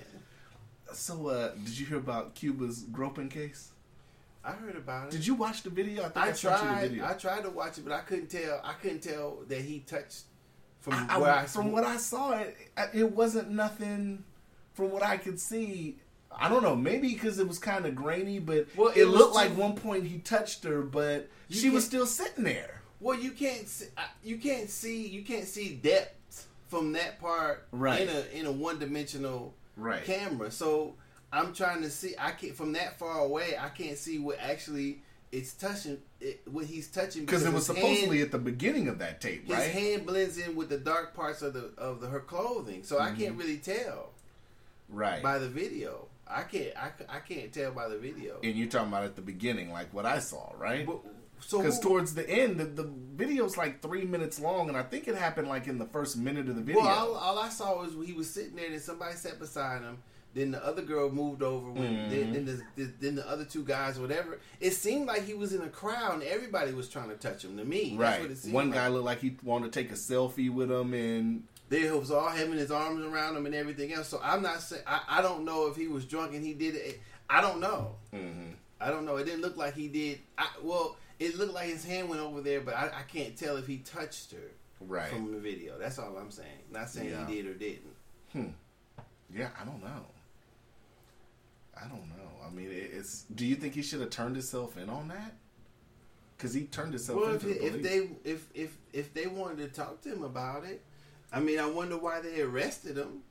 So, 0.94 1.28
uh, 1.28 1.54
did 1.56 1.78
you 1.78 1.86
hear 1.86 1.98
about 1.98 2.34
Cuba's 2.36 2.84
groping 2.92 3.30
case? 3.30 3.72
I 4.48 4.52
heard 4.52 4.76
about 4.78 5.08
it. 5.08 5.12
Did 5.12 5.28
you 5.28 5.36
watch 5.36 5.64
the 5.64 5.70
video? 5.70 6.10
I 6.16 6.28
you 6.28 6.32
the 6.34 6.38
tried. 6.40 6.90
video. 6.90 7.06
I 7.06 7.14
tried 7.14 7.44
to 7.44 7.50
watch 7.50 7.78
it, 7.78 7.84
but 7.84 7.92
I 7.94 8.00
couldn't 8.00 8.28
tell. 8.30 8.62
I 8.64 8.74
couldn't 8.74 9.02
tell 9.02 9.40
that 9.50 9.60
he 9.62 9.80
touched 9.80 10.22
from 10.80 10.94
I- 10.94 11.18
where 11.18 11.32
I- 11.32 11.42
I, 11.42 11.46
from 11.46 11.72
what 11.74 11.84
I 11.84 11.98
saw, 11.98 12.32
it 12.40 12.56
it 12.94 13.12
wasn't 13.12 13.50
nothing. 13.52 14.24
From 14.74 14.92
what 14.92 15.04
I 15.04 15.18
could 15.18 15.40
see, 15.40 15.98
I 16.32 16.48
don't 16.50 16.62
know. 16.64 16.76
Maybe 16.76 17.10
because 17.14 17.40
it 17.40 17.48
was 17.48 17.58
kind 17.60 17.86
of 17.88 17.96
grainy, 17.96 18.38
but 18.40 18.68
Well, 18.78 18.90
it, 18.90 18.98
it 19.02 19.06
looked 19.08 19.34
too- 19.34 19.40
like 19.40 19.58
one 19.58 19.76
point 19.76 20.06
he 20.06 20.20
touched 20.20 20.64
her, 20.64 20.82
but 20.84 21.30
she 21.50 21.70
was 21.70 21.84
still 21.84 22.06
sitting 22.06 22.44
there. 22.44 22.82
Well, 23.00 23.20
you 23.20 23.32
can't. 23.32 23.68
See, 23.68 23.88
you 24.24 24.38
can't 24.38 24.70
see. 24.70 25.08
You 25.08 25.24
can't 25.24 25.48
see 25.48 25.76
depth 25.76 26.48
from 26.68 26.94
that 26.94 27.20
part 27.20 27.68
Right. 27.72 28.02
in 28.02 28.10
a 28.10 28.22
in 28.40 28.46
a 28.46 28.52
one 28.52 28.80
dimensional 28.80 29.56
Right. 29.76 30.04
camera. 30.06 30.52
So 30.52 30.96
I'm 31.32 31.54
trying 31.54 31.82
to 31.82 31.90
see. 31.90 32.16
I 32.18 32.32
can't 32.32 32.56
from 32.56 32.74
that 32.74 32.98
far 32.98 33.20
away. 33.20 33.58
I 33.60 33.70
can't 33.70 33.98
see 33.98 34.20
what 34.20 34.38
actually 34.40 35.02
it's 35.32 35.54
touching. 35.54 35.98
It, 36.20 36.42
what 36.50 36.66
he's 36.66 36.88
touching 36.88 37.26
Because 37.26 37.46
it 37.46 37.54
was 37.54 37.66
supposedly 37.66 38.20
hand- 38.20 38.28
at 38.28 38.32
the 38.32 38.40
beginning 38.40 38.88
of 38.88 39.00
that 39.00 39.22
tape, 39.22 39.46
his 39.48 39.68
hand 39.68 40.06
blends 40.06 40.38
in 40.38 40.56
with 40.56 40.70
the 40.70 40.78
dark 40.78 41.14
parts 41.14 41.42
of 41.42 41.54
the 41.54 41.72
of 41.78 42.02
the, 42.02 42.08
her 42.08 42.22
clothing. 42.22 42.84
So 42.84 43.00
I 43.00 43.08
can't 43.08 43.20
mm-hmm. 43.20 43.40
really 43.40 43.58
tell 43.58 44.10
right. 44.90 45.22
by 45.22 45.38
the 45.38 45.50
video. 45.50 46.08
I 46.30 46.44
can't. 46.44 46.76
I, 46.78 46.92
I 47.10 47.20
can't 47.20 47.52
tell 47.54 47.72
by 47.72 47.88
the 47.88 47.98
video. 47.98 48.40
and 48.44 48.56
you're 48.56 48.68
talking 48.68 48.90
about 48.90 49.04
at 49.04 49.16
the 49.16 49.22
beginning, 49.22 49.72
like 49.72 49.94
what 49.94 50.06
I 50.06 50.20
saw, 50.20 50.52
right? 50.58 50.86
But- 50.86 51.00
so 51.40 51.60
Because 51.60 51.80
towards 51.80 52.16
the 52.16 52.28
end, 52.28 52.60
the, 52.60 52.66
the 52.66 52.90
video's 53.16 53.58
like 53.58 53.82
three 53.82 54.06
minutes 54.06 54.40
long, 54.40 54.70
and 54.70 54.78
I 54.78 54.82
think 54.82 55.08
it 55.08 55.16
happened 55.16 55.48
like 55.48 55.68
in 55.68 55.78
the 55.78 55.86
first 55.86 56.18
minute 56.18 56.50
of 56.50 56.56
the 56.56 56.62
video. 56.62 56.82
Well, 56.82 57.14
all, 57.14 57.16
all 57.16 57.40
I 57.40 57.50
saw 57.50 57.78
was 57.78 57.94
he 58.06 58.14
was 58.14 58.30
sitting 58.30 58.56
there, 58.56 58.72
and 58.72 58.82
somebody 58.82 59.16
sat 59.16 59.40
beside 59.40 59.82
him. 59.84 60.00
Then 60.38 60.52
the 60.52 60.64
other 60.64 60.84
girl 60.84 61.10
moved 61.10 61.42
over. 61.42 61.72
When, 61.72 61.84
Mhm. 61.96 62.10
then, 62.12 62.34
then, 62.34 62.46
the, 62.46 62.62
the, 62.84 62.92
then 63.00 63.16
the 63.16 63.28
other 63.28 63.44
two 63.44 63.64
guys, 63.64 64.00
whatever. 64.00 64.38
It 64.60 64.72
seemed 64.72 65.08
like 65.08 65.24
he 65.26 65.34
was 65.34 65.52
in 65.52 65.62
a 65.62 65.68
crowd, 65.70 66.14
and 66.14 66.24
everybody 66.24 66.74
was 66.74 66.88
trying 66.88 67.10
to 67.10 67.16
touch 67.16 67.44
him. 67.44 67.58
To 67.58 67.66
me, 67.66 67.98
That's 67.98 68.00
right. 68.00 68.22
what 68.22 68.30
it 68.32 68.38
seemed 68.38 68.54
One 68.54 68.70
like. 68.70 68.76
guy 68.76 68.88
looked 68.90 69.06
like 69.06 69.20
he 69.20 69.36
wanted 69.42 69.74
to 69.74 69.80
take 69.82 69.90
a 69.92 69.96
selfie 69.96 70.52
with 70.54 70.72
him, 70.72 70.94
and 70.94 71.44
They 71.70 71.90
was 71.92 72.12
all 72.12 72.30
having 72.30 72.58
his 72.60 72.70
arms 72.72 73.04
around 73.04 73.36
him 73.36 73.46
and 73.48 73.56
everything 73.56 73.92
else. 73.94 74.08
So 74.10 74.22
I'm 74.24 74.42
not 74.44 74.62
saying 74.62 74.84
I, 74.86 75.02
I 75.10 75.22
don't 75.24 75.44
know 75.44 75.66
if 75.68 75.76
he 75.76 75.88
was 75.88 76.06
drunk 76.06 76.34
and 76.36 76.46
he 76.46 76.54
did 76.54 76.76
it. 76.76 77.02
I 77.30 77.42
don't 77.42 77.60
know. 77.60 77.96
Mhm. 78.14 78.54
I 78.80 78.90
don't 78.92 79.06
know. 79.06 79.18
It 79.18 79.26
didn't 79.26 79.42
look 79.42 79.58
like 79.58 79.74
he 79.74 79.88
did. 79.88 80.20
I, 80.38 80.48
well, 80.62 80.96
it 81.20 81.36
looked 81.36 81.54
like 81.56 81.68
his 81.68 81.84
hand 81.84 82.08
went 82.10 82.22
over 82.22 82.40
there, 82.42 82.62
but 82.62 82.76
I, 82.76 82.86
I 83.00 83.02
can't 83.12 83.36
tell 83.36 83.58
if 83.58 83.66
he 83.68 83.80
touched 83.80 84.32
her 84.34 84.52
right. 84.80 85.10
from 85.10 85.32
the 85.34 85.40
video. 85.40 85.78
That's 85.80 85.98
all 86.00 86.16
I'm 86.16 86.30
saying. 86.32 86.48
Not 86.72 86.90
saying 86.90 87.10
Yeah. 87.10 87.28
he 87.28 87.36
did 87.36 87.46
or 87.48 87.54
didn't. 87.56 87.96
Hmm. 88.32 88.46
Yeah, 89.36 89.50
I 89.60 89.66
don't 89.66 89.84
know. 89.84 90.06
I 91.84 91.88
don't 91.88 92.08
know. 92.10 92.46
I 92.46 92.50
mean, 92.50 92.70
it's. 92.72 93.24
Do 93.34 93.46
you 93.46 93.56
think 93.56 93.74
he 93.74 93.82
should 93.82 94.02
have 94.02 94.10
turned 94.10 94.36
himself 94.36 94.78
in 94.78 94.90
on 94.90 95.08
that? 95.10 95.34
Because 96.38 96.54
he 96.54 96.66
turned 96.66 96.94
himself 96.94 97.20
Well, 97.20 97.30
in 97.30 97.36
if, 97.36 97.42
the 97.42 97.66
if 97.66 97.84
they 97.84 98.10
if 98.24 98.48
if 98.54 98.78
if 98.94 99.14
they 99.14 99.28
wanted 99.28 99.58
to 99.58 99.68
talk 99.68 100.02
to 100.02 100.14
him 100.14 100.24
about 100.24 100.66
it, 100.66 100.84
I 101.32 101.40
mean, 101.40 101.60
I 101.60 101.66
wonder 101.68 101.98
why 101.98 102.22
they 102.22 102.42
arrested 102.42 102.98
him. 102.98 103.24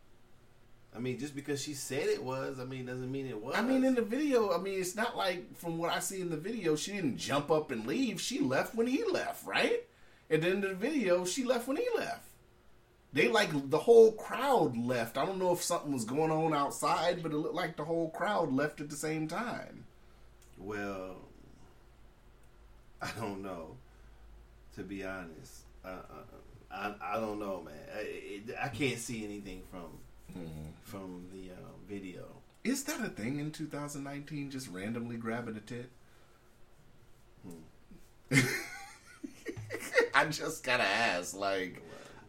I 0.94 0.98
mean, 0.98 1.18
just 1.18 1.34
because 1.34 1.62
she 1.62 1.74
said 1.74 2.08
it 2.08 2.22
was, 2.22 2.58
I 2.58 2.64
mean, 2.64 2.86
doesn't 2.86 3.10
mean 3.12 3.26
it 3.26 3.40
was. 3.40 3.54
I 3.54 3.60
mean, 3.60 3.84
in 3.84 3.94
the 3.94 4.02
video, 4.02 4.52
I 4.54 4.58
mean, 4.58 4.80
it's 4.80 4.96
not 4.96 5.16
like 5.16 5.54
from 5.56 5.76
what 5.76 5.92
I 5.92 5.98
see 5.98 6.22
in 6.22 6.30
the 6.30 6.38
video, 6.38 6.74
she 6.74 6.92
didn't 6.92 7.18
jump 7.18 7.50
up 7.50 7.70
and 7.70 7.86
leave. 7.86 8.20
She 8.20 8.40
left 8.40 8.74
when 8.74 8.86
he 8.86 9.04
left, 9.04 9.46
right? 9.46 9.82
At 10.30 10.40
the 10.40 10.48
end 10.48 10.64
of 10.64 10.70
the 10.70 10.76
video, 10.76 11.24
she 11.24 11.44
left 11.44 11.68
when 11.68 11.76
he 11.76 11.86
left. 11.96 12.25
They 13.16 13.28
like 13.28 13.70
the 13.70 13.78
whole 13.78 14.12
crowd 14.12 14.76
left. 14.76 15.16
I 15.16 15.24
don't 15.24 15.38
know 15.38 15.52
if 15.52 15.62
something 15.62 15.90
was 15.90 16.04
going 16.04 16.30
on 16.30 16.52
outside, 16.52 17.22
but 17.22 17.32
it 17.32 17.36
looked 17.38 17.54
like 17.54 17.76
the 17.76 17.84
whole 17.84 18.10
crowd 18.10 18.52
left 18.52 18.82
at 18.82 18.90
the 18.90 18.96
same 18.96 19.26
time. 19.26 19.86
well, 20.58 21.16
I 23.00 23.10
don't 23.18 23.42
know. 23.42 23.76
To 24.74 24.82
be 24.82 25.02
honest, 25.02 25.62
uh, 25.82 25.88
uh, 25.88 26.70
I 26.70 26.94
I 27.00 27.18
don't 27.18 27.38
know, 27.38 27.62
man. 27.62 27.74
I, 27.96 28.00
it, 28.00 28.54
I 28.62 28.68
can't 28.68 28.98
see 28.98 29.24
anything 29.24 29.62
from 29.70 29.98
from 30.82 31.26
the 31.32 31.52
uh, 31.52 31.72
video. 31.88 32.26
Is 32.64 32.84
that 32.84 33.00
a 33.00 33.08
thing 33.08 33.38
in 33.38 33.50
2019? 33.50 34.50
Just 34.50 34.68
randomly 34.68 35.16
grabbing 35.16 35.56
a 35.56 35.60
tit? 35.60 35.88
I 40.14 40.26
just 40.26 40.64
gotta 40.64 40.84
ask. 40.84 41.34
Like, 41.34 41.82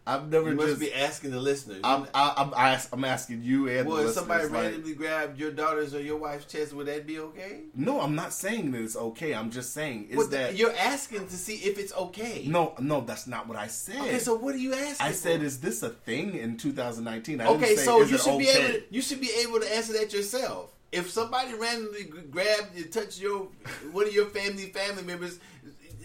I've 0.08 0.30
never 0.30 0.49
You 0.51 0.55
must 0.55 0.68
just. 0.70 0.80
be 0.80 0.93
asking 0.93 1.32
the 1.32 1.39
listeners. 1.39 1.82
I'm, 1.84 2.08
I, 2.14 2.34
I'm, 2.38 2.53
ask, 2.55 2.89
I'm 2.93 3.03
asking 3.03 3.43
you 3.43 3.68
and 3.68 3.88
well, 3.88 4.08
if 4.08 4.14
somebody 4.14 4.45
like- 4.45 4.53
randomly 4.53 4.93
grabbed 4.93 5.38
your 5.38 5.51
daughter's 5.51 5.93
or 5.93 6.01
your 6.01 6.16
wife's 6.18 6.45
chest, 6.45 6.72
would 6.74 6.88
that 6.88 7.05
be 7.05 7.20
okay? 7.20 7.64
no, 7.76 7.99
I'm 7.99 8.16
not 8.16 8.32
saying 8.32 8.72
that 8.72 8.82
it's 8.82 8.95
okay. 8.95 9.36
I'm 9.36 9.51
just 9.51 9.74
saying 9.74 10.08
is 10.10 10.18
Well, 10.18 10.28
that 10.30 10.55
you're 10.55 10.76
asking 10.76 11.28
to 11.28 11.36
see 11.36 11.55
if 11.55 11.78
it's 11.78 11.93
okay. 11.93 12.45
no, 12.47 12.74
no, 12.80 13.01
that's 13.01 13.28
not 13.28 13.47
what 13.49 13.58
I 13.58 13.68
said. 13.68 13.99
Okay, 13.99 14.20
so 14.20 14.36
what 14.36 14.55
are 14.55 14.60
you 14.60 14.74
asking? 14.74 15.05
I 15.05 15.12
said, 15.12 15.41
for? 15.41 15.45
is 15.45 15.60
this 15.60 15.84
a 15.84 15.89
thing 15.89 16.36
in 16.36 16.55
2019? 16.55 17.41
I 17.41 17.43
didn't 17.45 17.58
okay, 17.58 17.76
say, 17.76 17.84
so 17.84 18.01
you 18.01 18.18
should 18.18 18.39
be 18.39 18.47
able 18.47 18.74
to, 18.74 18.84
you 18.89 19.01
should 19.01 19.20
be 19.20 19.32
able 19.41 19.60
to 19.60 19.76
answer 19.76 19.91
that 19.93 20.14
yourself. 20.14 20.74
If 20.89 21.12
somebody 21.12 21.53
randomly 21.53 22.05
grabbed 22.32 22.78
and 22.78 22.89
touched 22.89 23.20
your 23.20 23.49
one 23.91 24.08
of 24.08 24.14
your 24.14 24.28
family 24.28 24.68
family 24.68 25.03
members, 25.03 25.38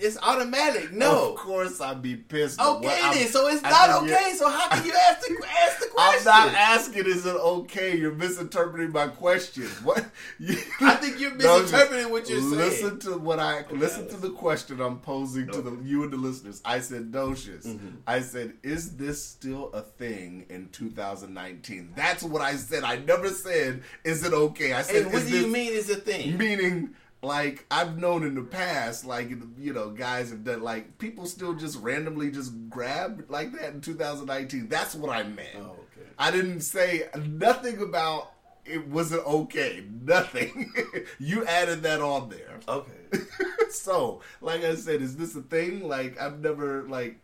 it's 0.03 0.19
automatic. 0.23 0.93
No. 0.93 1.31
Of 1.31 1.37
course 1.37 1.81
I'd 1.81 2.03
be 2.03 2.17
pissed. 2.17 2.61
Okay, 2.61 3.01
then. 3.13 3.29
So 3.29 3.49
it's 3.49 3.63
I 3.65 3.71
not 3.71 4.05
you're- 4.05 4.15
okay. 4.17 4.35
So 4.37 4.49
how 4.51 4.69
can 4.69 4.85
you 4.85 4.93
ask 4.93 5.21
the 5.27 5.47
ask 5.63 5.81
the 5.81 5.87
question? 5.87 6.29
I'm 6.33 6.47
not 6.47 6.55
asking 6.55 7.07
is 7.07 7.25
it 7.27 7.35
okay. 7.37 7.97
You're 7.97 8.15
misinterpreting 8.15 8.93
my 8.93 9.09
question. 9.09 9.65
What? 9.85 10.05
You, 10.39 10.57
I 10.81 10.95
think 10.97 11.21
you're 11.21 11.35
No, 11.37 11.61
misinterpreting 11.61 12.11
what 12.11 12.29
you're 12.29 12.41
saying. 12.41 12.53
Listen 12.53 12.99
to 13.01 13.19
what 13.19 13.39
I 13.39 13.65
listen 13.71 14.09
to 14.09 14.17
the 14.17 14.31
question 14.31 14.81
I'm 14.81 14.99
posing 15.01 15.47
to 15.49 15.63
the 15.63 15.79
you 15.85 16.03
and 16.03 16.13
the 16.13 16.17
listeners. 16.17 16.61
I 16.65 16.81
said 16.81 17.11
Docious. 17.13 17.67
Mm-hmm. 17.67 17.89
I 18.07 18.21
said, 18.21 18.55
is 18.63 18.97
this 18.97 19.23
still 19.25 19.71
a 19.73 19.83
thing 19.83 20.47
in 20.49 20.69
2019? 20.71 21.93
That's 21.97 22.23
what 22.23 22.43
I 22.43 22.55
said. 22.57 22.83
I 22.85 22.97
never 22.97 23.29
said, 23.29 23.83
is 24.05 24.25
it 24.25 24.33
okay? 24.33 24.73
I 24.73 24.83
said, 24.83 25.05
And 25.05 25.13
what 25.13 25.25
do 25.27 25.31
you 25.39 25.47
mean 25.47 25.73
is 25.73 25.91
a 25.91 25.97
thing? 25.97 26.37
Meaning, 26.37 26.95
like 27.23 27.65
I've 27.71 27.99
known 27.99 28.25
in 28.25 28.35
the 28.35 28.43
past, 28.43 29.05
like 29.05 29.31
you 29.59 29.73
know, 29.73 29.91
guys 29.91 30.31
have 30.31 30.43
done 30.45 30.63
like 30.63 30.99
people 30.99 31.27
still 31.27 31.55
just 31.55 31.79
randomly 31.79 32.31
just 32.31 32.53
grab 32.69 33.25
like 33.29 33.53
that 33.53 33.73
in 33.73 33.81
2019. 33.81 34.69
That's 34.69 34.95
what 34.95 35.11
I 35.11 35.23
meant. 35.23 35.49
Oh, 35.57 35.77
okay. 35.97 36.09
I 36.19 36.31
didn't 36.33 36.61
say 36.63 37.09
nothing 37.25 37.81
about 37.81 38.33
it 38.65 38.89
wasn't 38.89 39.25
okay. 39.27 39.85
Nothing. 40.03 40.73
you 41.19 41.45
added 41.47 41.83
that 41.85 42.01
on 42.01 42.29
there. 42.29 42.61
Okay. 42.69 43.25
so, 43.71 44.21
like 44.41 44.65
I 44.65 44.75
said, 44.75 45.01
is 45.01 45.17
this 45.17 45.37
a 45.37 45.43
thing? 45.43 45.87
Like 45.87 46.21
I've 46.21 46.41
never 46.41 46.83
like 46.89 47.21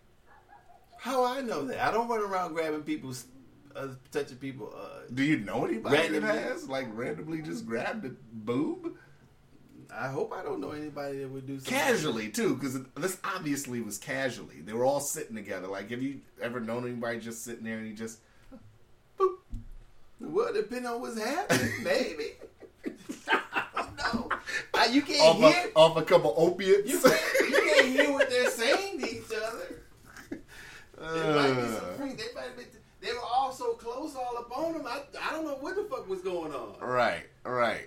How 0.96 1.24
I 1.24 1.40
know 1.40 1.64
that? 1.66 1.80
I 1.80 1.90
don't 1.90 2.08
run 2.08 2.20
around 2.20 2.54
grabbing 2.54 2.82
people's, 2.82 3.26
uh, 3.74 3.88
touching 4.12 4.38
people. 4.38 4.72
Uh, 4.76 5.00
do 5.12 5.24
you 5.24 5.38
know 5.38 5.64
anybody 5.64 5.96
Randomly. 5.96 6.20
that 6.20 6.42
has 6.44 6.68
like 6.68 6.86
randomly 6.92 7.42
just 7.42 7.66
grabbed 7.66 8.04
a 8.04 8.12
boob? 8.32 8.96
I 9.94 10.08
hope 10.08 10.32
I 10.32 10.42
don't 10.42 10.60
know 10.60 10.70
anybody 10.72 11.18
that 11.20 11.28
would 11.30 11.46
do 11.46 11.56
something. 11.58 11.72
casually 11.72 12.28
too 12.28 12.54
because 12.54 12.78
this 12.96 13.18
obviously 13.24 13.80
was 13.80 13.96
casually 13.98 14.60
they 14.60 14.72
were 14.74 14.84
all 14.84 15.00
sitting 15.00 15.34
together 15.34 15.66
like 15.68 15.90
have 15.90 16.02
you 16.02 16.20
ever 16.42 16.60
known 16.60 16.84
anybody 16.86 17.18
just 17.20 17.42
sitting 17.44 17.64
there 17.64 17.78
and 17.78 17.86
he 17.86 17.94
just 17.94 18.18
boop 19.18 19.36
Well, 20.20 20.52
depending 20.52 20.86
on 20.86 21.00
what's 21.00 21.18
happening, 21.18 21.72
maybe. 21.82 22.32
I 23.30 23.64
don't 23.74 23.96
know. 23.96 24.28
Uh, 24.74 24.86
you 24.90 25.02
can't 25.02 25.20
off 25.22 25.36
hear. 25.38 25.70
a, 25.74 25.78
off 25.78 25.96
a 25.96 26.02
couple 26.02 26.34
opiates 26.36 26.90
You 26.90 27.00
can't, 27.00 27.50
you 27.50 27.62
can't 27.74 27.86
hear 27.88 28.12
what 28.12 28.28
they're 28.30 28.50
saying 28.50 29.00
to 29.00 29.10
each 29.10 29.32
other. 29.34 29.82
They 30.30 31.34
might 31.34 31.54
be 31.54 31.62
some 31.62 31.76
Uh, 31.76 31.96
freak. 31.96 32.18
They 32.18 32.24
might 32.34 32.44
have 32.44 32.56
been. 32.56 32.66
They 33.00 33.12
were 33.12 33.20
all 33.20 33.52
so 33.52 33.74
close, 33.74 34.14
all 34.16 34.36
up 34.36 34.50
on 34.56 34.72
them. 34.74 34.86
I, 34.86 35.02
I 35.22 35.32
don't 35.32 35.44
know 35.46 35.54
what 35.54 35.76
the 35.76 35.84
fuck 35.84 36.08
was 36.08 36.20
going 36.20 36.52
on. 36.52 36.74
right 36.80 37.22
right 37.44 37.86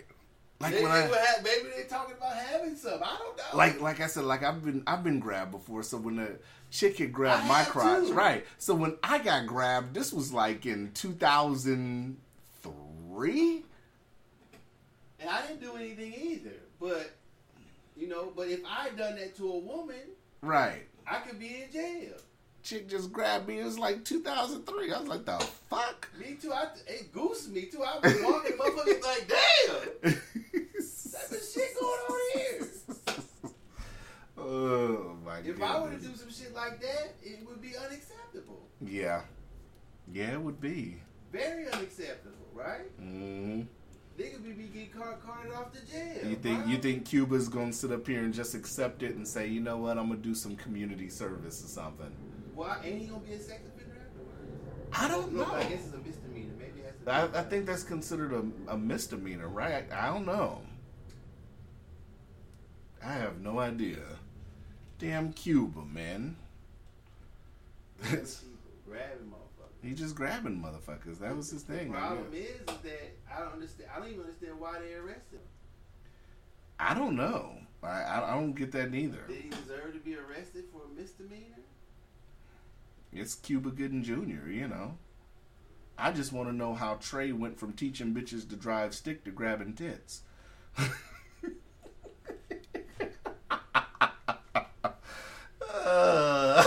like 0.62 0.72
Maybe, 0.74 0.84
when 0.84 0.92
they 0.94 1.04
I 1.04 1.08
were 1.10 1.16
ha- 1.18 1.42
maybe 1.44 1.70
they're 1.76 1.86
talking 1.86 2.16
about 2.18 2.36
having 2.36 2.76
some. 2.76 3.02
I 3.04 3.18
don't 3.18 3.38
know. 3.38 3.44
like 3.58 3.82
like 3.82 4.00
I 4.02 4.08
said 4.08 4.24
like 4.26 4.44
I've 4.44 4.64
been 4.64 4.84
I've 4.88 5.04
been 5.04 5.20
grabbed 5.20 5.52
before 5.52 5.84
so 5.84 5.98
when 5.98 6.16
the 6.18 6.38
chick 6.70 6.98
had 7.00 7.12
grabbed 7.12 7.44
I 7.46 7.48
my 7.48 7.58
have 7.60 7.70
crotch 7.70 8.08
too. 8.08 8.14
right 8.14 8.46
so 8.58 8.74
when 8.76 8.96
I 9.04 9.18
got 9.20 9.46
grabbed 9.48 9.94
this 9.94 10.14
was 10.14 10.32
like 10.32 10.66
in 10.66 10.92
2003 10.94 13.64
and 15.20 15.30
I 15.30 15.42
didn't 15.48 15.62
do 15.62 15.76
anything 15.76 16.14
either. 16.14 16.54
But 16.80 17.12
you 17.98 18.08
know, 18.08 18.32
but 18.36 18.48
if 18.48 18.62
I 18.66 18.84
had 18.86 18.98
done 18.98 19.16
that 19.18 19.36
to 19.38 19.52
a 19.52 19.60
woman, 19.60 20.00
right 20.42 20.84
I 21.08 21.18
could 21.20 21.38
be 21.40 21.64
in 21.64 21.72
jail. 21.72 22.14
chick 22.64 22.88
just 22.90 23.12
grabbed 23.12 23.48
me 23.48 23.60
it 23.60 23.66
was 23.66 23.78
like 23.78 24.04
2003 24.06 24.92
I 24.94 25.00
was 25.00 25.08
like 25.10 25.26
the 25.26 25.38
fuck 25.70 26.08
Me 26.20 26.36
too. 26.42 26.54
I 26.54 26.68
it 26.88 27.12
goosed 27.12 27.50
me 27.52 27.66
too. 27.66 27.84
I 27.84 28.00
was 28.00 28.16
walking, 28.24 28.52
motherfuckers 28.58 29.04
like, 29.04 29.28
damn, 29.28 29.90
that 30.02 31.30
been 31.30 31.40
shit 31.54 31.76
going 31.80 32.02
on 32.10 32.20
here. 32.34 32.68
Oh 34.54 35.16
my! 35.26 35.38
If 35.40 35.62
I 35.62 35.80
were 35.80 35.92
to 35.92 35.98
do 35.98 36.14
some 36.16 36.30
shit 36.30 36.54
like 36.54 36.82
that, 36.82 37.14
it 37.24 37.40
would 37.48 37.62
be 37.62 37.72
unacceptable. 37.78 38.62
yeah, 38.82 39.22
yeah, 40.12 40.34
it 40.34 40.42
would 40.42 40.60
be. 40.60 40.98
Very 41.32 41.70
unacceptable, 41.70 42.48
right? 42.54 43.00
Mm 43.02 43.12
hmm 43.12 43.62
Niggas 44.20 44.44
be 44.44 44.52
be 44.52 44.64
getting 44.66 44.90
car- 44.90 45.18
carted 45.26 45.54
off 45.54 45.72
to 45.72 45.80
jail. 45.90 46.28
You 46.30 46.36
think 46.36 46.60
right? 46.60 46.68
you 46.68 46.78
think 46.80 47.06
Cuba's 47.06 47.48
gonna 47.48 47.72
sit 47.72 47.94
up 47.94 48.06
here 48.06 48.20
and 48.20 48.34
just 48.34 48.54
accept 48.54 49.04
it 49.04 49.16
and 49.16 49.26
say, 49.26 49.48
you 49.48 49.62
know 49.62 49.78
what, 49.78 49.98
I'm 49.98 50.10
gonna 50.10 50.20
do 50.20 50.36
some 50.36 50.58
community 50.58 51.08
service 51.10 51.64
or 51.64 51.68
something? 51.68 52.12
Why 52.54 52.78
ain't 52.84 53.00
he 53.00 53.08
gonna 53.08 53.22
be 53.22 53.34
a 53.34 53.40
sex 53.40 53.62
offender 53.66 54.02
afterwards? 54.06 54.92
I 54.92 55.08
don't 55.08 55.34
No, 55.34 55.46
know. 55.46 55.54
I 55.54 55.64
guess 55.64 55.86
it's 55.86 55.94
a 55.94 55.98
misdemeanor. 56.00 56.54
Maybe 56.60 56.82
it 56.82 56.94
has 57.08 57.30
to. 57.32 57.38
I, 57.38 57.40
I 57.40 57.44
think 57.46 57.66
that's 57.66 57.84
considered 57.84 58.34
a, 58.34 58.44
a 58.74 58.78
misdemeanor, 58.78 59.48
right? 59.48 59.86
I 59.94 60.08
don't 60.08 60.26
know. 60.26 60.62
I 63.04 63.14
have 63.14 63.40
no 63.40 63.60
idea. 63.60 64.00
Damn 65.02 65.34
Cuba, 65.34 65.84
man. 65.84 66.36
grabbing 68.04 68.22
motherfuckers. 69.32 69.82
he 69.82 69.94
just 69.96 70.14
grabbing 70.14 70.64
motherfuckers. 70.64 71.18
That 71.18 71.36
was 71.36 71.50
his 71.50 71.64
thing. 71.64 71.92
The 71.92 71.98
I 71.98 72.02
problem 72.02 72.28
is, 72.34 72.50
is 72.50 72.66
that 72.84 73.12
I 73.36 73.40
don't 73.40 73.54
understand. 73.54 73.90
I 73.96 74.00
don't 74.00 74.10
even 74.10 74.22
understand 74.22 74.60
why 74.60 74.78
they 74.78 74.94
arrested 74.94 75.40
him. 75.40 75.48
I 76.80 76.94
don't 76.94 77.16
know. 77.16 77.58
I, 77.82 77.88
I 77.88 78.32
I 78.32 78.36
don't 78.36 78.54
get 78.54 78.72
that 78.74 78.92
neither. 78.92 79.24
Did 79.28 79.38
he 79.42 79.50
deserve 79.50 79.94
to 79.94 80.00
be 80.00 80.16
arrested 80.16 80.66
for 80.72 80.84
a 80.84 80.96
misdemeanor? 80.96 81.64
It's 83.12 83.34
Cuba 83.34 83.72
Gooding 83.72 84.04
Jr., 84.04 84.52
you 84.52 84.68
know. 84.68 85.00
I 85.98 86.12
just 86.12 86.32
want 86.32 86.48
to 86.48 86.56
know 86.56 86.76
how 86.76 86.96
Trey 87.02 87.32
went 87.32 87.60
from 87.60 87.74
teaching 87.74 88.14
bitches 88.14 88.48
to 88.50 88.56
drive 88.56 88.94
stick 88.94 89.24
to 89.24 89.32
grabbing 89.32 89.74
tits. 89.74 90.22
Uh. 95.94 96.64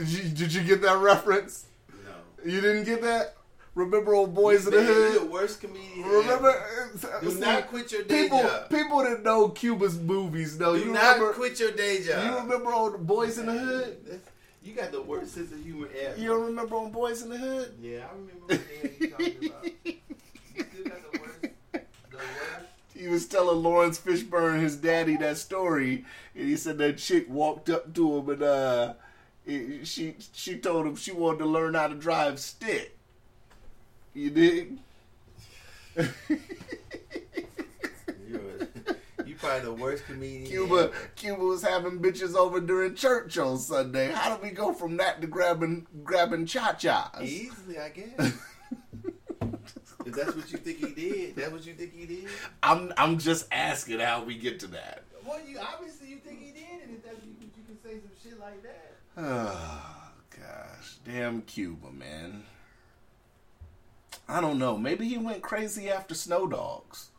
Did 0.00 0.08
you 0.08 0.22
did 0.30 0.54
you 0.54 0.62
get 0.62 0.80
that 0.82 0.96
reference? 0.98 1.66
No. 2.04 2.50
You 2.50 2.60
didn't 2.62 2.84
get 2.84 3.02
that? 3.02 3.36
Remember 3.74 4.14
old 4.14 4.34
Boyz 4.34 4.64
n 4.66 4.72
the 4.72 4.82
Hood. 4.82 5.12
you're 5.14 5.20
the 5.24 5.30
worst 5.30 5.60
comedian. 5.60 6.02
Remember? 6.08 6.48
ever. 6.94 7.20
Do 7.22 7.38
not 7.38 7.68
quit 7.68 7.92
your 7.92 8.02
day 8.02 8.22
people, 8.24 8.40
job. 8.40 8.68
People 8.70 8.98
that 9.04 9.22
know 9.22 9.48
Cuba's 9.50 9.98
movies 9.98 10.58
know. 10.58 10.74
Do 10.74 10.80
you 10.84 10.92
not 10.92 11.14
remember? 11.16 11.34
quit 11.34 11.60
your 11.60 11.70
day 11.72 12.02
job. 12.02 12.24
You 12.24 12.36
remember 12.38 12.72
old 12.72 13.06
Boyz 13.06 13.38
n 13.38 13.46
the 13.46 13.52
Hood? 13.52 14.04
That's- 14.06 14.20
You 14.62 14.74
got 14.74 14.90
the 14.92 15.00
worst 15.02 15.34
sense 15.34 15.52
of 15.52 15.62
humor 15.62 15.88
ever. 15.98 16.18
You 16.20 16.28
don't 16.30 16.46
remember 16.46 16.76
on 16.76 16.92
Boyz 16.92 17.22
n 17.22 17.28
the 17.30 17.38
Hood? 17.38 17.74
yeah, 17.80 18.06
I 18.08 18.12
remember 18.16 18.46
what 18.46 19.00
you 19.00 19.10
talking 19.10 19.50
about. 19.50 19.64
You 19.64 20.64
still 20.72 20.84
got 20.84 21.12
the 21.12 21.18
worst. 21.20 21.40
The 21.72 22.16
worst. 22.16 22.66
He 22.94 23.06
was 23.08 23.26
telling 23.26 23.62
Laurence 23.62 23.98
Fishburne, 23.98 24.60
his 24.60 24.76
daddy, 24.76 25.16
that 25.18 25.36
story, 25.38 26.04
and 26.34 26.48
he 26.48 26.56
said 26.56 26.76
that 26.78 26.98
chick 26.98 27.26
walked 27.30 27.70
up 27.70 27.94
to 27.94 28.18
him 28.18 28.28
and 28.30 28.42
uh, 28.42 28.94
she 29.84 30.16
she 30.32 30.58
told 30.58 30.86
him 30.86 30.96
she 30.96 31.12
wanted 31.12 31.38
to 31.38 31.46
learn 31.46 31.74
how 31.74 31.88
to 31.88 31.94
drive 31.94 32.38
stick. 32.38 32.96
You 34.14 34.30
dig? 34.30 34.78
You're, 35.96 36.08
you 39.24 39.34
probably 39.36 39.60
the 39.60 39.72
worst 39.72 40.04
comedian. 40.06 40.46
Cuba 40.46 40.74
ever. 40.74 40.92
Cuba 41.16 41.42
was 41.42 41.62
having 41.62 42.00
bitches 42.00 42.34
over 42.34 42.60
during 42.60 42.94
church 42.94 43.38
on 43.38 43.58
Sunday. 43.58 44.10
How 44.12 44.36
do 44.36 44.42
we 44.42 44.50
go 44.50 44.72
from 44.72 44.96
that 44.98 45.20
to 45.20 45.26
grabbing 45.26 45.86
grabbing 46.04 46.46
cha 46.46 46.72
chas? 46.74 47.22
Easily, 47.22 47.78
I 47.78 47.88
guess. 47.90 48.10
if 50.06 50.14
that's 50.14 50.34
what 50.34 50.50
you 50.50 50.58
think 50.58 50.78
he 50.78 50.92
did, 50.92 51.36
that's 51.36 51.52
what 51.52 51.66
you 51.66 51.74
think 51.74 51.94
he 51.94 52.06
did. 52.06 52.26
I'm 52.62 52.92
I'm 52.96 53.18
just 53.18 53.46
asking 53.52 54.00
how 54.00 54.22
we 54.24 54.36
get 54.36 54.60
to 54.60 54.66
that. 54.68 55.04
Well, 55.24 55.40
you 55.46 55.58
obviously 55.58 56.08
you 56.08 56.16
think 56.16 56.40
he 56.40 56.50
did, 56.50 56.82
and 56.84 56.96
if 56.96 57.04
that's 57.04 57.24
you, 57.24 57.32
you 57.40 57.64
can 57.64 57.80
say 57.82 58.00
some 58.00 58.10
shit 58.22 58.40
like 58.40 58.62
that. 58.62 58.89
Oh 59.16 60.12
gosh, 60.30 60.96
damn 61.04 61.42
Cuba, 61.42 61.90
man. 61.90 62.44
I 64.28 64.40
don't 64.40 64.58
know. 64.58 64.76
Maybe 64.76 65.08
he 65.08 65.18
went 65.18 65.42
crazy 65.42 65.90
after 65.90 66.14
Snow 66.14 66.46
Dogs. 66.46 67.10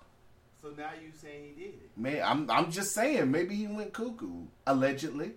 So 0.62 0.70
now 0.78 0.92
you 1.04 1.12
saying 1.20 1.54
he 1.56 1.64
did 1.64 1.74
it? 1.74 1.90
May 1.98 2.22
I'm 2.22 2.50
I'm 2.50 2.72
just 2.72 2.94
saying. 2.94 3.32
Maybe 3.32 3.56
he 3.56 3.68
went 3.68 3.94
cuckoo. 3.94 4.46
Allegedly, 4.66 5.32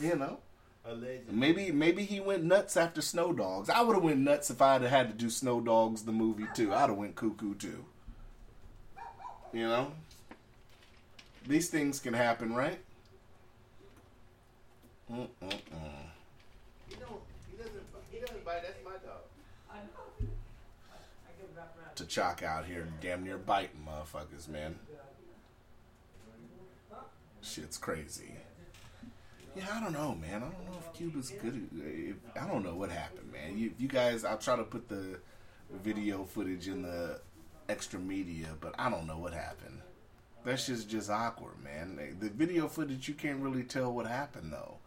you 0.00 0.16
know. 0.16 0.38
Allegedly. 0.84 1.34
Maybe 1.34 1.72
maybe 1.72 2.04
he 2.04 2.20
went 2.20 2.44
nuts 2.44 2.76
after 2.76 3.02
Snow 3.02 3.32
Dogs. 3.32 3.68
I 3.68 3.82
would 3.82 3.94
have 3.94 4.02
went 4.02 4.20
nuts 4.20 4.50
if 4.50 4.62
I'd 4.62 4.82
have 4.82 4.90
had 4.90 5.08
to 5.08 5.14
do 5.14 5.30
Snow 5.30 5.60
Dogs 5.60 6.04
the 6.04 6.12
movie 6.12 6.46
too. 6.54 6.72
I'd 6.72 6.88
have 6.88 6.96
went 6.96 7.14
cuckoo 7.14 7.54
too. 7.54 7.84
You 9.52 9.68
know. 9.68 9.92
These 11.46 11.68
things 11.68 11.98
can 12.00 12.14
happen, 12.14 12.54
right? 12.54 12.78
Mm-mm-mm. 15.12 15.28
He 16.88 16.94
don't. 16.96 17.20
He 17.50 17.56
doesn't. 17.56 17.82
He 18.10 18.18
doesn't 18.18 18.44
bite. 18.44 18.62
That's 18.62 18.82
my 18.84 18.92
dog. 18.92 19.22
I 19.70 19.76
get 21.38 22.16
wrapped 22.16 22.42
out 22.42 22.64
here 22.64 22.88
damn 23.00 23.24
near 23.24 23.36
biting 23.38 23.86
motherfuckers, 23.86 24.48
man. 24.48 24.78
Shit's 27.42 27.76
crazy. 27.76 28.36
Yeah, 29.56 29.66
I 29.72 29.80
don't 29.80 29.92
know, 29.92 30.14
man. 30.14 30.36
I 30.36 30.46
don't 30.46 30.64
know 30.64 30.78
if 30.78 30.92
Cuba's 30.94 31.30
good. 31.30 31.68
If, 31.76 32.16
I 32.40 32.46
don't 32.46 32.64
know 32.64 32.74
what 32.74 32.90
happened, 32.90 33.30
man. 33.32 33.58
You, 33.58 33.72
you 33.78 33.88
guys, 33.88 34.24
I'll 34.24 34.38
try 34.38 34.56
to 34.56 34.62
put 34.62 34.88
the 34.88 35.18
video 35.82 36.24
footage 36.24 36.68
in 36.68 36.82
the 36.82 37.20
extra 37.68 37.98
media, 37.98 38.48
but 38.60 38.74
I 38.78 38.88
don't 38.88 39.06
know 39.06 39.18
what 39.18 39.34
happened. 39.34 39.80
That's 40.44 40.66
just 40.66 40.88
just 40.88 41.10
awkward, 41.10 41.62
man. 41.62 42.16
The 42.18 42.30
video 42.30 42.66
footage, 42.68 43.08
you 43.08 43.14
can't 43.14 43.40
really 43.40 43.62
tell 43.62 43.92
what 43.92 44.06
happened 44.06 44.52
though. 44.52 44.78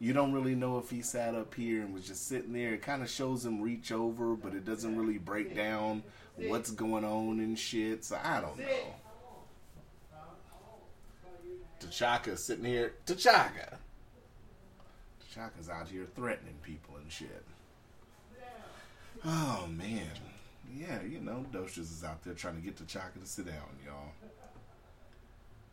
You 0.00 0.14
don't 0.14 0.32
really 0.32 0.54
know 0.54 0.78
if 0.78 0.88
he 0.88 1.02
sat 1.02 1.34
up 1.34 1.54
here 1.54 1.82
and 1.82 1.92
was 1.92 2.06
just 2.06 2.26
sitting 2.26 2.54
there. 2.54 2.72
It 2.72 2.80
kind 2.80 3.02
of 3.02 3.10
shows 3.10 3.44
him 3.44 3.60
reach 3.60 3.92
over, 3.92 4.34
but 4.34 4.54
it 4.54 4.64
doesn't 4.64 4.96
really 4.96 5.18
break 5.18 5.54
down 5.54 6.02
what's 6.36 6.70
going 6.70 7.04
on 7.04 7.38
and 7.38 7.58
shit. 7.58 8.04
So 8.04 8.18
I 8.22 8.40
don't 8.40 8.58
know. 8.58 8.94
T'Chaka 11.80 12.38
sitting 12.38 12.64
here. 12.64 12.94
T'Chaka. 13.06 13.76
T'Chaka's 15.22 15.68
out 15.68 15.88
here 15.88 16.06
threatening 16.16 16.56
people 16.62 16.96
and 16.96 17.12
shit. 17.12 17.44
Oh 19.22 19.68
man, 19.76 20.08
yeah, 20.74 21.02
you 21.02 21.20
know, 21.20 21.44
Docious 21.52 21.92
is 21.92 22.02
out 22.02 22.24
there 22.24 22.32
trying 22.32 22.56
to 22.56 22.62
get 22.62 22.76
T'Chaka 22.76 23.20
to 23.20 23.26
sit 23.26 23.46
down, 23.46 23.56
y'all. 23.84 24.12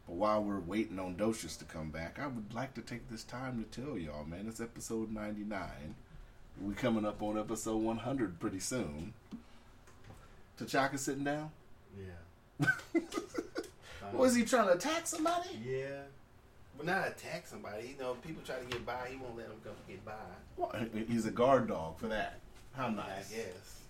But 0.07 0.15
while 0.15 0.43
we're 0.43 0.59
waiting 0.59 0.99
on 0.99 1.15
Docious 1.15 1.57
to 1.59 1.65
come 1.65 1.89
back, 1.89 2.17
I 2.19 2.27
would 2.27 2.53
like 2.53 2.73
to 2.75 2.81
take 2.81 3.09
this 3.09 3.23
time 3.23 3.63
to 3.63 3.81
tell 3.81 3.97
y'all, 3.97 4.25
man, 4.25 4.47
it's 4.47 4.61
episode 4.61 5.11
99. 5.11 5.95
We 6.61 6.73
coming 6.73 7.05
up 7.05 7.21
on 7.21 7.37
episode 7.37 7.77
100 7.77 8.39
pretty 8.39 8.59
soon. 8.59 9.13
T'Chaka 10.59 10.97
sitting 10.97 11.23
down? 11.23 11.51
Yeah. 11.97 12.67
Was 14.13 14.33
he 14.33 14.43
trying 14.43 14.67
to 14.67 14.73
attack 14.73 15.05
somebody? 15.05 15.49
Yeah. 15.63 16.01
But 16.77 16.85
not 16.85 17.07
attack 17.07 17.45
somebody. 17.47 17.89
You 17.89 18.03
know, 18.03 18.13
people 18.15 18.41
try 18.45 18.55
to 18.55 18.65
get 18.65 18.85
by. 18.85 19.09
He 19.09 19.17
won't 19.17 19.37
let 19.37 19.49
them 19.49 19.57
come 19.63 19.73
get 19.87 20.03
by. 20.05 20.13
Well, 20.55 20.71
he's 21.07 21.25
a 21.25 21.31
guard 21.31 21.67
dog 21.67 21.97
for 21.97 22.07
that. 22.07 22.39
How 22.73 22.87
I 22.87 22.91
nice. 22.91 23.29
guess. 23.29 23.81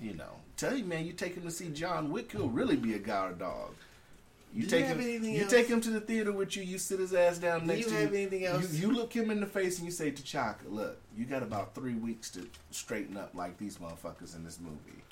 You 0.00 0.14
know, 0.14 0.30
tell 0.56 0.76
you, 0.76 0.84
man, 0.84 1.04
you 1.04 1.12
take 1.12 1.34
him 1.34 1.42
to 1.42 1.50
see 1.50 1.68
John 1.68 2.10
Wick, 2.10 2.32
he'll 2.32 2.48
really 2.48 2.76
be 2.76 2.94
a 2.94 2.98
guard 2.98 3.38
dog. 3.38 3.74
You 4.52 4.62
Do 4.62 4.76
you 4.76 4.82
take 4.82 4.84
have 4.86 4.98
him. 5.00 5.24
You 5.24 5.42
else? 5.42 5.50
take 5.50 5.68
him 5.68 5.80
to 5.80 5.90
the 5.90 6.00
theater 6.00 6.32
with 6.32 6.56
you. 6.56 6.62
You 6.64 6.78
sit 6.78 6.98
his 6.98 7.14
ass 7.14 7.38
down 7.38 7.60
Do 7.60 7.66
next 7.66 7.78
you 7.80 7.84
to 7.86 7.94
have 8.00 8.12
you. 8.12 8.18
anything 8.20 8.44
else? 8.46 8.72
You, 8.72 8.88
you 8.88 8.94
look 8.94 9.12
him 9.12 9.30
in 9.30 9.38
the 9.40 9.46
face 9.46 9.78
and 9.78 9.86
you 9.86 9.92
say 9.92 10.10
T'Chaka, 10.10 10.56
"Look, 10.68 10.98
you 11.16 11.24
got 11.24 11.42
about 11.44 11.74
three 11.74 11.94
weeks 11.94 12.30
to 12.32 12.48
straighten 12.72 13.16
up 13.16 13.34
like 13.34 13.58
these 13.58 13.76
motherfuckers 13.78 14.34
in 14.34 14.42
this 14.44 14.58
movie. 14.58 15.02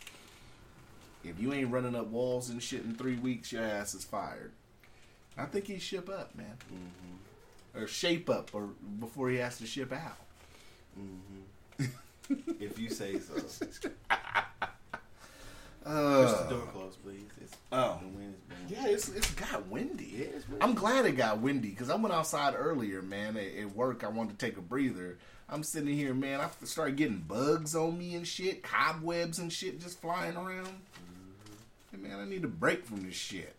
If 1.24 1.40
you 1.40 1.52
ain't 1.52 1.70
running 1.70 1.94
up 1.94 2.06
walls 2.08 2.48
and 2.50 2.60
shit 2.62 2.82
in 2.84 2.94
three 2.96 3.16
weeks, 3.16 3.52
your 3.52 3.62
ass 3.62 3.94
is 3.94 4.04
fired." 4.04 4.52
I 5.36 5.44
think 5.44 5.66
he 5.68 5.78
ship 5.78 6.08
up, 6.08 6.34
man, 6.34 6.56
Mm-hmm. 6.72 7.80
or 7.80 7.86
shape 7.86 8.28
up, 8.28 8.50
or 8.52 8.70
before 8.98 9.30
he 9.30 9.36
has 9.36 9.56
to 9.58 9.66
ship 9.66 9.92
out. 9.92 10.16
Mm-hmm. 10.98 11.84
if 12.60 12.76
you 12.78 12.90
say 12.90 13.20
so. 13.20 13.34
Push 15.88 15.96
Uh, 15.96 16.42
the 16.44 16.54
door 16.54 16.66
closed, 16.66 17.02
please. 17.02 17.22
It's, 17.40 17.56
Oh. 17.72 17.98
the 18.02 18.08
wind 18.08 18.34
is 18.34 18.40
blowing. 18.42 18.68
Yeah, 18.68 18.86
it's 18.92 19.08
it's 19.08 19.30
got 19.34 19.66
windy. 19.68 20.12
Yeah, 20.18 20.24
it's 20.36 20.46
windy. 20.48 20.62
I'm 20.62 20.74
glad 20.74 21.06
it 21.06 21.12
got 21.12 21.40
windy 21.40 21.70
because 21.70 21.88
I 21.88 21.96
went 21.96 22.14
outside 22.14 22.54
earlier, 22.56 23.00
man. 23.00 23.36
At, 23.38 23.54
at 23.54 23.74
work, 23.74 24.04
I 24.04 24.08
wanted 24.08 24.38
to 24.38 24.46
take 24.46 24.58
a 24.58 24.60
breather. 24.60 25.16
I'm 25.48 25.62
sitting 25.62 25.94
here, 25.94 26.12
man. 26.12 26.40
I 26.40 26.50
started 26.66 26.96
getting 26.96 27.20
bugs 27.20 27.74
on 27.74 27.96
me 27.96 28.14
and 28.16 28.28
shit, 28.28 28.62
cobwebs 28.62 29.38
and 29.38 29.50
shit 29.50 29.80
just 29.80 29.98
flying 30.02 30.36
around. 30.36 30.68
Hey, 31.90 31.96
man, 31.96 32.20
I 32.20 32.26
need 32.26 32.44
a 32.44 32.48
break 32.48 32.84
from 32.84 33.02
this 33.06 33.14
shit. 33.16 33.54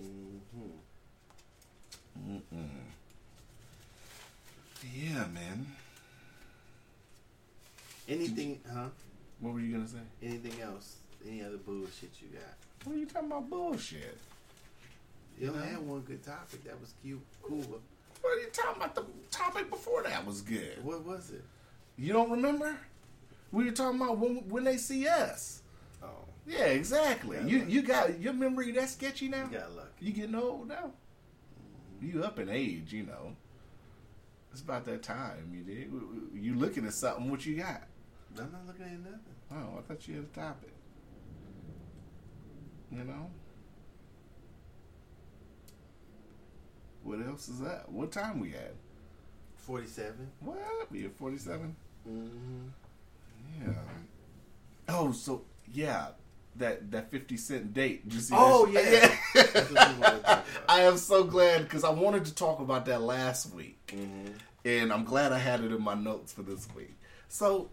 Mm-hmm. 0.00 0.70
Mm-mm. 2.28 2.68
Yeah, 4.92 5.26
man. 5.32 5.66
Anything, 8.08 8.58
huh? 8.72 8.88
What 9.38 9.54
were 9.54 9.60
you 9.60 9.72
gonna 9.76 9.86
say? 9.86 9.98
Anything 10.22 10.60
else? 10.60 10.96
Any 11.26 11.42
other 11.44 11.56
bullshit 11.58 12.10
you 12.20 12.28
got? 12.28 12.54
What 12.84 12.96
are 12.96 12.98
you 12.98 13.06
talking 13.06 13.28
about? 13.28 13.50
Bullshit. 13.50 14.16
You 15.38 15.48
know? 15.48 15.54
had 15.54 15.78
one 15.78 16.00
good 16.00 16.22
topic 16.24 16.64
that 16.64 16.80
was 16.80 16.94
cute, 17.02 17.20
cool. 17.42 17.58
What 18.20 18.36
are 18.36 18.40
you 18.40 18.48
talking 18.52 18.82
about? 18.82 18.94
The 18.94 19.04
topic 19.30 19.70
before 19.70 20.02
that 20.02 20.26
was 20.26 20.40
good. 20.42 20.82
What 20.84 21.04
was 21.04 21.30
it? 21.30 21.44
You 21.96 22.12
don't 22.12 22.30
remember? 22.30 22.76
We 23.52 23.64
were 23.64 23.70
talking 23.70 24.00
about 24.00 24.18
when 24.18 24.48
when 24.48 24.64
they 24.64 24.76
see 24.76 25.06
us. 25.06 25.62
Oh, 26.02 26.08
Yeah, 26.46 26.66
exactly. 26.66 27.36
Yeah, 27.38 27.46
you 27.46 27.58
lucky. 27.60 27.72
you 27.72 27.82
got 27.82 28.20
your 28.20 28.32
memory 28.32 28.72
that 28.72 28.88
sketchy 28.90 29.28
now. 29.28 29.44
you 29.50 29.58
got 29.58 29.74
lucky. 29.76 29.88
You 30.00 30.12
getting 30.12 30.34
old 30.34 30.68
now. 30.68 30.90
You 32.02 32.22
up 32.24 32.38
in 32.38 32.48
age, 32.48 32.92
you 32.92 33.04
know. 33.04 33.34
It's 34.52 34.60
about 34.62 34.84
that 34.86 35.02
time. 35.02 35.52
You 35.52 35.62
did. 35.62 35.90
You 36.34 36.54
looking 36.56 36.84
at 36.86 36.94
something? 36.94 37.30
What 37.30 37.44
you 37.46 37.56
got? 37.56 37.82
I'm 38.38 38.50
not 38.52 38.66
looking 38.66 38.84
at 38.84 38.98
nothing. 39.00 39.18
Oh, 39.52 39.78
I 39.78 39.82
thought 39.82 40.06
you 40.08 40.16
had 40.16 40.24
a 40.24 40.26
topic. 40.28 40.70
You 42.90 43.04
know. 43.04 43.30
What 47.02 47.20
else 47.26 47.48
is 47.48 47.60
that? 47.60 47.90
What 47.90 48.12
time 48.12 48.40
we 48.40 48.54
at? 48.54 48.74
Forty-seven. 49.56 50.30
What? 50.40 50.90
We 50.90 51.04
at 51.04 51.16
forty 51.16 51.38
seven? 51.38 51.74
Mm-hmm. 52.08 52.66
Yeah. 53.66 53.72
Oh, 54.88 55.12
so 55.12 55.42
yeah, 55.72 56.08
that 56.56 56.90
that 56.90 57.10
fifty 57.10 57.36
cent 57.36 57.72
date. 57.74 58.04
Did 58.08 58.14
you 58.14 58.20
see 58.20 58.34
Oh, 58.36 58.66
that? 58.66 59.18
yeah. 59.34 59.42
That's 59.52 59.70
what 59.70 59.88
we 59.94 60.00
wanted 60.00 60.16
to 60.18 60.22
talk 60.22 60.24
about. 60.24 60.44
I 60.68 60.80
am 60.82 60.96
so 60.96 61.24
glad 61.24 61.62
because 61.64 61.84
I 61.84 61.90
wanted 61.90 62.24
to 62.26 62.34
talk 62.34 62.60
about 62.60 62.86
that 62.86 63.02
last 63.02 63.52
week, 63.54 63.76
Mm-hmm. 63.94 64.32
and 64.64 64.92
I'm 64.92 65.04
glad 65.04 65.32
I 65.32 65.38
had 65.38 65.60
it 65.62 65.72
in 65.72 65.82
my 65.82 65.94
notes 65.94 66.32
for 66.32 66.42
this 66.42 66.66
week. 66.74 66.94
So, 67.28 67.68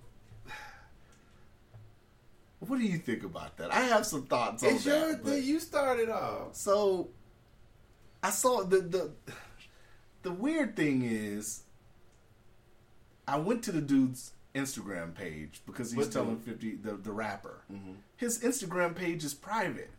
what 2.67 2.79
do 2.79 2.85
you 2.85 2.97
think 2.97 3.23
about 3.23 3.57
that? 3.57 3.73
I 3.73 3.81
have 3.81 4.05
some 4.05 4.23
thoughts 4.25 4.63
on 4.63 4.69
It's 4.75 4.83
that. 4.85 4.99
your 4.99 5.17
thing. 5.17 5.43
You 5.43 5.59
started 5.59 6.09
off. 6.09 6.55
so, 6.55 7.09
I 8.23 8.29
saw 8.31 8.63
the 8.63 8.81
the 8.81 9.11
the 10.23 10.31
weird 10.31 10.75
thing 10.75 11.03
is, 11.03 11.63
I 13.27 13.37
went 13.37 13.63
to 13.63 13.71
the 13.71 13.81
dude's 13.81 14.31
Instagram 14.53 15.13
page 15.13 15.61
because 15.65 15.91
he's 15.91 15.97
What 16.05 16.11
telling 16.11 16.35
dude? 16.37 16.45
fifty 16.45 16.75
the 16.75 16.93
the 16.93 17.11
rapper. 17.11 17.61
Mm-hmm. 17.71 17.93
His 18.17 18.39
Instagram 18.39 18.95
page 18.95 19.23
is 19.23 19.33
private. 19.33 19.91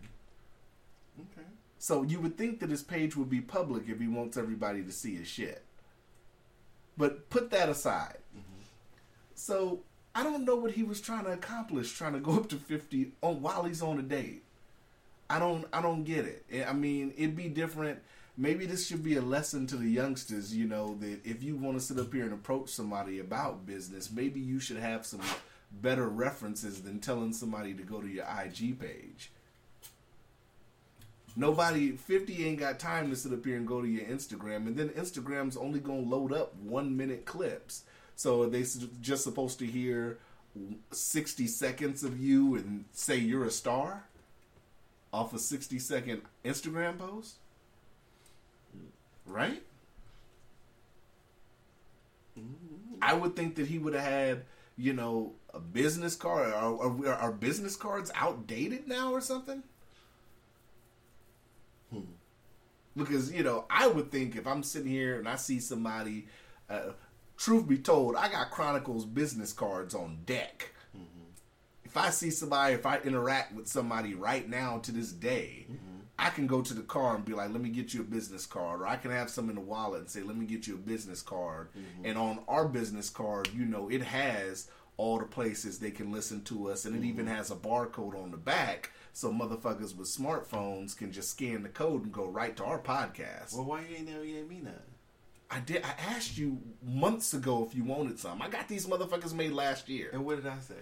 Okay. 1.18 1.46
So 1.78 2.02
you 2.02 2.20
would 2.20 2.36
think 2.36 2.60
that 2.60 2.70
his 2.70 2.82
page 2.82 3.16
would 3.16 3.30
be 3.30 3.40
public 3.40 3.84
if 3.88 4.00
he 4.00 4.08
wants 4.08 4.36
everybody 4.36 4.82
to 4.82 4.90
see 4.92 5.14
his 5.16 5.28
shit. 5.28 5.62
But 6.96 7.28
put 7.30 7.50
that 7.50 7.68
aside. 7.68 8.18
So 9.34 9.80
I 10.16 10.22
don't 10.22 10.46
know 10.46 10.56
what 10.56 10.72
he 10.72 10.82
was 10.82 11.02
trying 11.02 11.24
to 11.26 11.32
accomplish, 11.32 11.92
trying 11.92 12.14
to 12.14 12.20
go 12.20 12.36
up 12.36 12.48
to 12.48 12.56
fifty 12.56 13.12
on 13.20 13.42
while 13.42 13.64
he's 13.64 13.82
on 13.82 13.98
a 13.98 14.02
date. 14.02 14.42
I 15.28 15.38
don't 15.38 15.66
I 15.74 15.82
don't 15.82 16.04
get 16.04 16.24
it. 16.24 16.66
I- 16.66 16.72
mean, 16.72 17.12
it'd 17.18 17.36
be 17.36 17.50
different. 17.50 18.00
Maybe 18.38 18.64
this 18.64 18.86
should 18.86 19.04
be 19.04 19.16
a 19.16 19.22
lesson 19.22 19.66
to 19.68 19.76
the 19.76 19.88
youngsters, 19.88 20.56
you 20.56 20.66
know, 20.66 20.96
that 21.00 21.20
if 21.24 21.42
you 21.42 21.56
want 21.56 21.78
to 21.78 21.84
sit 21.84 21.98
up 21.98 22.12
here 22.12 22.24
and 22.24 22.32
approach 22.32 22.70
somebody 22.70 23.18
about 23.18 23.66
business, 23.66 24.10
maybe 24.10 24.40
you 24.40 24.58
should 24.58 24.78
have 24.78 25.04
some 25.04 25.20
better 25.82 26.08
references 26.08 26.82
than 26.82 26.98
telling 26.98 27.32
somebody 27.32 27.74
to 27.74 27.82
go 27.82 28.00
to 28.00 28.08
your 28.08 28.24
IG 28.24 28.78
page. 28.78 29.30
Nobody, 31.34 31.92
50 31.92 32.46
ain't 32.46 32.58
got 32.58 32.78
time 32.78 33.10
to 33.10 33.16
sit 33.16 33.32
up 33.32 33.44
here 33.44 33.56
and 33.56 33.66
go 33.66 33.82
to 33.82 33.88
your 33.88 34.04
Instagram. 34.04 34.66
And 34.66 34.76
then 34.76 34.88
Instagram's 34.90 35.56
only 35.56 35.80
going 35.80 36.04
to 36.04 36.10
load 36.10 36.32
up 36.32 36.54
one 36.56 36.96
minute 36.96 37.26
clips. 37.26 37.82
So 38.16 38.46
they 38.46 38.64
just 39.00 39.22
supposed 39.22 39.58
to 39.60 39.66
hear 39.66 40.18
60 40.90 41.46
seconds 41.46 42.02
of 42.02 42.18
you 42.18 42.56
and 42.56 42.86
say 42.92 43.16
you're 43.16 43.44
a 43.44 43.50
star 43.50 44.04
off 45.12 45.34
a 45.34 45.38
60 45.38 45.78
second 45.78 46.22
Instagram 46.44 46.98
post? 46.98 47.36
Right? 49.26 49.62
I 53.02 53.14
would 53.14 53.36
think 53.36 53.54
that 53.56 53.66
he 53.66 53.78
would 53.78 53.94
have 53.94 54.02
had, 54.02 54.44
you 54.76 54.92
know, 54.92 55.32
a 55.52 55.58
business 55.58 56.16
card. 56.16 56.52
Are, 56.52 56.80
are, 56.80 57.14
are 57.14 57.32
business 57.32 57.76
cards 57.76 58.10
outdated 58.14 58.88
now 58.88 59.12
or 59.12 59.20
something? 59.20 59.62
Because, 62.96 63.30
you 63.30 63.42
know, 63.42 63.66
I 63.68 63.86
would 63.86 64.10
think 64.10 64.36
if 64.36 64.46
I'm 64.46 64.62
sitting 64.62 64.90
here 64.90 65.18
and 65.18 65.28
I 65.28 65.36
see 65.36 65.60
somebody, 65.60 66.28
uh, 66.70 66.92
truth 67.36 67.68
be 67.68 67.78
told, 67.78 68.16
I 68.16 68.28
got 68.28 68.50
Chronicles 68.50 69.04
business 69.04 69.52
cards 69.52 69.94
on 69.94 70.18
deck. 70.26 70.72
If 71.84 71.96
I 71.96 72.10
see 72.10 72.30
somebody, 72.30 72.74
if 72.74 72.84
I 72.84 72.98
interact 72.98 73.54
with 73.54 73.68
somebody 73.68 74.14
right 74.14 74.46
now 74.46 74.78
to 74.80 74.92
this 74.92 75.12
day, 75.12 75.66
I 76.18 76.26
I 76.26 76.30
can 76.30 76.46
go 76.46 76.62
to 76.62 76.74
the 76.74 76.82
car 76.82 77.14
and 77.14 77.24
be 77.24 77.34
like, 77.34 77.50
"Let 77.50 77.60
me 77.60 77.68
get 77.68 77.94
you 77.94 78.00
a 78.00 78.04
business 78.04 78.46
card," 78.46 78.80
or 78.80 78.86
I 78.86 78.96
can 78.96 79.10
have 79.10 79.30
some 79.30 79.48
in 79.48 79.54
the 79.54 79.60
wallet 79.60 80.00
and 80.00 80.10
say, 80.10 80.22
"Let 80.22 80.36
me 80.36 80.46
get 80.46 80.66
you 80.66 80.74
a 80.74 80.78
business 80.78 81.22
card." 81.22 81.68
Mm-hmm. 81.72 82.06
And 82.06 82.18
on 82.18 82.40
our 82.48 82.66
business 82.66 83.10
card, 83.10 83.48
you 83.54 83.64
know, 83.64 83.88
it 83.88 84.02
has 84.02 84.68
all 84.96 85.18
the 85.18 85.26
places 85.26 85.78
they 85.78 85.90
can 85.90 86.10
listen 86.10 86.42
to 86.44 86.70
us, 86.70 86.84
and 86.84 86.96
it 86.96 87.06
even 87.06 87.26
mm-hmm. 87.26 87.34
has 87.34 87.50
a 87.50 87.56
barcode 87.56 88.20
on 88.20 88.30
the 88.30 88.36
back, 88.36 88.90
so 89.12 89.30
motherfuckers 89.30 89.94
with 89.94 90.08
smartphones 90.08 90.96
can 90.96 91.12
just 91.12 91.30
scan 91.30 91.62
the 91.62 91.68
code 91.68 92.02
and 92.02 92.12
go 92.12 92.26
right 92.26 92.56
to 92.56 92.64
our 92.64 92.80
podcast. 92.80 93.54
Well, 93.54 93.66
why 93.66 93.82
you 93.82 93.96
ain't 93.96 94.08
never 94.08 94.24
gave 94.24 94.48
me 94.48 94.60
none? 94.60 94.74
I 95.50 95.60
did. 95.60 95.84
I 95.84 95.92
asked 96.14 96.36
you 96.36 96.58
months 96.82 97.34
ago 97.34 97.64
if 97.68 97.74
you 97.74 97.84
wanted 97.84 98.18
some. 98.18 98.42
I 98.42 98.48
got 98.48 98.68
these 98.68 98.86
motherfuckers 98.86 99.32
made 99.34 99.52
last 99.52 99.88
year. 99.88 100.10
And 100.12 100.24
what 100.24 100.36
did 100.36 100.46
I 100.46 100.58
say? 100.58 100.74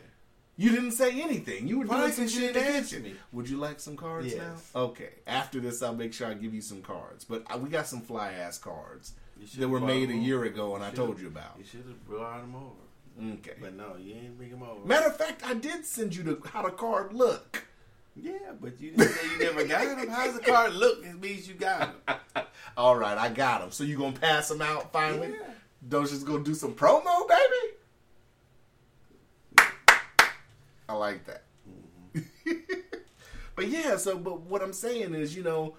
You 0.56 0.70
didn't 0.70 0.92
say 0.92 1.20
anything. 1.20 1.66
You 1.66 1.80
were 1.80 1.86
Why 1.86 1.98
doing 2.00 2.12
some 2.12 2.28
shit 2.28 3.02
me? 3.02 3.14
Would 3.32 3.48
you 3.48 3.56
like 3.56 3.80
some 3.80 3.96
cards 3.96 4.32
Yes. 4.32 4.70
now? 4.74 4.82
Okay. 4.82 5.10
After 5.26 5.58
this, 5.58 5.82
I'll 5.82 5.94
make 5.94 6.12
sure 6.12 6.28
I 6.28 6.34
give 6.34 6.54
you 6.54 6.60
some 6.60 6.80
cards. 6.80 7.24
But 7.24 7.44
uh, 7.52 7.58
we 7.58 7.68
got 7.68 7.88
some 7.88 8.00
fly 8.00 8.32
ass 8.32 8.58
cards 8.58 9.14
that 9.58 9.68
were 9.68 9.80
made 9.80 10.10
a 10.10 10.16
year 10.16 10.44
ago, 10.44 10.76
and 10.76 10.84
I 10.84 10.90
told 10.90 11.20
you 11.20 11.26
about. 11.26 11.56
You 11.58 11.64
should 11.64 11.80
have 11.80 12.04
brought 12.06 12.40
them 12.40 12.54
over. 12.54 13.32
Okay. 13.34 13.54
But 13.60 13.74
no, 13.74 13.96
you 14.00 14.14
ain't 14.14 14.36
bring 14.36 14.50
them 14.50 14.62
over. 14.62 14.86
Matter 14.86 15.08
of 15.08 15.16
fact, 15.16 15.42
I 15.44 15.54
did 15.54 15.84
send 15.84 16.14
you 16.14 16.22
the 16.22 16.48
how 16.48 16.62
the 16.62 16.70
card 16.70 17.12
look. 17.12 17.64
Yeah, 18.16 18.52
but 18.60 18.80
you 18.80 18.92
didn't 18.92 19.10
say 19.10 19.26
you 19.32 19.38
never 19.38 19.64
got 19.64 19.96
them. 19.96 20.08
How's 20.08 20.34
the 20.34 20.40
card 20.40 20.74
look? 20.74 21.04
It 21.04 21.20
means 21.20 21.48
you 21.48 21.54
got 21.54 22.06
them. 22.06 22.16
All 22.76 22.96
right, 22.96 23.18
I 23.18 23.28
got 23.28 23.60
them. 23.60 23.70
So 23.70 23.84
you 23.84 23.98
gonna 23.98 24.16
pass 24.16 24.48
them 24.48 24.62
out 24.62 24.92
finally? 24.92 25.32
Yeah. 25.32 25.50
Docious 25.88 26.24
gonna 26.24 26.44
do 26.44 26.54
some 26.54 26.74
promo, 26.74 27.28
baby. 27.28 27.74
I 30.88 30.92
like 30.94 31.24
that. 31.24 31.44
Mm-hmm. 32.16 32.52
but 33.56 33.68
yeah, 33.68 33.96
so 33.96 34.16
but 34.16 34.42
what 34.42 34.62
I'm 34.62 34.72
saying 34.72 35.14
is, 35.14 35.34
you 35.34 35.42
know, 35.42 35.76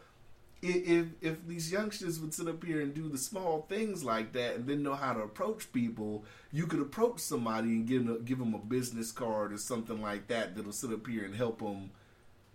if 0.62 1.08
if 1.22 1.46
these 1.48 1.72
youngsters 1.72 2.20
would 2.20 2.34
sit 2.34 2.48
up 2.48 2.64
here 2.64 2.82
and 2.82 2.94
do 2.94 3.08
the 3.08 3.18
small 3.18 3.66
things 3.70 4.04
like 4.04 4.34
that, 4.34 4.56
and 4.56 4.68
then 4.68 4.84
know 4.84 4.96
how 4.96 5.14
to 5.14 5.22
approach 5.22 5.72
people, 5.72 6.26
you 6.52 6.68
could 6.68 6.80
approach 6.80 7.20
somebody 7.20 7.70
and 7.70 7.88
give 7.88 8.06
them, 8.06 8.24
give 8.26 8.40
them 8.40 8.54
a 8.54 8.60
business 8.60 9.12
card 9.12 9.54
or 9.54 9.58
something 9.58 10.02
like 10.02 10.28
that 10.28 10.56
that'll 10.56 10.72
sit 10.72 10.92
up 10.92 11.06
here 11.08 11.24
and 11.24 11.36
help 11.36 11.60
them, 11.60 11.92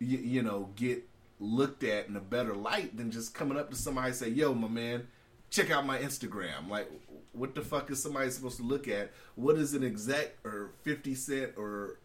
you, 0.01 0.19
you 0.19 0.43
know, 0.43 0.71
get 0.75 1.09
looked 1.39 1.85
at 1.85 2.09
in 2.09 2.17
a 2.17 2.21
better 2.21 2.55
light 2.55 2.97
than 2.97 3.11
just 3.11 3.35
coming 3.35 3.57
up 3.59 3.71
to 3.71 3.77
somebody 3.77 4.09
and 4.09 4.17
say, 4.17 4.29
"Yo, 4.29 4.53
my 4.55 4.69
man, 4.69 5.07
check 5.51 5.71
out 5.71 5.87
my 5.87 5.99
Instagram." 5.99 6.69
Like, 6.69 6.91
what 7.33 7.55
the 7.55 7.63
fuck 7.63 7.91
is 7.91 8.03
somebody 8.03 8.31
supposed 8.31 8.57
to 8.57 8.65
look 8.65 8.89
at? 8.89 9.13
What 9.37 9.57
is 9.57 9.75
an 9.75 9.85
exec 9.85 10.37
or 10.45 10.73
Fifty 10.83 11.15
Cent 11.15 11.53
or 11.57 11.99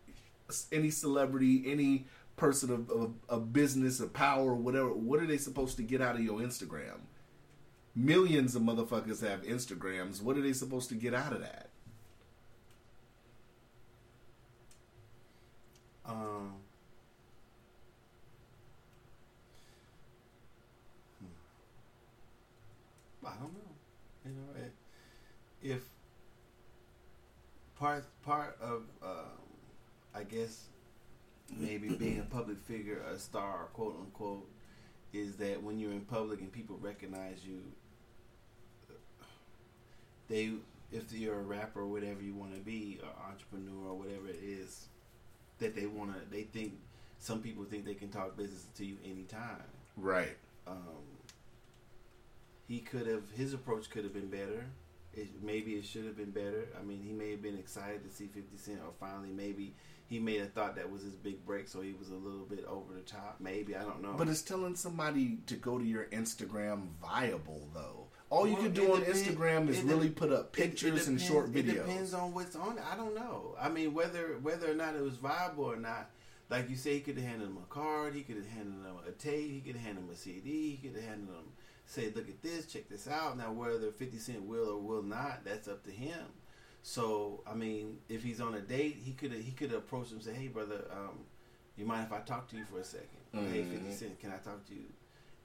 any 0.71 0.91
celebrity, 0.91 1.63
any 1.65 2.05
person 2.35 2.71
of, 2.71 3.13
of 3.29 3.53
business 3.53 3.99
or 4.01 4.07
power 4.07 4.53
whatever? 4.53 4.93
What 4.93 5.19
are 5.19 5.25
they 5.27 5.37
supposed 5.37 5.77
to 5.77 5.83
get 5.83 6.01
out 6.01 6.15
of 6.15 6.21
your 6.21 6.39
Instagram? 6.39 6.99
Millions 7.95 8.55
of 8.55 8.61
motherfuckers 8.61 9.21
have 9.27 9.43
Instagrams. 9.43 10.21
What 10.21 10.37
are 10.37 10.41
they 10.41 10.51
supposed 10.53 10.89
to 10.89 10.95
get 10.95 11.13
out 11.13 11.31
of 11.31 11.39
that? 11.41 11.69
Um, 16.07 16.53
hmm. 21.19 21.25
I 23.25 23.31
don't 23.31 23.53
know. 23.53 23.73
You 24.25 24.31
know, 24.31 24.65
it, 24.65 24.73
if 25.65 25.81
part 27.79 28.05
part 28.23 28.57
of, 28.61 28.83
um, 29.03 29.41
I 30.13 30.23
guess, 30.23 30.65
maybe 31.57 31.89
being 31.99 32.19
a 32.19 32.23
public 32.23 32.59
figure, 32.59 33.01
a 33.11 33.17
star, 33.17 33.69
quote 33.73 33.97
unquote, 33.99 34.47
is 35.11 35.35
that 35.37 35.61
when 35.61 35.79
you're 35.79 35.91
in 35.91 36.01
public 36.01 36.39
and 36.39 36.51
people 36.51 36.77
recognize 36.79 37.39
you, 37.43 37.61
they, 40.27 40.51
if 40.91 41.11
you're 41.11 41.39
a 41.39 41.43
rapper 41.43 41.81
or 41.81 41.87
whatever 41.87 42.21
you 42.21 42.35
want 42.35 42.53
to 42.53 42.61
be, 42.61 42.99
or 43.01 43.09
entrepreneur 43.29 43.89
or 43.89 43.95
whatever 43.95 44.27
it 44.27 44.39
is, 44.43 44.87
that 45.59 45.75
they 45.75 45.87
want 45.87 46.13
to, 46.13 46.19
they 46.29 46.43
think, 46.43 46.73
some 47.17 47.41
people 47.41 47.63
think 47.63 47.85
they 47.85 47.93
can 47.95 48.09
talk 48.09 48.37
business 48.37 48.67
to 48.75 48.85
you 48.85 48.97
anytime. 49.03 49.63
Right. 49.97 50.37
Um, 50.67 51.03
he 52.67 52.79
could 52.79 53.07
have, 53.07 53.23
his 53.35 53.53
approach 53.53 53.89
could 53.89 54.03
have 54.03 54.13
been 54.13 54.29
better. 54.29 54.65
It, 55.15 55.41
maybe 55.41 55.73
it 55.75 55.85
should 55.85 56.05
have 56.05 56.17
been 56.17 56.31
better. 56.31 56.67
I 56.79 56.83
mean, 56.83 57.01
he 57.01 57.13
may 57.13 57.31
have 57.31 57.41
been 57.41 57.57
excited 57.57 58.03
to 58.03 58.13
see 58.13 58.27
50 58.27 58.57
Cent, 58.57 58.79
or 58.85 58.91
finally, 58.99 59.29
maybe 59.31 59.73
he 60.07 60.19
may 60.19 60.37
have 60.39 60.51
thought 60.53 60.75
that 60.75 60.91
was 60.91 61.03
his 61.03 61.15
big 61.15 61.45
break, 61.45 61.67
so 61.67 61.81
he 61.81 61.93
was 61.93 62.09
a 62.09 62.15
little 62.15 62.45
bit 62.45 62.65
over 62.65 62.93
the 62.93 63.01
top. 63.01 63.37
Maybe, 63.39 63.75
I 63.75 63.81
don't 63.83 64.01
know. 64.01 64.13
But 64.17 64.27
it's 64.27 64.41
telling 64.41 64.75
somebody 64.75 65.37
to 65.47 65.55
go 65.55 65.77
to 65.77 65.83
your 65.85 66.05
Instagram 66.05 66.89
viable 67.01 67.69
though. 67.73 68.07
All 68.29 68.45
you 68.47 68.53
Well, 68.55 68.63
can 68.63 68.73
do 68.73 68.93
on 68.93 68.99
depend- 69.01 69.15
Instagram 69.17 69.69
is 69.69 69.81
really 69.81 70.09
put 70.09 70.31
up 70.31 70.57
It- 70.57 70.61
it 70.61 70.69
pictures 70.69 71.07
and 71.07 71.21
short 71.21 71.51
videos. 71.51 71.57
It 71.69 71.73
depends 71.87 72.13
on 72.13 72.33
what's 72.33 72.55
on 72.55 72.77
it. 72.77 72.83
I 72.91 72.95
don't 72.97 73.15
know. 73.15 73.55
I 73.59 73.69
mean, 73.69 73.93
whether 73.93 74.37
whether 74.39 74.69
or 74.69 74.73
not 74.75 74.95
it 74.95 75.01
was 75.01 75.15
viable 75.17 75.65
or 75.65 75.77
not. 75.77 76.11
Like 76.49 76.69
you 76.69 76.75
say, 76.75 76.95
he 76.95 76.99
could 76.99 77.17
have 77.17 77.25
handed 77.25 77.47
him 77.47 77.57
a 77.57 77.73
card. 77.73 78.13
He 78.13 78.21
could 78.21 78.35
have 78.35 78.45
handed 78.47 78.73
him 78.73 78.85
a 79.07 79.11
tape. 79.11 79.49
He 79.51 79.61
could 79.61 79.75
have 79.77 79.85
handed 79.85 80.03
him 80.03 80.09
a 80.11 80.15
CD. 80.15 80.75
He 80.75 80.77
could 80.77 80.95
have 80.95 81.09
handed 81.09 81.29
him, 81.33 81.45
say, 81.85 82.11
look 82.15 82.27
at 82.29 82.41
this, 82.41 82.65
check 82.65 82.89
this 82.89 83.07
out. 83.07 83.37
Now, 83.37 83.51
whether 83.51 83.91
50 83.91 84.17
Cent 84.17 84.41
will 84.43 84.69
or 84.69 84.77
will 84.79 85.03
not, 85.03 85.45
that's 85.45 85.67
up 85.67 85.83
to 85.85 85.91
him. 85.91 86.25
So, 86.81 87.41
I 87.47 87.53
mean, 87.55 87.97
if 88.09 88.23
he's 88.23 88.39
on 88.41 88.53
a 88.55 88.59
date, 88.61 88.97
he 89.03 89.13
could 89.13 89.31
have 89.31 89.41
he 89.41 89.51
could 89.51 89.71
have 89.71 89.79
approached 89.79 90.11
him 90.11 90.17
and 90.17 90.25
say, 90.25 90.33
hey, 90.33 90.47
brother, 90.49 90.85
um, 90.91 91.19
you 91.77 91.85
mind 91.85 92.05
if 92.05 92.13
I 92.13 92.19
talk 92.19 92.47
to 92.49 92.55
you 92.57 92.63
for 92.65 92.77
a 92.79 92.83
2nd 92.83 92.99
Or, 93.33 93.41
Hey, 93.49 93.63
50 93.63 93.77
Mhm. 93.87 93.93
Cent, 93.93 94.19
can 94.19 94.31
I 94.31 94.37
talk 94.37 94.65
to 94.67 94.73
you? 94.73 94.85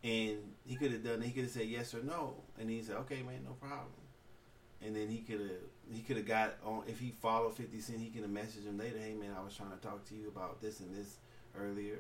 And 0.03 0.55
he 0.65 0.77
could 0.77 0.93
have 0.93 1.03
done. 1.05 1.21
He 1.23 1.31
could 1.31 1.45
have 1.45 1.53
said 1.53 1.67
yes 1.67 1.95
or 1.95 2.03
no, 2.03 2.43
and 2.59 2.71
he 2.71 2.83
said, 2.83 2.97
"Okay, 2.97 3.23
man, 3.23 3.45
no 3.45 3.53
problem." 3.53 3.93
And 4.83 4.97
then 4.97 5.09
he 5.09 5.19
could 5.19 5.41
have 5.41 5.61
he 5.93 6.01
could 6.03 6.17
have 6.17 6.27
got 6.27 6.55
on 6.65 6.85
if 6.87 6.99
he 6.99 7.11
followed 7.11 7.55
Fifty 7.55 7.81
Cent. 7.81 7.99
He 8.01 8.09
could 8.11 8.23
have 8.23 8.31
messaged 8.31 8.65
him 8.65 8.79
later. 8.79 8.99
Hey, 8.99 9.13
man, 9.15 9.33
I 9.39 9.43
was 9.43 9.55
trying 9.55 9.73
to 9.73 9.77
talk 9.77 10.07
to 10.07 10.15
you 10.15 10.29
about 10.29 10.63
this 10.63 10.81
and 10.81 10.95
this 10.95 11.17
earlier. 11.55 11.99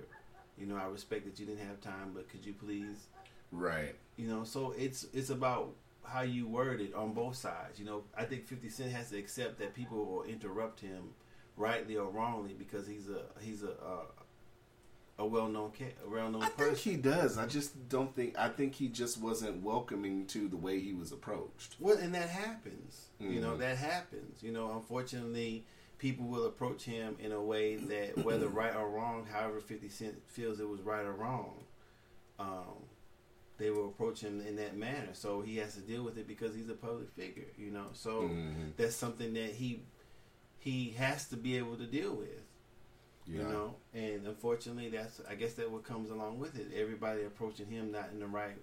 You 0.56 0.66
know, 0.66 0.76
I 0.76 0.84
respect 0.86 1.24
that 1.26 1.38
you 1.38 1.44
didn't 1.46 1.66
have 1.66 1.80
time, 1.82 2.12
but 2.14 2.28
could 2.30 2.44
you 2.44 2.54
please? 2.54 3.06
Right. 3.52 3.94
You 4.20 4.26
know, 4.28 4.44
so 4.44 4.74
it's 4.76 5.06
it's 5.14 5.30
about 5.30 5.72
how 6.04 6.22
you 6.22 6.46
word 6.46 6.80
it 6.82 6.92
on 6.94 7.14
both 7.14 7.36
sides. 7.36 7.78
You 7.78 7.86
know, 7.86 8.04
I 8.16 8.24
think 8.24 8.44
Fifty 8.46 8.68
Cent 8.68 8.92
has 8.92 9.08
to 9.10 9.18
accept 9.18 9.58
that 9.60 9.72
people 9.74 10.04
will 10.04 10.24
interrupt 10.24 10.80
him, 10.80 11.14
rightly 11.56 11.96
or 11.96 12.10
wrongly, 12.10 12.52
because 12.52 12.86
he's 12.86 13.08
a 13.08 13.22
he's 13.40 13.62
a 13.62 13.70
uh, 13.70 14.04
a 15.18 15.24
well 15.24 15.48
known 15.48 15.72
a 16.04 16.08
well 16.10 16.30
known 16.30 16.42
I 16.42 16.50
person. 16.50 16.74
think 16.74 16.78
he 16.78 16.96
does. 16.96 17.38
I 17.38 17.46
just 17.46 17.88
don't 17.88 18.14
think. 18.14 18.38
I 18.38 18.48
think 18.48 18.74
he 18.74 18.88
just 18.88 19.18
wasn't 19.20 19.62
welcoming 19.62 20.26
to 20.26 20.48
the 20.48 20.56
way 20.56 20.80
he 20.80 20.92
was 20.92 21.12
approached. 21.12 21.76
Well, 21.80 21.96
and 21.96 22.14
that 22.14 22.28
happens. 22.28 23.06
You 23.18 23.40
know, 23.40 23.52
Mhm. 23.54 23.58
that 23.60 23.78
happens. 23.78 24.42
You 24.42 24.52
know, 24.52 24.72
unfortunately, 24.72 25.64
people 25.96 26.26
will 26.26 26.44
approach 26.46 26.84
him 26.84 27.16
in 27.20 27.32
a 27.32 27.40
way 27.42 27.76
that, 27.76 28.18
whether 28.24 28.48
right 28.62 28.74
or 28.76 28.88
wrong, 28.90 29.26
however 29.32 29.60
50 29.60 29.88
Cent 29.88 30.14
feels 30.26 30.60
it 30.60 30.68
was 30.68 30.82
right 30.82 31.04
or 31.06 31.12
wrong, 31.12 31.64
um, 32.38 32.84
they 33.60 33.70
will 33.70 33.88
approach 33.88 34.20
him 34.22 34.40
in 34.40 34.56
that 34.56 34.76
manner. 34.76 35.10
So 35.12 35.40
he 35.42 35.58
has 35.58 35.74
to 35.74 35.80
deal 35.80 36.02
with 36.02 36.18
it 36.18 36.26
because 36.26 36.54
he's 36.56 36.68
a 36.70 36.74
public 36.74 37.10
figure, 37.12 37.46
you 37.56 37.70
know. 37.70 37.86
So 37.92 38.22
Mhm. 38.22 38.74
that's 38.76 38.96
something 38.96 39.32
that 39.34 39.52
he 39.52 39.84
he 40.58 40.90
has 40.90 41.28
to 41.28 41.36
be 41.36 41.56
able 41.56 41.76
to 41.76 41.86
deal 41.86 42.14
with 42.14 42.42
Yeah. 43.26 43.38
you 43.38 43.48
know 43.48 43.76
and 43.94 44.26
unfortunately 44.26 44.88
that's 44.90 45.20
i 45.28 45.34
guess 45.34 45.54
that 45.54 45.70
what 45.70 45.84
comes 45.84 46.10
along 46.10 46.38
with 46.38 46.58
it 46.58 46.66
everybody 46.74 47.22
approaching 47.24 47.66
him 47.66 47.92
not 47.92 48.10
in 48.12 48.18
the 48.20 48.26
right 48.26 48.58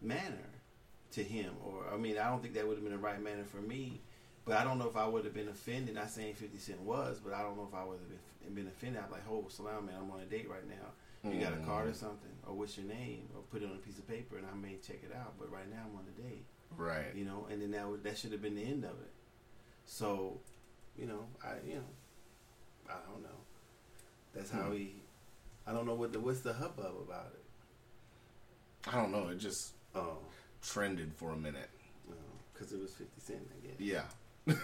manner 0.00 0.48
to 1.12 1.22
him 1.22 1.52
or 1.64 1.84
i 1.92 1.96
mean 1.96 2.16
i 2.16 2.28
don't 2.30 2.40
think 2.40 2.54
that 2.54 2.66
would 2.66 2.76
have 2.76 2.84
been 2.84 2.92
the 2.92 2.98
right 2.98 3.20
manner 3.22 3.44
for 3.44 3.58
me 3.60 4.00
but 4.46 4.56
i 4.56 4.64
don't 4.64 4.78
know 4.78 4.88
if 4.88 4.96
i 4.96 5.06
would 5.06 5.24
have 5.24 5.34
been 5.34 5.48
offended 5.48 5.94
not 5.94 6.08
saying 6.08 6.34
50 6.34 6.56
cent 6.58 6.80
was 6.80 7.20
but 7.22 7.32
i 7.34 7.42
don't 7.42 7.56
know 7.56 7.66
if 7.68 7.74
i 7.74 7.84
would 7.84 7.98
have 7.98 8.08
been, 8.44 8.54
been 8.54 8.66
offended 8.68 9.02
i'm 9.04 9.10
like 9.10 9.28
oh 9.30 9.44
salam 9.48 9.86
man 9.86 9.96
i'm 10.00 10.10
on 10.10 10.20
a 10.20 10.24
date 10.24 10.48
right 10.48 10.66
now 10.68 10.92
you 11.24 11.38
got 11.40 11.52
a 11.52 11.56
card 11.58 11.88
or 11.88 11.92
something 11.94 12.30
or 12.46 12.54
what's 12.54 12.76
your 12.78 12.86
name 12.86 13.28
or 13.36 13.42
put 13.50 13.62
it 13.62 13.66
on 13.66 13.72
a 13.72 13.78
piece 13.78 13.98
of 13.98 14.08
paper 14.08 14.38
and 14.38 14.46
i 14.46 14.54
may 14.56 14.76
check 14.76 14.96
it 15.02 15.14
out 15.14 15.34
but 15.38 15.50
right 15.52 15.68
now 15.70 15.82
i'm 15.90 15.96
on 15.96 16.04
a 16.16 16.22
date 16.22 16.44
Right. 16.76 17.12
you 17.16 17.24
know, 17.24 17.46
and 17.50 17.60
then 17.60 17.72
that 17.72 17.88
would, 17.88 18.04
that 18.04 18.16
should 18.16 18.30
have 18.32 18.40
been 18.40 18.54
the 18.54 18.62
end 18.62 18.84
of 18.84 18.92
it. 18.92 19.10
So, 19.86 20.40
you 20.96 21.04
know, 21.06 21.24
I 21.44 21.54
you 21.66 21.74
know, 21.74 21.84
I 22.88 22.94
don't 23.10 23.22
know. 23.24 23.38
That's 24.32 24.50
how 24.52 24.66
Hmm. 24.68 24.74
he. 24.74 25.02
I 25.66 25.72
don't 25.72 25.84
know 25.84 25.94
what 25.94 26.12
the 26.12 26.20
what's 26.20 26.40
the 26.42 26.52
hubbub 26.52 26.94
about 27.06 27.32
it. 27.34 27.44
I 28.88 28.94
don't 28.94 29.10
know. 29.10 29.28
It 29.30 29.38
just 29.38 29.72
Oh, 29.96 30.18
trended 30.62 31.12
for 31.12 31.32
a 31.32 31.36
minute. 31.36 31.68
because 32.52 32.72
it 32.72 32.80
was 32.80 32.92
Fifty 32.94 33.20
Cent, 33.20 33.50
I 33.52 33.66
guess. 33.66 33.80
Yeah. 33.80 34.04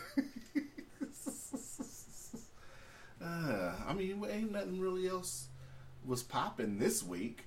uh, 3.23 3.73
I 3.87 3.93
mean, 3.95 4.25
ain't 4.31 4.53
nothing 4.53 4.79
really 4.81 5.09
else 5.09 5.49
was 6.07 6.23
popping 6.23 6.79
this 6.79 7.03
week 7.03 7.45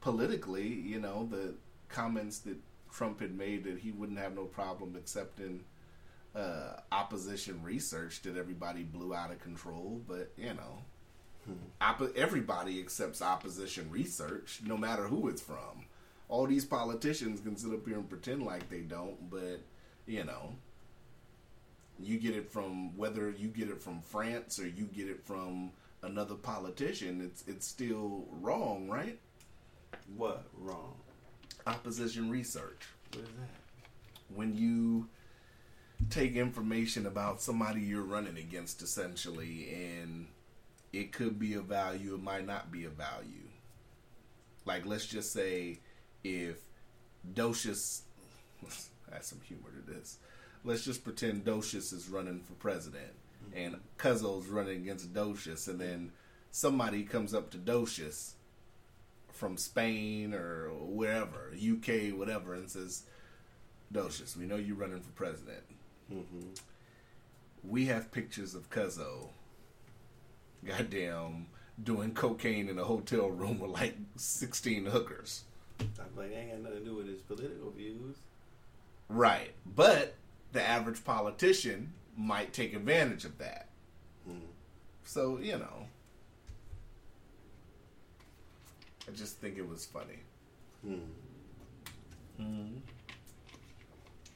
politically. 0.00 0.68
You 0.68 1.00
know, 1.00 1.26
the 1.30 1.54
comments 1.88 2.38
that 2.40 2.56
Trump 2.92 3.20
had 3.20 3.36
made 3.36 3.64
that 3.64 3.78
he 3.78 3.90
wouldn't 3.92 4.18
have 4.18 4.34
no 4.34 4.44
problem 4.44 4.96
accepting 4.96 5.64
uh, 6.34 6.80
opposition 6.92 7.62
research 7.62 8.22
that 8.22 8.36
everybody 8.36 8.82
blew 8.82 9.14
out 9.14 9.30
of 9.30 9.40
control. 9.40 10.00
But 10.06 10.32
you 10.36 10.54
know, 10.54 10.78
Hmm. 11.46 11.52
Oppo- 11.80 12.12
everybody 12.16 12.80
accepts 12.80 13.22
opposition 13.22 13.88
research, 13.88 14.60
no 14.64 14.76
matter 14.76 15.04
who 15.06 15.28
it's 15.28 15.40
from. 15.40 15.86
All 16.28 16.44
these 16.44 16.64
politicians 16.64 17.38
can 17.38 17.56
sit 17.56 17.72
up 17.72 17.86
here 17.86 17.98
and 17.98 18.08
pretend 18.08 18.42
like 18.42 18.68
they 18.68 18.80
don't, 18.80 19.30
but 19.30 19.60
you 20.08 20.24
know, 20.24 20.56
you 22.00 22.18
get 22.18 22.34
it 22.34 22.50
from 22.50 22.96
whether 22.96 23.30
you 23.30 23.46
get 23.46 23.68
it 23.68 23.80
from 23.80 24.00
France 24.00 24.58
or 24.58 24.66
you 24.66 24.86
get 24.86 25.06
it 25.08 25.24
from 25.24 25.70
another 26.06 26.34
politician. 26.34 27.20
It's 27.20 27.44
it's 27.46 27.66
still 27.66 28.26
wrong, 28.40 28.88
right? 28.88 29.18
What 30.16 30.46
wrong? 30.56 30.94
Opposition 31.66 32.30
research. 32.30 32.82
What 33.12 33.22
is 33.22 33.28
that? 33.28 33.66
when 34.34 34.54
you 34.56 35.08
take 36.10 36.36
information 36.36 37.06
about 37.06 37.40
somebody 37.40 37.80
you're 37.80 38.02
running 38.02 38.36
against 38.36 38.82
essentially 38.82 39.68
and 39.72 40.26
it 40.92 41.12
could 41.12 41.38
be 41.38 41.54
a 41.54 41.60
value 41.60 42.14
it 42.14 42.22
might 42.22 42.46
not 42.46 42.70
be 42.70 42.84
a 42.84 42.90
value 42.90 43.48
like 44.66 44.84
let's 44.84 45.06
just 45.06 45.32
say 45.32 45.78
if 46.22 46.58
docious 47.34 48.02
add 49.12 49.24
some 49.24 49.40
humor 49.40 49.70
to 49.70 49.92
this 49.92 50.18
let's 50.64 50.84
just 50.84 51.02
pretend 51.02 51.44
docious 51.44 51.92
is 51.94 52.08
running 52.08 52.40
for 52.40 52.52
president 52.54 53.12
and 53.54 53.76
Cuzzo's 53.98 54.46
running 54.48 54.76
against 54.76 55.12
docious 55.12 55.68
and 55.68 55.80
then 55.80 56.12
somebody 56.50 57.02
comes 57.02 57.34
up 57.34 57.50
to 57.50 57.58
docious 57.58 58.32
from 59.30 59.56
Spain 59.56 60.32
or 60.32 60.70
wherever, 60.70 61.52
UK, 61.54 62.16
whatever, 62.16 62.54
and 62.54 62.70
says, 62.70 63.02
Docious, 63.92 64.36
we 64.36 64.46
know 64.46 64.56
you're 64.56 64.76
running 64.76 65.00
for 65.00 65.10
president. 65.10 65.62
Mm-hmm. 66.12 66.48
We 67.62 67.86
have 67.86 68.10
pictures 68.10 68.54
of 68.54 68.70
Cuzzo, 68.70 69.28
goddamn, 70.64 71.46
doing 71.82 72.14
cocaine 72.14 72.68
in 72.68 72.78
a 72.78 72.84
hotel 72.84 73.30
room 73.30 73.60
with 73.60 73.70
like 73.70 73.96
16 74.16 74.86
hookers. 74.86 75.44
I'm 75.80 76.16
like, 76.16 76.32
ain't 76.32 76.50
got 76.50 76.60
nothing 76.62 76.78
to 76.80 76.84
do 76.84 76.96
with 76.96 77.06
his 77.06 77.20
political 77.20 77.70
views. 77.70 78.16
Right. 79.08 79.52
But 79.64 80.14
the 80.52 80.62
average 80.62 81.04
politician 81.04 81.92
might 82.16 82.52
take 82.52 82.74
advantage 82.74 83.24
of 83.24 83.38
that. 83.38 83.68
Hmm. 84.26 84.38
So, 85.04 85.38
you 85.38 85.58
know. 85.58 85.86
I 89.08 89.12
just 89.12 89.38
think 89.38 89.56
it 89.56 89.68
was 89.68 89.86
funny. 89.86 90.18
Hmm. 90.84 90.96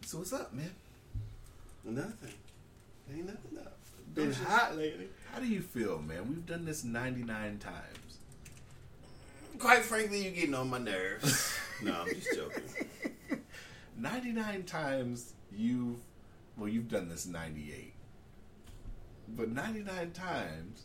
So, 0.05 0.19
what's 0.19 0.33
up, 0.33 0.53
man? 0.53 0.71
Nothing. 1.85 2.35
Ain't 3.15 3.27
nothing 3.27 3.59
up. 3.59 3.79
Been 4.15 4.33
hot 4.33 4.77
lately. 4.77 5.09
How 5.33 5.39
do 5.39 5.47
you 5.47 5.61
feel, 5.61 6.03
man? 6.03 6.29
We've 6.29 6.47
done 6.47 6.65
this 6.65 6.83
99 6.83 7.59
times. 7.59 8.19
Quite 9.59 9.83
frankly, 9.83 10.25
you're 10.25 10.33
getting 10.33 10.55
on 10.55 10.69
my 10.69 10.79
nerves. 10.79 11.57
no, 11.83 11.95
I'm 12.01 12.09
just 12.09 12.35
joking. 12.35 13.41
99 13.97 14.65
times 14.65 15.35
you've 15.53 16.01
well 16.61 16.69
you've 16.69 16.89
done 16.89 17.09
this 17.09 17.27
98 17.27 17.95
but 19.31 19.49
99 19.51 20.11
times 20.13 20.85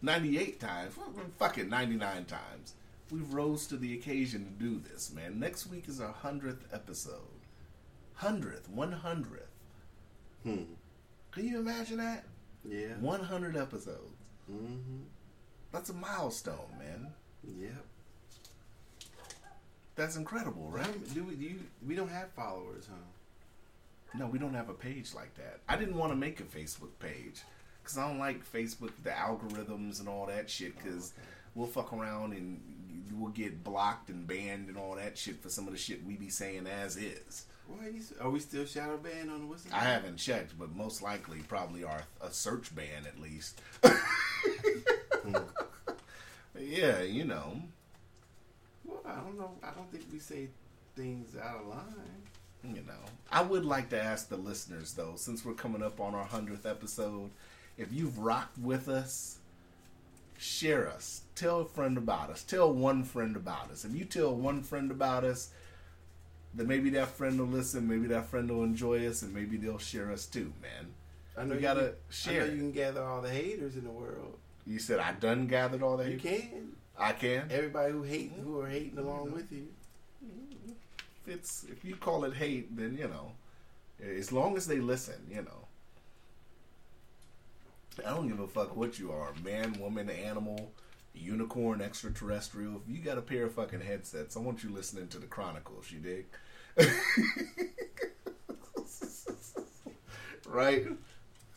98 0.00 0.60
times 0.60 0.94
fuck 1.38 1.58
it 1.58 1.68
99 1.68 2.24
times 2.24 2.74
we've 3.10 3.32
rose 3.34 3.66
to 3.66 3.76
the 3.76 3.94
occasion 3.94 4.44
to 4.44 4.64
do 4.64 4.80
this 4.80 5.12
man 5.12 5.38
next 5.40 5.66
week 5.66 5.88
is 5.88 6.00
our 6.00 6.14
100th 6.14 6.60
episode 6.72 7.20
100th 8.20 8.68
100th 8.74 9.24
Hmm. 10.44 10.62
can 11.32 11.44
you 11.48 11.58
imagine 11.58 11.96
that 11.98 12.24
Yeah. 12.64 12.94
100 13.00 13.56
episodes 13.56 14.14
Mm-hmm. 14.50 15.00
that's 15.72 15.90
a 15.90 15.94
milestone 15.94 16.70
man 16.78 17.12
Yep. 17.60 17.84
that's 19.96 20.16
incredible 20.16 20.70
right 20.70 20.86
Right? 20.86 21.14
Do 21.14 21.24
we? 21.24 21.34
Do 21.34 21.44
you? 21.44 21.60
We 21.86 21.94
don't 21.96 22.10
have 22.10 22.30
followers, 22.32 22.86
huh? 22.88 22.96
No, 24.14 24.26
we 24.26 24.38
don't 24.38 24.54
have 24.54 24.68
a 24.68 24.74
page 24.74 25.14
like 25.14 25.34
that. 25.36 25.60
I 25.68 25.76
didn't 25.76 25.96
want 25.96 26.12
to 26.12 26.16
make 26.16 26.40
a 26.40 26.44
Facebook 26.44 26.98
page 26.98 27.42
because 27.82 27.98
I 27.98 28.08
don't 28.08 28.18
like 28.18 28.50
Facebook, 28.50 28.92
the 29.02 29.10
algorithms 29.10 30.00
and 30.00 30.08
all 30.08 30.26
that 30.26 30.48
shit. 30.48 30.74
Oh, 30.78 30.80
because 30.82 31.12
we'll 31.54 31.66
fuck 31.66 31.92
around 31.92 32.32
and 32.32 32.60
we'll 33.14 33.30
get 33.32 33.62
blocked 33.64 34.10
and 34.10 34.26
banned 34.26 34.68
and 34.68 34.76
all 34.78 34.94
that 34.96 35.16
shit 35.18 35.42
for 35.42 35.48
some 35.48 35.66
of 35.66 35.72
the 35.72 35.78
shit 35.78 36.04
we 36.04 36.14
be 36.14 36.28
saying 36.28 36.66
as 36.66 36.96
is. 36.96 37.46
Why 37.66 37.88
you, 37.88 38.00
are 38.20 38.30
we 38.30 38.40
still 38.40 38.64
shadow 38.64 38.96
banned 38.96 39.30
on 39.30 39.48
what's? 39.48 39.70
I 39.70 39.80
haven't 39.80 40.16
checked, 40.16 40.58
but 40.58 40.74
most 40.74 41.02
likely 41.02 41.40
probably 41.40 41.84
are 41.84 42.02
a 42.22 42.30
search 42.30 42.74
ban 42.74 43.06
at 43.06 43.20
least. 43.20 43.60
yeah, 46.58 47.02
you 47.02 47.24
know. 47.24 47.60
Well, 48.84 49.02
I 49.04 49.16
don't 49.16 49.38
know. 49.38 49.50
I 49.62 49.70
don't 49.72 49.90
think 49.92 50.04
we 50.10 50.18
say 50.18 50.48
things 50.96 51.36
out 51.36 51.60
of 51.60 51.66
line. 51.66 52.22
You 52.74 52.82
know, 52.82 52.92
I 53.30 53.42
would 53.42 53.64
like 53.64 53.90
to 53.90 54.02
ask 54.02 54.28
the 54.28 54.36
listeners 54.36 54.94
though, 54.94 55.14
since 55.16 55.44
we're 55.44 55.54
coming 55.54 55.82
up 55.82 56.00
on 56.00 56.14
our 56.14 56.24
hundredth 56.24 56.66
episode, 56.66 57.30
if 57.76 57.92
you've 57.92 58.18
rocked 58.18 58.58
with 58.58 58.88
us, 58.88 59.38
share 60.38 60.88
us. 60.88 61.22
Tell 61.34 61.60
a 61.60 61.64
friend 61.64 61.98
about 61.98 62.30
us. 62.30 62.42
Tell 62.42 62.72
one 62.72 63.04
friend 63.04 63.36
about 63.36 63.70
us. 63.70 63.84
If 63.84 63.94
you 63.94 64.04
tell 64.04 64.34
one 64.34 64.62
friend 64.62 64.90
about 64.90 65.24
us, 65.24 65.50
then 66.54 66.66
maybe 66.66 66.90
that 66.90 67.08
friend 67.08 67.38
will 67.38 67.46
listen. 67.46 67.88
Maybe 67.88 68.08
that 68.08 68.26
friend 68.26 68.50
will 68.50 68.64
enjoy 68.64 69.06
us, 69.06 69.22
and 69.22 69.34
maybe 69.34 69.56
they'll 69.56 69.78
share 69.78 70.10
us 70.10 70.26
too, 70.26 70.52
man. 70.62 70.88
I 71.36 71.44
know 71.44 71.50
We 71.50 71.56
you 71.56 71.62
gotta 71.62 71.80
can, 71.80 71.92
share 72.10 72.42
I 72.42 72.46
know 72.46 72.52
you 72.52 72.58
can 72.58 72.72
gather 72.72 73.02
all 73.02 73.20
the 73.20 73.30
haters 73.30 73.76
in 73.76 73.84
the 73.84 73.90
world. 73.90 74.36
You 74.66 74.78
said 74.78 74.98
I 74.98 75.12
done 75.12 75.46
gathered 75.46 75.82
all 75.82 75.96
that. 75.98 76.10
You 76.10 76.18
can. 76.18 76.72
I 76.98 77.12
can. 77.12 77.48
Everybody 77.50 77.92
who 77.92 78.02
hate, 78.02 78.32
who 78.42 78.60
are 78.60 78.66
hating 78.66 78.98
along 78.98 79.26
mm-hmm. 79.26 79.36
with 79.36 79.52
you. 79.52 79.68
It's 81.28 81.64
if 81.70 81.84
you 81.84 81.96
call 81.96 82.24
it 82.24 82.34
hate, 82.34 82.76
then 82.76 82.96
you 82.96 83.08
know, 83.08 83.32
as 84.02 84.32
long 84.32 84.56
as 84.56 84.66
they 84.66 84.78
listen, 84.78 85.26
you 85.30 85.42
know. 85.42 85.66
I 88.06 88.10
don't 88.10 88.28
give 88.28 88.38
a 88.38 88.46
fuck 88.46 88.76
what 88.76 88.98
you 88.98 89.10
are, 89.10 89.32
man, 89.44 89.76
woman, 89.80 90.08
animal, 90.08 90.72
unicorn, 91.14 91.80
extraterrestrial. 91.80 92.80
If 92.86 92.94
you 92.94 93.02
got 93.02 93.18
a 93.18 93.22
pair 93.22 93.44
of 93.44 93.54
fucking 93.54 93.80
headsets, 93.80 94.36
I 94.36 94.40
want 94.40 94.62
you 94.62 94.70
listening 94.70 95.08
to 95.08 95.18
the 95.18 95.26
Chronicles. 95.26 95.90
You 95.90 95.98
dig? 95.98 96.26
right? 100.46 100.86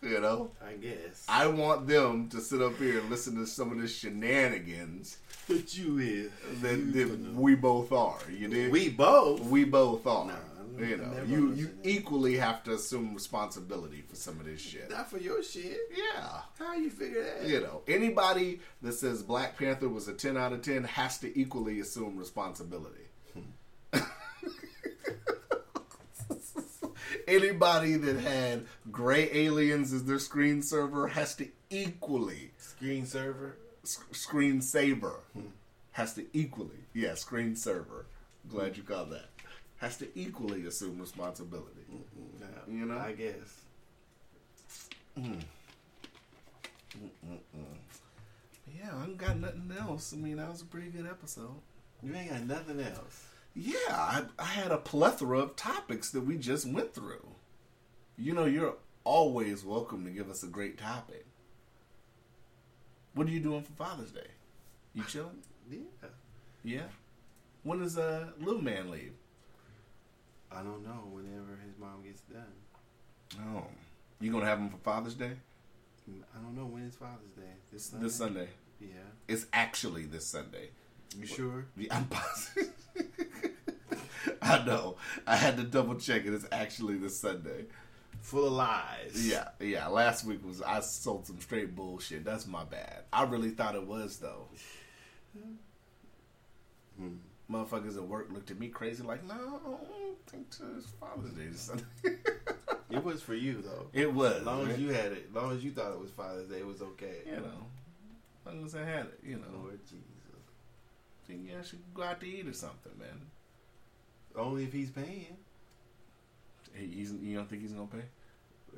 You 0.02 0.20
know, 0.20 0.52
I 0.66 0.74
guess. 0.74 1.26
I 1.30 1.46
want 1.46 1.88
them 1.88 2.28
to 2.30 2.42
sit 2.42 2.60
up 2.62 2.78
here 2.78 3.00
and 3.00 3.10
listen 3.10 3.36
to 3.36 3.46
some 3.46 3.72
of 3.72 3.80
the 3.80 3.88
shenanigans 3.88 5.18
But 5.52 5.78
you 5.78 5.98
is. 6.00 6.32
that, 6.62 6.78
You 6.78 6.92
that 6.92 7.34
we 7.36 7.56
both 7.56 7.92
are. 7.92 8.18
You 8.32 8.48
dig? 8.48 8.72
we 8.72 8.90
both. 8.90 9.42
we 9.42 9.64
both 9.66 10.06
are. 10.08 10.26
Nah, 10.26 10.34
you 10.80 10.98
know, 10.98 11.12
you 11.28 11.54
you 11.54 11.66
that. 11.68 11.76
equally 11.84 12.38
have 12.38 12.64
to 12.64 12.74
assume 12.74 13.14
responsibility 13.14 14.02
for 14.08 14.16
some 14.16 14.40
of 14.40 14.46
this 14.46 14.62
shit. 14.62 14.90
Not 14.90 15.10
for 15.10 15.18
your 15.20 15.44
shit. 15.44 15.78
Yeah. 15.96 16.42
How 16.58 16.74
you 16.76 16.90
figure 16.90 17.24
that? 17.24 17.48
You 17.48 17.60
know, 17.62 17.82
anybody 17.88 18.62
that 18.82 18.94
says 18.94 19.22
Black 19.22 19.58
Panther 19.58 19.90
was 19.90 20.08
a 20.08 20.14
10 20.14 20.38
out 20.38 20.54
of 20.54 20.62
10 20.62 20.84
has 20.86 21.18
to 21.20 21.40
equally 21.40 21.80
assume 21.82 22.18
responsibility. 22.18 22.98
anybody 27.28 27.96
that 27.98 28.18
had 28.20 28.66
Gray 28.92 29.30
Aliens 29.32 29.94
as 29.94 30.06
their 30.06 30.20
screen 30.20 30.62
server 30.62 31.08
has 31.08 31.36
to 31.36 31.48
equally 31.70 32.52
Screen 32.58 33.06
server. 33.06 33.58
Sc- 33.84 34.14
screen 34.16 34.62
saver 34.62 35.20
has 35.92 36.14
to 36.14 36.26
equally 36.34 36.86
yeah 36.94 37.14
screen 37.16 37.56
server 37.56 38.06
glad 38.50 38.76
you 38.78 38.84
got 38.84 39.10
that. 39.12 39.30
Has 39.78 39.98
to 39.98 40.08
equally 40.18 40.66
assume 40.68 41.00
responsibility. 41.00 41.86
Nah, 42.40 42.46
You 42.68 42.86
know? 42.86 42.98
I 43.00 43.14
guess. 43.14 43.62
yeah 48.74 48.90
i 48.96 49.04
ain't 49.06 49.18
got 49.18 49.38
nothing 49.40 49.72
else. 49.80 50.14
I 50.14 50.18
mean 50.18 50.38
that 50.38 50.50
was 50.50 50.62
a 50.62 50.66
pretty 50.66 50.90
good 50.90 51.06
episode. 51.08 51.56
You 52.04 52.14
ain't 52.16 52.30
got 52.32 52.44
nothing 52.46 52.80
else. 52.80 53.26
yeah 53.56 53.76
I, 53.90 54.24
I 54.40 54.46
had 54.46 54.72
a 54.72 54.78
plethora 54.78 55.40
of 55.40 55.56
topics 55.56 56.10
that 56.12 56.22
we 56.22 56.38
just 56.38 56.66
went 56.68 56.94
through. 56.94 57.26
You 58.18 58.34
know 58.34 58.46
you're 58.46 58.76
always 59.04 59.64
welcome 59.66 60.04
to 60.06 60.12
give 60.12 60.30
us 60.30 60.44
a 60.44 60.48
great 60.48 60.78
topic 60.78 61.26
what 63.14 63.28
are 63.28 63.32
you 63.32 63.40
doing 63.40 63.62
for 63.64 63.72
father's 63.74 64.12
day 64.12 64.28
you 64.94 65.04
chilling 65.06 65.42
Yeah. 65.72 66.08
yeah 66.64 66.82
when 67.64 67.80
does 67.80 67.98
uh 67.98 68.28
little 68.40 68.62
man 68.62 68.90
leave 68.92 69.14
I 70.54 70.58
don't 70.64 70.84
know. 70.84 71.08
Whenever 71.12 71.58
his 71.66 71.78
mom 71.80 72.04
gets 72.04 72.20
done. 72.24 72.44
oh 73.56 73.64
you 74.20 74.32
gonna 74.32 74.46
have 74.46 74.60
him 74.60 74.70
for 74.70 74.78
father's 74.78 75.14
day 75.16 75.32
I 76.10 76.38
don't 76.42 76.56
know 76.58 76.66
when 76.66 76.84
is 76.84 76.96
Father's 76.96 77.32
Day. 77.38 77.54
This 77.72 77.86
Sunday. 77.86 78.04
this 78.04 78.16
sunday 78.16 78.48
Yeah. 78.82 78.88
It's 79.30 79.46
actually 79.54 80.04
this 80.06 80.26
Sunday. 80.26 80.70
You 81.18 81.26
sure? 81.26 81.66
Yeah, 81.78 81.96
I'm 81.96 82.06
positive. 82.06 82.72
I 84.42 84.66
know. 84.66 84.98
I 85.26 85.36
had 85.38 85.56
to 85.58 85.64
double 85.64 85.96
check 85.96 86.26
it. 86.26 86.34
It's 86.34 86.46
actually 86.52 86.98
this 86.98 87.18
Sunday. 87.18 87.66
Full 88.22 88.48
of 88.48 88.54
lies. 88.54 89.28
Yeah, 89.28 89.50
yeah. 89.60 89.88
Last 89.88 90.26
week 90.26 90.46
was 90.46 90.62
I 90.62 90.80
sold 90.80 91.28
some 91.28 91.40
straight 91.42 91.76
bullshit. 91.76 92.24
That's 92.24 92.48
my 92.48 92.64
bad. 92.64 93.04
I 93.12 93.24
really 93.24 93.50
thought 93.52 93.76
it 93.76 93.86
was 93.86 94.18
though. 94.18 94.48
Hmm. 96.98 97.16
Motherfuckers 97.52 97.98
at 97.98 98.04
work 98.04 98.30
looked 98.32 98.50
at 98.52 98.60
me 98.60 98.70
crazy, 98.70 99.04
like, 99.04 99.26
no, 99.28 99.34
I 99.34 99.68
don't 99.68 100.26
think 100.28 100.48
it's 100.50 100.92
Father's 101.00 101.32
Day. 101.32 101.48
this 101.48 101.62
Sunday." 102.04 102.18
It 102.90 103.04
was 103.04 103.22
for 103.22 103.34
you 103.34 103.62
though. 103.62 103.88
it 103.94 104.14
was. 104.14 104.38
As 104.38 104.46
long 104.46 104.64
man. 104.64 104.72
as 104.74 104.80
you 104.80 104.90
had 104.90 105.12
it, 105.14 105.28
as 105.30 105.36
long 105.36 105.52
as 105.54 105.64
you 105.64 105.72
thought 105.72 105.94
it 105.94 106.00
was 106.00 106.12
Father's 106.12 106.48
Day, 106.50 106.60
it 106.60 106.68
was 106.68 106.82
okay. 106.82 107.20
you 107.26 107.38
know, 107.38 107.66
as 108.46 108.54
long 108.54 108.66
as 108.66 108.76
I 108.76 108.84
had 108.84 109.06
it, 109.06 109.20
you 109.24 109.36
know. 109.36 109.60
Lord 109.64 109.80
Jesus. 109.86 110.06
Think 111.26 111.50
yeah, 111.50 111.60
I 111.60 111.64
should 111.64 111.80
go 111.94 112.04
out 112.04 112.20
to 112.20 112.28
eat 112.28 112.48
or 112.48 112.54
something, 112.54 112.92
man. 113.00 113.22
Only 114.36 114.64
if 114.64 114.74
he's 114.74 114.90
paying. 114.90 115.38
He, 116.74 116.88
he's, 116.88 117.14
you 117.14 117.36
don't 117.36 117.50
think 117.50 117.62
he's 117.62 117.74
gonna 117.74 117.88
pay? 117.88 118.04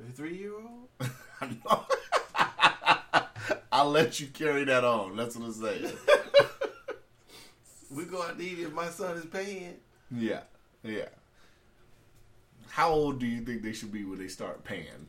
A 0.08 0.12
three 0.12 0.36
year 0.36 0.52
old? 0.54 1.10
I'll 3.72 3.90
let 3.90 4.20
you 4.20 4.26
carry 4.28 4.64
that 4.64 4.84
on. 4.84 5.16
That's 5.16 5.36
what 5.36 5.46
I'm 5.46 5.52
saying. 5.52 5.92
We 7.90 8.06
go 8.06 8.22
out 8.22 8.38
to 8.38 8.44
eat 8.44 8.58
if 8.58 8.72
my 8.72 8.88
son 8.88 9.16
is 9.18 9.26
paying. 9.26 9.76
Yeah, 10.10 10.40
yeah. 10.82 11.10
How 12.70 12.90
old 12.90 13.20
do 13.20 13.26
you 13.26 13.42
think 13.42 13.62
they 13.62 13.72
should 13.72 13.92
be 13.92 14.04
when 14.04 14.18
they 14.18 14.26
start 14.26 14.64
paying? 14.64 15.06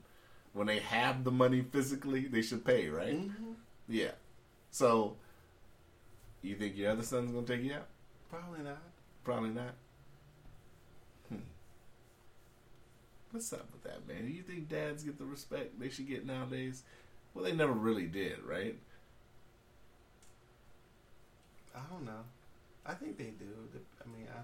When 0.53 0.67
they 0.67 0.79
have 0.79 1.23
the 1.23 1.31
money 1.31 1.63
physically, 1.63 2.27
they 2.27 2.43
should 2.43 2.63
pay, 2.63 2.89
right? 2.89 3.15
Mm-hmm. 3.15 3.53
Yeah. 3.89 4.11
So, 4.69 5.15
you 6.43 6.55
think 6.55 6.77
your 6.77 6.91
other 6.91 7.01
son's 7.01 7.31
gonna 7.31 7.47
take 7.47 7.63
you 7.63 7.73
out? 7.73 7.88
Probably 8.29 8.61
not. 8.63 8.83
Probably 9.23 9.49
not. 9.49 9.73
What's 13.36 13.51
up 13.51 13.67
with 13.73 13.83
that, 13.83 14.07
man? 14.07 14.25
Do 14.25 14.31
you 14.31 14.43
think 14.43 14.69
dads 14.69 15.03
get 15.03 15.17
the 15.17 15.25
respect 15.25 15.77
they 15.77 15.89
should 15.89 16.07
get 16.07 16.25
nowadays? 16.25 16.83
Well, 17.33 17.43
they 17.43 17.51
never 17.51 17.73
really 17.73 18.05
did, 18.05 18.41
right? 18.41 18.77
I 21.75 21.81
don't 21.91 22.05
know. 22.05 22.23
I 22.86 22.93
think 22.93 23.17
they 23.17 23.25
do. 23.25 23.45
I 24.01 24.07
mean, 24.07 24.25
I, 24.33 24.39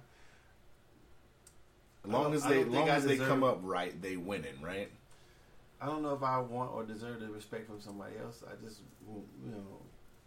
As 2.06 2.12
long 2.12 2.34
as 2.34 2.44
they, 2.44 2.66
long 2.66 2.90
as 2.90 3.06
they 3.06 3.16
come 3.16 3.46
up 3.46 3.60
right, 3.62 4.00
they 4.02 4.18
winning, 4.18 4.62
right? 4.62 4.92
I 5.82 5.86
don't 5.86 6.02
know 6.04 6.14
if 6.14 6.22
I 6.22 6.40
want 6.40 6.74
or 6.74 6.84
deserve 6.84 7.22
the 7.22 7.28
respect 7.28 7.68
from 7.68 7.80
somebody 7.80 8.16
else. 8.22 8.44
I 8.46 8.62
just, 8.62 8.82
you 9.08 9.52
know, 9.52 9.80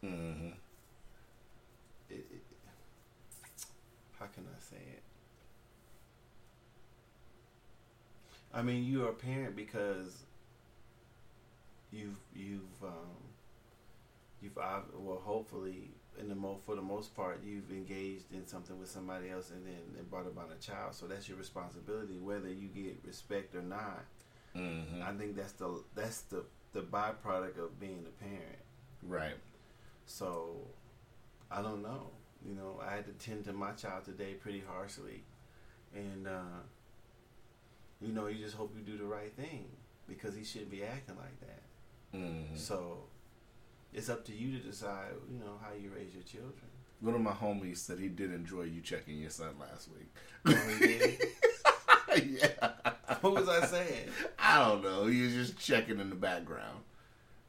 Mm-hmm. 0.02 0.48
it, 2.08 2.14
it, 2.32 2.42
how 4.18 4.24
can 4.24 4.44
I 4.44 4.58
say 4.58 4.76
it? 4.76 5.02
I 8.54 8.62
mean, 8.62 8.84
you 8.84 9.04
are 9.04 9.10
a 9.10 9.14
parent 9.14 9.56
because 9.56 10.22
you've 11.90 12.16
you've 12.34 12.82
um, 12.82 13.16
you've 14.40 14.56
well, 14.56 15.20
hopefully, 15.24 15.90
in 16.18 16.28
the 16.28 16.34
mo 16.34 16.58
for 16.64 16.76
the 16.76 16.82
most 16.82 17.14
part, 17.16 17.40
you've 17.44 17.70
engaged 17.70 18.32
in 18.32 18.46
something 18.46 18.78
with 18.78 18.88
somebody 18.88 19.30
else, 19.30 19.50
and 19.50 19.66
then 19.66 19.98
it 19.98 20.08
brought 20.08 20.26
about 20.26 20.50
a 20.56 20.60
child. 20.64 20.94
So 20.94 21.06
that's 21.06 21.28
your 21.28 21.36
responsibility, 21.38 22.18
whether 22.18 22.48
you 22.48 22.68
get 22.68 22.98
respect 23.04 23.54
or 23.56 23.62
not. 23.62 24.04
Mm-hmm. 24.56 25.02
I 25.02 25.12
think 25.12 25.36
that's 25.36 25.52
the 25.52 25.82
that's 25.94 26.22
the 26.22 26.44
the 26.72 26.82
byproduct 26.82 27.58
of 27.58 27.80
being 27.80 28.06
a 28.06 28.22
parent. 28.22 28.58
Right. 29.02 29.34
So, 30.06 30.58
I 31.50 31.62
don't 31.62 31.82
know. 31.82 32.10
You 32.46 32.54
know, 32.54 32.80
I 32.86 32.94
had 32.94 33.06
to 33.06 33.12
tend 33.12 33.44
to 33.46 33.52
my 33.52 33.72
child 33.72 34.04
today 34.04 34.34
pretty 34.34 34.62
harshly, 34.66 35.24
and 35.94 36.28
uh, 36.28 36.60
you 38.00 38.12
know, 38.12 38.26
you 38.26 38.42
just 38.42 38.56
hope 38.56 38.74
you 38.76 38.82
do 38.82 38.98
the 38.98 39.04
right 39.04 39.32
thing 39.34 39.66
because 40.08 40.34
he 40.34 40.44
shouldn't 40.44 40.70
be 40.70 40.82
acting 40.82 41.16
like 41.16 41.40
that. 41.40 42.18
Mm-hmm. 42.18 42.56
So, 42.56 43.04
it's 43.92 44.08
up 44.08 44.24
to 44.26 44.32
you 44.32 44.58
to 44.58 44.64
decide. 44.64 45.12
You 45.30 45.38
know 45.38 45.58
how 45.62 45.70
you 45.74 45.90
raise 45.94 46.14
your 46.14 46.24
children. 46.24 46.68
One 47.00 47.14
of 47.14 47.20
my 47.20 47.32
homies 47.32 47.78
said 47.78 47.98
he 47.98 48.08
did 48.08 48.32
enjoy 48.32 48.62
you 48.62 48.80
checking 48.80 49.18
your 49.18 49.30
son 49.30 49.54
last 49.60 49.88
week. 49.88 50.10
Oh, 50.46 50.76
he 50.78 50.86
did? 50.86 52.40
yeah. 52.40 52.70
what 53.20 53.34
was 53.34 53.48
I 53.48 53.66
saying? 53.66 54.08
I 54.38 54.66
don't 54.66 54.82
know. 54.82 55.06
He 55.06 55.22
was 55.22 55.32
just 55.32 55.58
checking 55.58 56.00
in 56.00 56.10
the 56.10 56.16
background. 56.16 56.80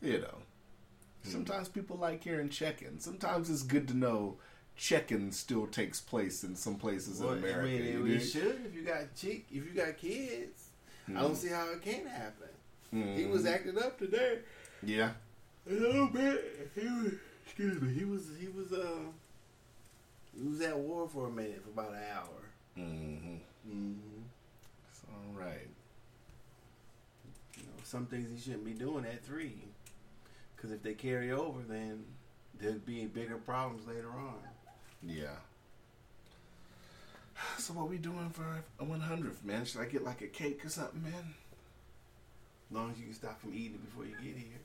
You 0.02 0.20
know. 0.20 0.38
Hmm. 1.24 1.30
Sometimes 1.30 1.70
people 1.70 1.98
like 1.98 2.24
hearing 2.24 2.50
checking. 2.50 3.00
Sometimes 3.00 3.50
it's 3.50 3.64
good 3.64 3.88
to 3.88 3.98
know 3.98 4.38
checking 4.78 5.32
still 5.32 5.68
takes 5.68 6.02
place 6.02 6.44
in 6.44 6.56
some 6.56 6.76
places 6.76 7.20
Well, 7.20 7.34
in 7.34 7.40
America. 7.40 7.60
I 7.62 7.64
mean, 7.66 7.84
you 7.86 8.06
it, 8.08 8.22
it 8.22 8.26
should 8.26 8.62
if 8.66 8.76
you 8.76 8.82
got 8.84 9.16
chick, 9.16 9.46
if 9.50 9.66
you 9.66 9.72
got 9.74 9.98
kids. 9.98 10.70
I 11.10 11.14
don't 11.22 11.36
see 11.36 11.50
how 11.50 11.70
it 11.72 11.82
can't 11.82 12.08
happen. 12.08 12.48
He 12.92 12.98
Mhm. 13.24 13.30
was 13.30 13.46
acting 13.46 13.78
up 13.78 13.98
today. 14.00 14.40
Yeah. 14.84 15.12
A 15.70 15.74
little 15.74 16.08
bit. 16.08 16.72
He 16.76 16.86
was, 16.88 17.14
excuse 17.46 17.82
me. 17.82 17.94
He 17.94 18.06
was. 18.06 18.24
He 18.40 18.48
was. 18.48 18.72
Uh. 18.74 19.00
He 20.36 20.48
was 20.48 20.62
at 20.62 20.78
war 20.78 21.08
for 21.08 21.28
a 21.28 21.32
minute 21.32 21.62
for 21.64 21.70
about 21.70 21.94
an 21.94 22.04
hour. 22.14 22.42
Mm-hmm. 22.78 23.36
Mm-hmm. 23.70 24.22
It's 24.92 25.02
all 25.10 25.34
right. 25.40 25.68
You 27.58 27.64
know, 27.64 27.70
some 27.84 28.06
things 28.08 28.30
he 28.30 28.38
shouldn't 28.40 28.66
be 28.66 28.74
doing 28.74 29.06
at 29.06 29.24
three, 29.24 29.56
because 30.56 30.72
if 30.72 30.84
they 30.84 30.94
carry 30.94 31.32
over, 31.32 31.62
then 31.68 32.04
there'll 32.60 32.78
be 32.80 33.06
bigger 33.06 33.38
problems 33.38 33.88
later 33.88 34.10
on. 34.12 34.36
Yeah. 35.08 35.28
So 37.58 37.74
what 37.74 37.89
we 37.89 37.97
doing 37.97 38.30
for 38.30 38.43
a 38.80 38.86
100th, 38.86 39.43
man? 39.43 39.66
Should 39.66 39.82
I 39.82 39.86
get 39.86 40.03
like 40.03 40.22
a 40.22 40.28
cake 40.28 40.64
or 40.66 40.70
something, 40.70 41.01
man? 41.03 41.34
As 42.70 42.76
long 42.76 42.91
as 42.91 42.97
you 42.99 43.06
can 43.06 43.14
stop 43.14 43.39
from 43.41 43.53
eating 43.53 43.76
it 43.76 43.86
before 43.86 44.06
you 44.06 44.12
get 44.12 44.38
here. 44.38 44.60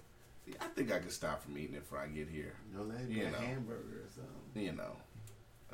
See, 0.47 0.55
I 0.61 0.65
think 0.67 0.93
I 0.93 0.99
could 0.99 1.13
stop 1.13 1.43
from 1.43 1.57
eating 1.59 1.75
it 1.77 1.81
before 1.81 1.99
I 1.99 2.07
get 2.09 2.29
here. 2.29 2.55
You 2.71 2.79
know, 2.79 2.85
let 2.85 3.01
it 3.03 3.09
be 3.09 3.15
You 3.17 3.27
a 3.27 3.31
know. 3.31 3.39
hamburger 3.39 4.05
or 4.05 4.09
something. 4.15 4.63
You 4.63 4.73
know. 4.73 4.97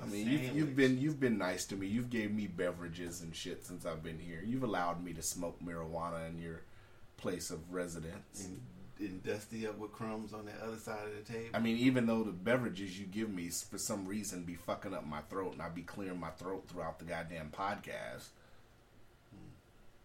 I 0.01 0.05
A 0.05 0.09
mean, 0.09 0.29
you've, 0.29 0.55
you've 0.57 0.77
been 0.77 0.99
you've 1.01 1.21
been 1.21 1.39
nice 1.39 1.65
to 1.67 1.77
me. 1.77 1.87
You've 1.87 2.11
gave 2.11 2.33
me 2.33 2.47
beverages 2.47 3.23
and 3.23 3.35
shit 3.35 3.65
since 3.65 3.87
I've 3.87 4.03
been 4.03 4.19
here. 4.19 4.43
You've 4.45 4.63
allowed 4.65 5.03
me 5.03 5.13
to 5.15 5.23
smoke 5.23 5.59
marijuana 5.65 6.29
in 6.29 6.39
your 6.39 6.61
place 7.17 7.51
of 7.51 7.73
residence. 7.73 8.45
And, 8.45 8.61
and 8.99 9.23
dusty 9.23 9.67
up 9.67 9.79
with 9.79 9.93
crumbs 9.93 10.33
on 10.33 10.47
the 10.47 10.53
other 10.67 10.77
side 10.79 11.07
of 11.07 11.15
the 11.27 11.33
table. 11.33 11.51
I 11.55 11.59
mean, 11.59 11.77
even 11.77 12.07
though 12.07 12.23
the 12.23 12.33
beverages 12.33 12.99
you 12.99 13.07
give 13.07 13.31
me 13.31 13.49
for 13.49 13.79
some 13.79 14.07
reason 14.07 14.45
be 14.45 14.55
fucking 14.55 14.95
up 14.95 15.07
my 15.07 15.21
throat, 15.29 15.53
and 15.53 15.63
I 15.63 15.69
be 15.69 15.83
clearing 15.83 16.21
my 16.21 16.31
throat 16.31 16.65
throughout 16.69 16.99
the 16.99 17.05
goddamn 17.05 17.51
podcast. 17.57 18.29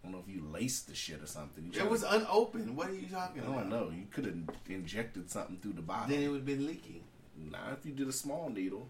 I 0.03 0.07
don't 0.07 0.13
know 0.13 0.23
if 0.27 0.33
you 0.33 0.43
laced 0.51 0.87
the 0.87 0.95
shit 0.95 1.21
or 1.21 1.27
something. 1.27 1.71
It 1.75 1.87
was 1.87 2.01
unopened. 2.01 2.75
What 2.75 2.89
are 2.89 2.95
you 2.95 3.05
talking 3.05 3.43
I 3.43 3.45
about? 3.45 3.55
don't 3.59 3.69
know. 3.69 3.91
You 3.95 4.05
could 4.11 4.25
have 4.25 4.35
injected 4.67 5.29
something 5.29 5.57
through 5.57 5.73
the 5.73 5.83
bottle. 5.83 6.09
Then 6.09 6.23
it 6.23 6.27
would 6.27 6.37
have 6.37 6.45
been 6.45 6.65
leaking. 6.65 7.03
Nah, 7.51 7.73
if 7.73 7.85
you 7.85 7.91
did 7.91 8.07
a 8.07 8.11
small 8.11 8.49
needle, 8.49 8.87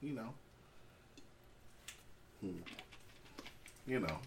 you 0.00 0.14
know. 0.14 0.34
Hmm. 2.40 2.56
You 3.86 4.00
know. 4.00 4.18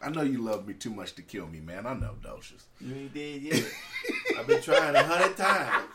I 0.00 0.10
know 0.10 0.22
you 0.22 0.40
love 0.42 0.66
me 0.66 0.74
too 0.74 0.90
much 0.90 1.14
to 1.16 1.22
kill 1.22 1.46
me, 1.48 1.58
man. 1.60 1.84
I 1.86 1.94
know, 1.94 2.14
Docious. 2.22 2.62
You 2.80 2.94
ain't 2.94 3.12
dead 3.14 3.42
yet. 3.42 3.64
I've 4.38 4.46
been 4.46 4.62
trying 4.62 4.94
a 4.94 5.02
hundred 5.02 5.36
times. 5.36 5.88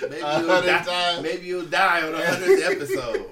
Maybe 0.00 0.20
A 0.20 0.38
you'll 0.40 0.62
times? 0.62 1.22
Maybe 1.22 1.46
you'll 1.46 1.66
die 1.66 2.06
on 2.06 2.14
a 2.14 2.24
hundredth 2.24 2.62
episode. 2.64 3.26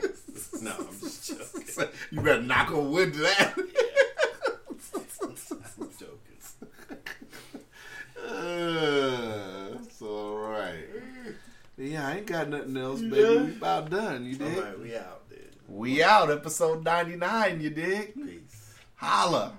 No, 0.62 0.72
I'm 0.78 1.00
just 1.00 1.28
joking. 1.28 1.88
you 2.10 2.20
better 2.20 2.42
knock 2.42 2.70
on 2.72 2.90
wood 2.90 3.12
to 3.14 3.20
that. 3.20 3.54
I'm 3.56 3.68
joking. 5.98 6.38
uh, 8.28 9.78
it's 9.80 10.02
all 10.02 10.36
right. 10.38 10.84
Yeah, 11.78 12.08
I 12.08 12.16
ain't 12.16 12.26
got 12.26 12.48
nothing 12.48 12.76
else, 12.76 13.00
baby. 13.00 13.16
Yeah. 13.16 13.42
We 13.42 13.52
about 13.52 13.90
done, 13.90 14.26
you 14.26 14.36
All 14.44 14.50
right, 14.62 14.78
we 14.80 14.96
out, 14.96 15.28
dude. 15.30 15.38
We 15.68 16.02
out, 16.02 16.30
episode 16.30 16.84
99, 16.84 17.60
you 17.60 17.70
dig? 17.70 18.14
Peace. 18.14 18.74
Holla. 18.96 19.54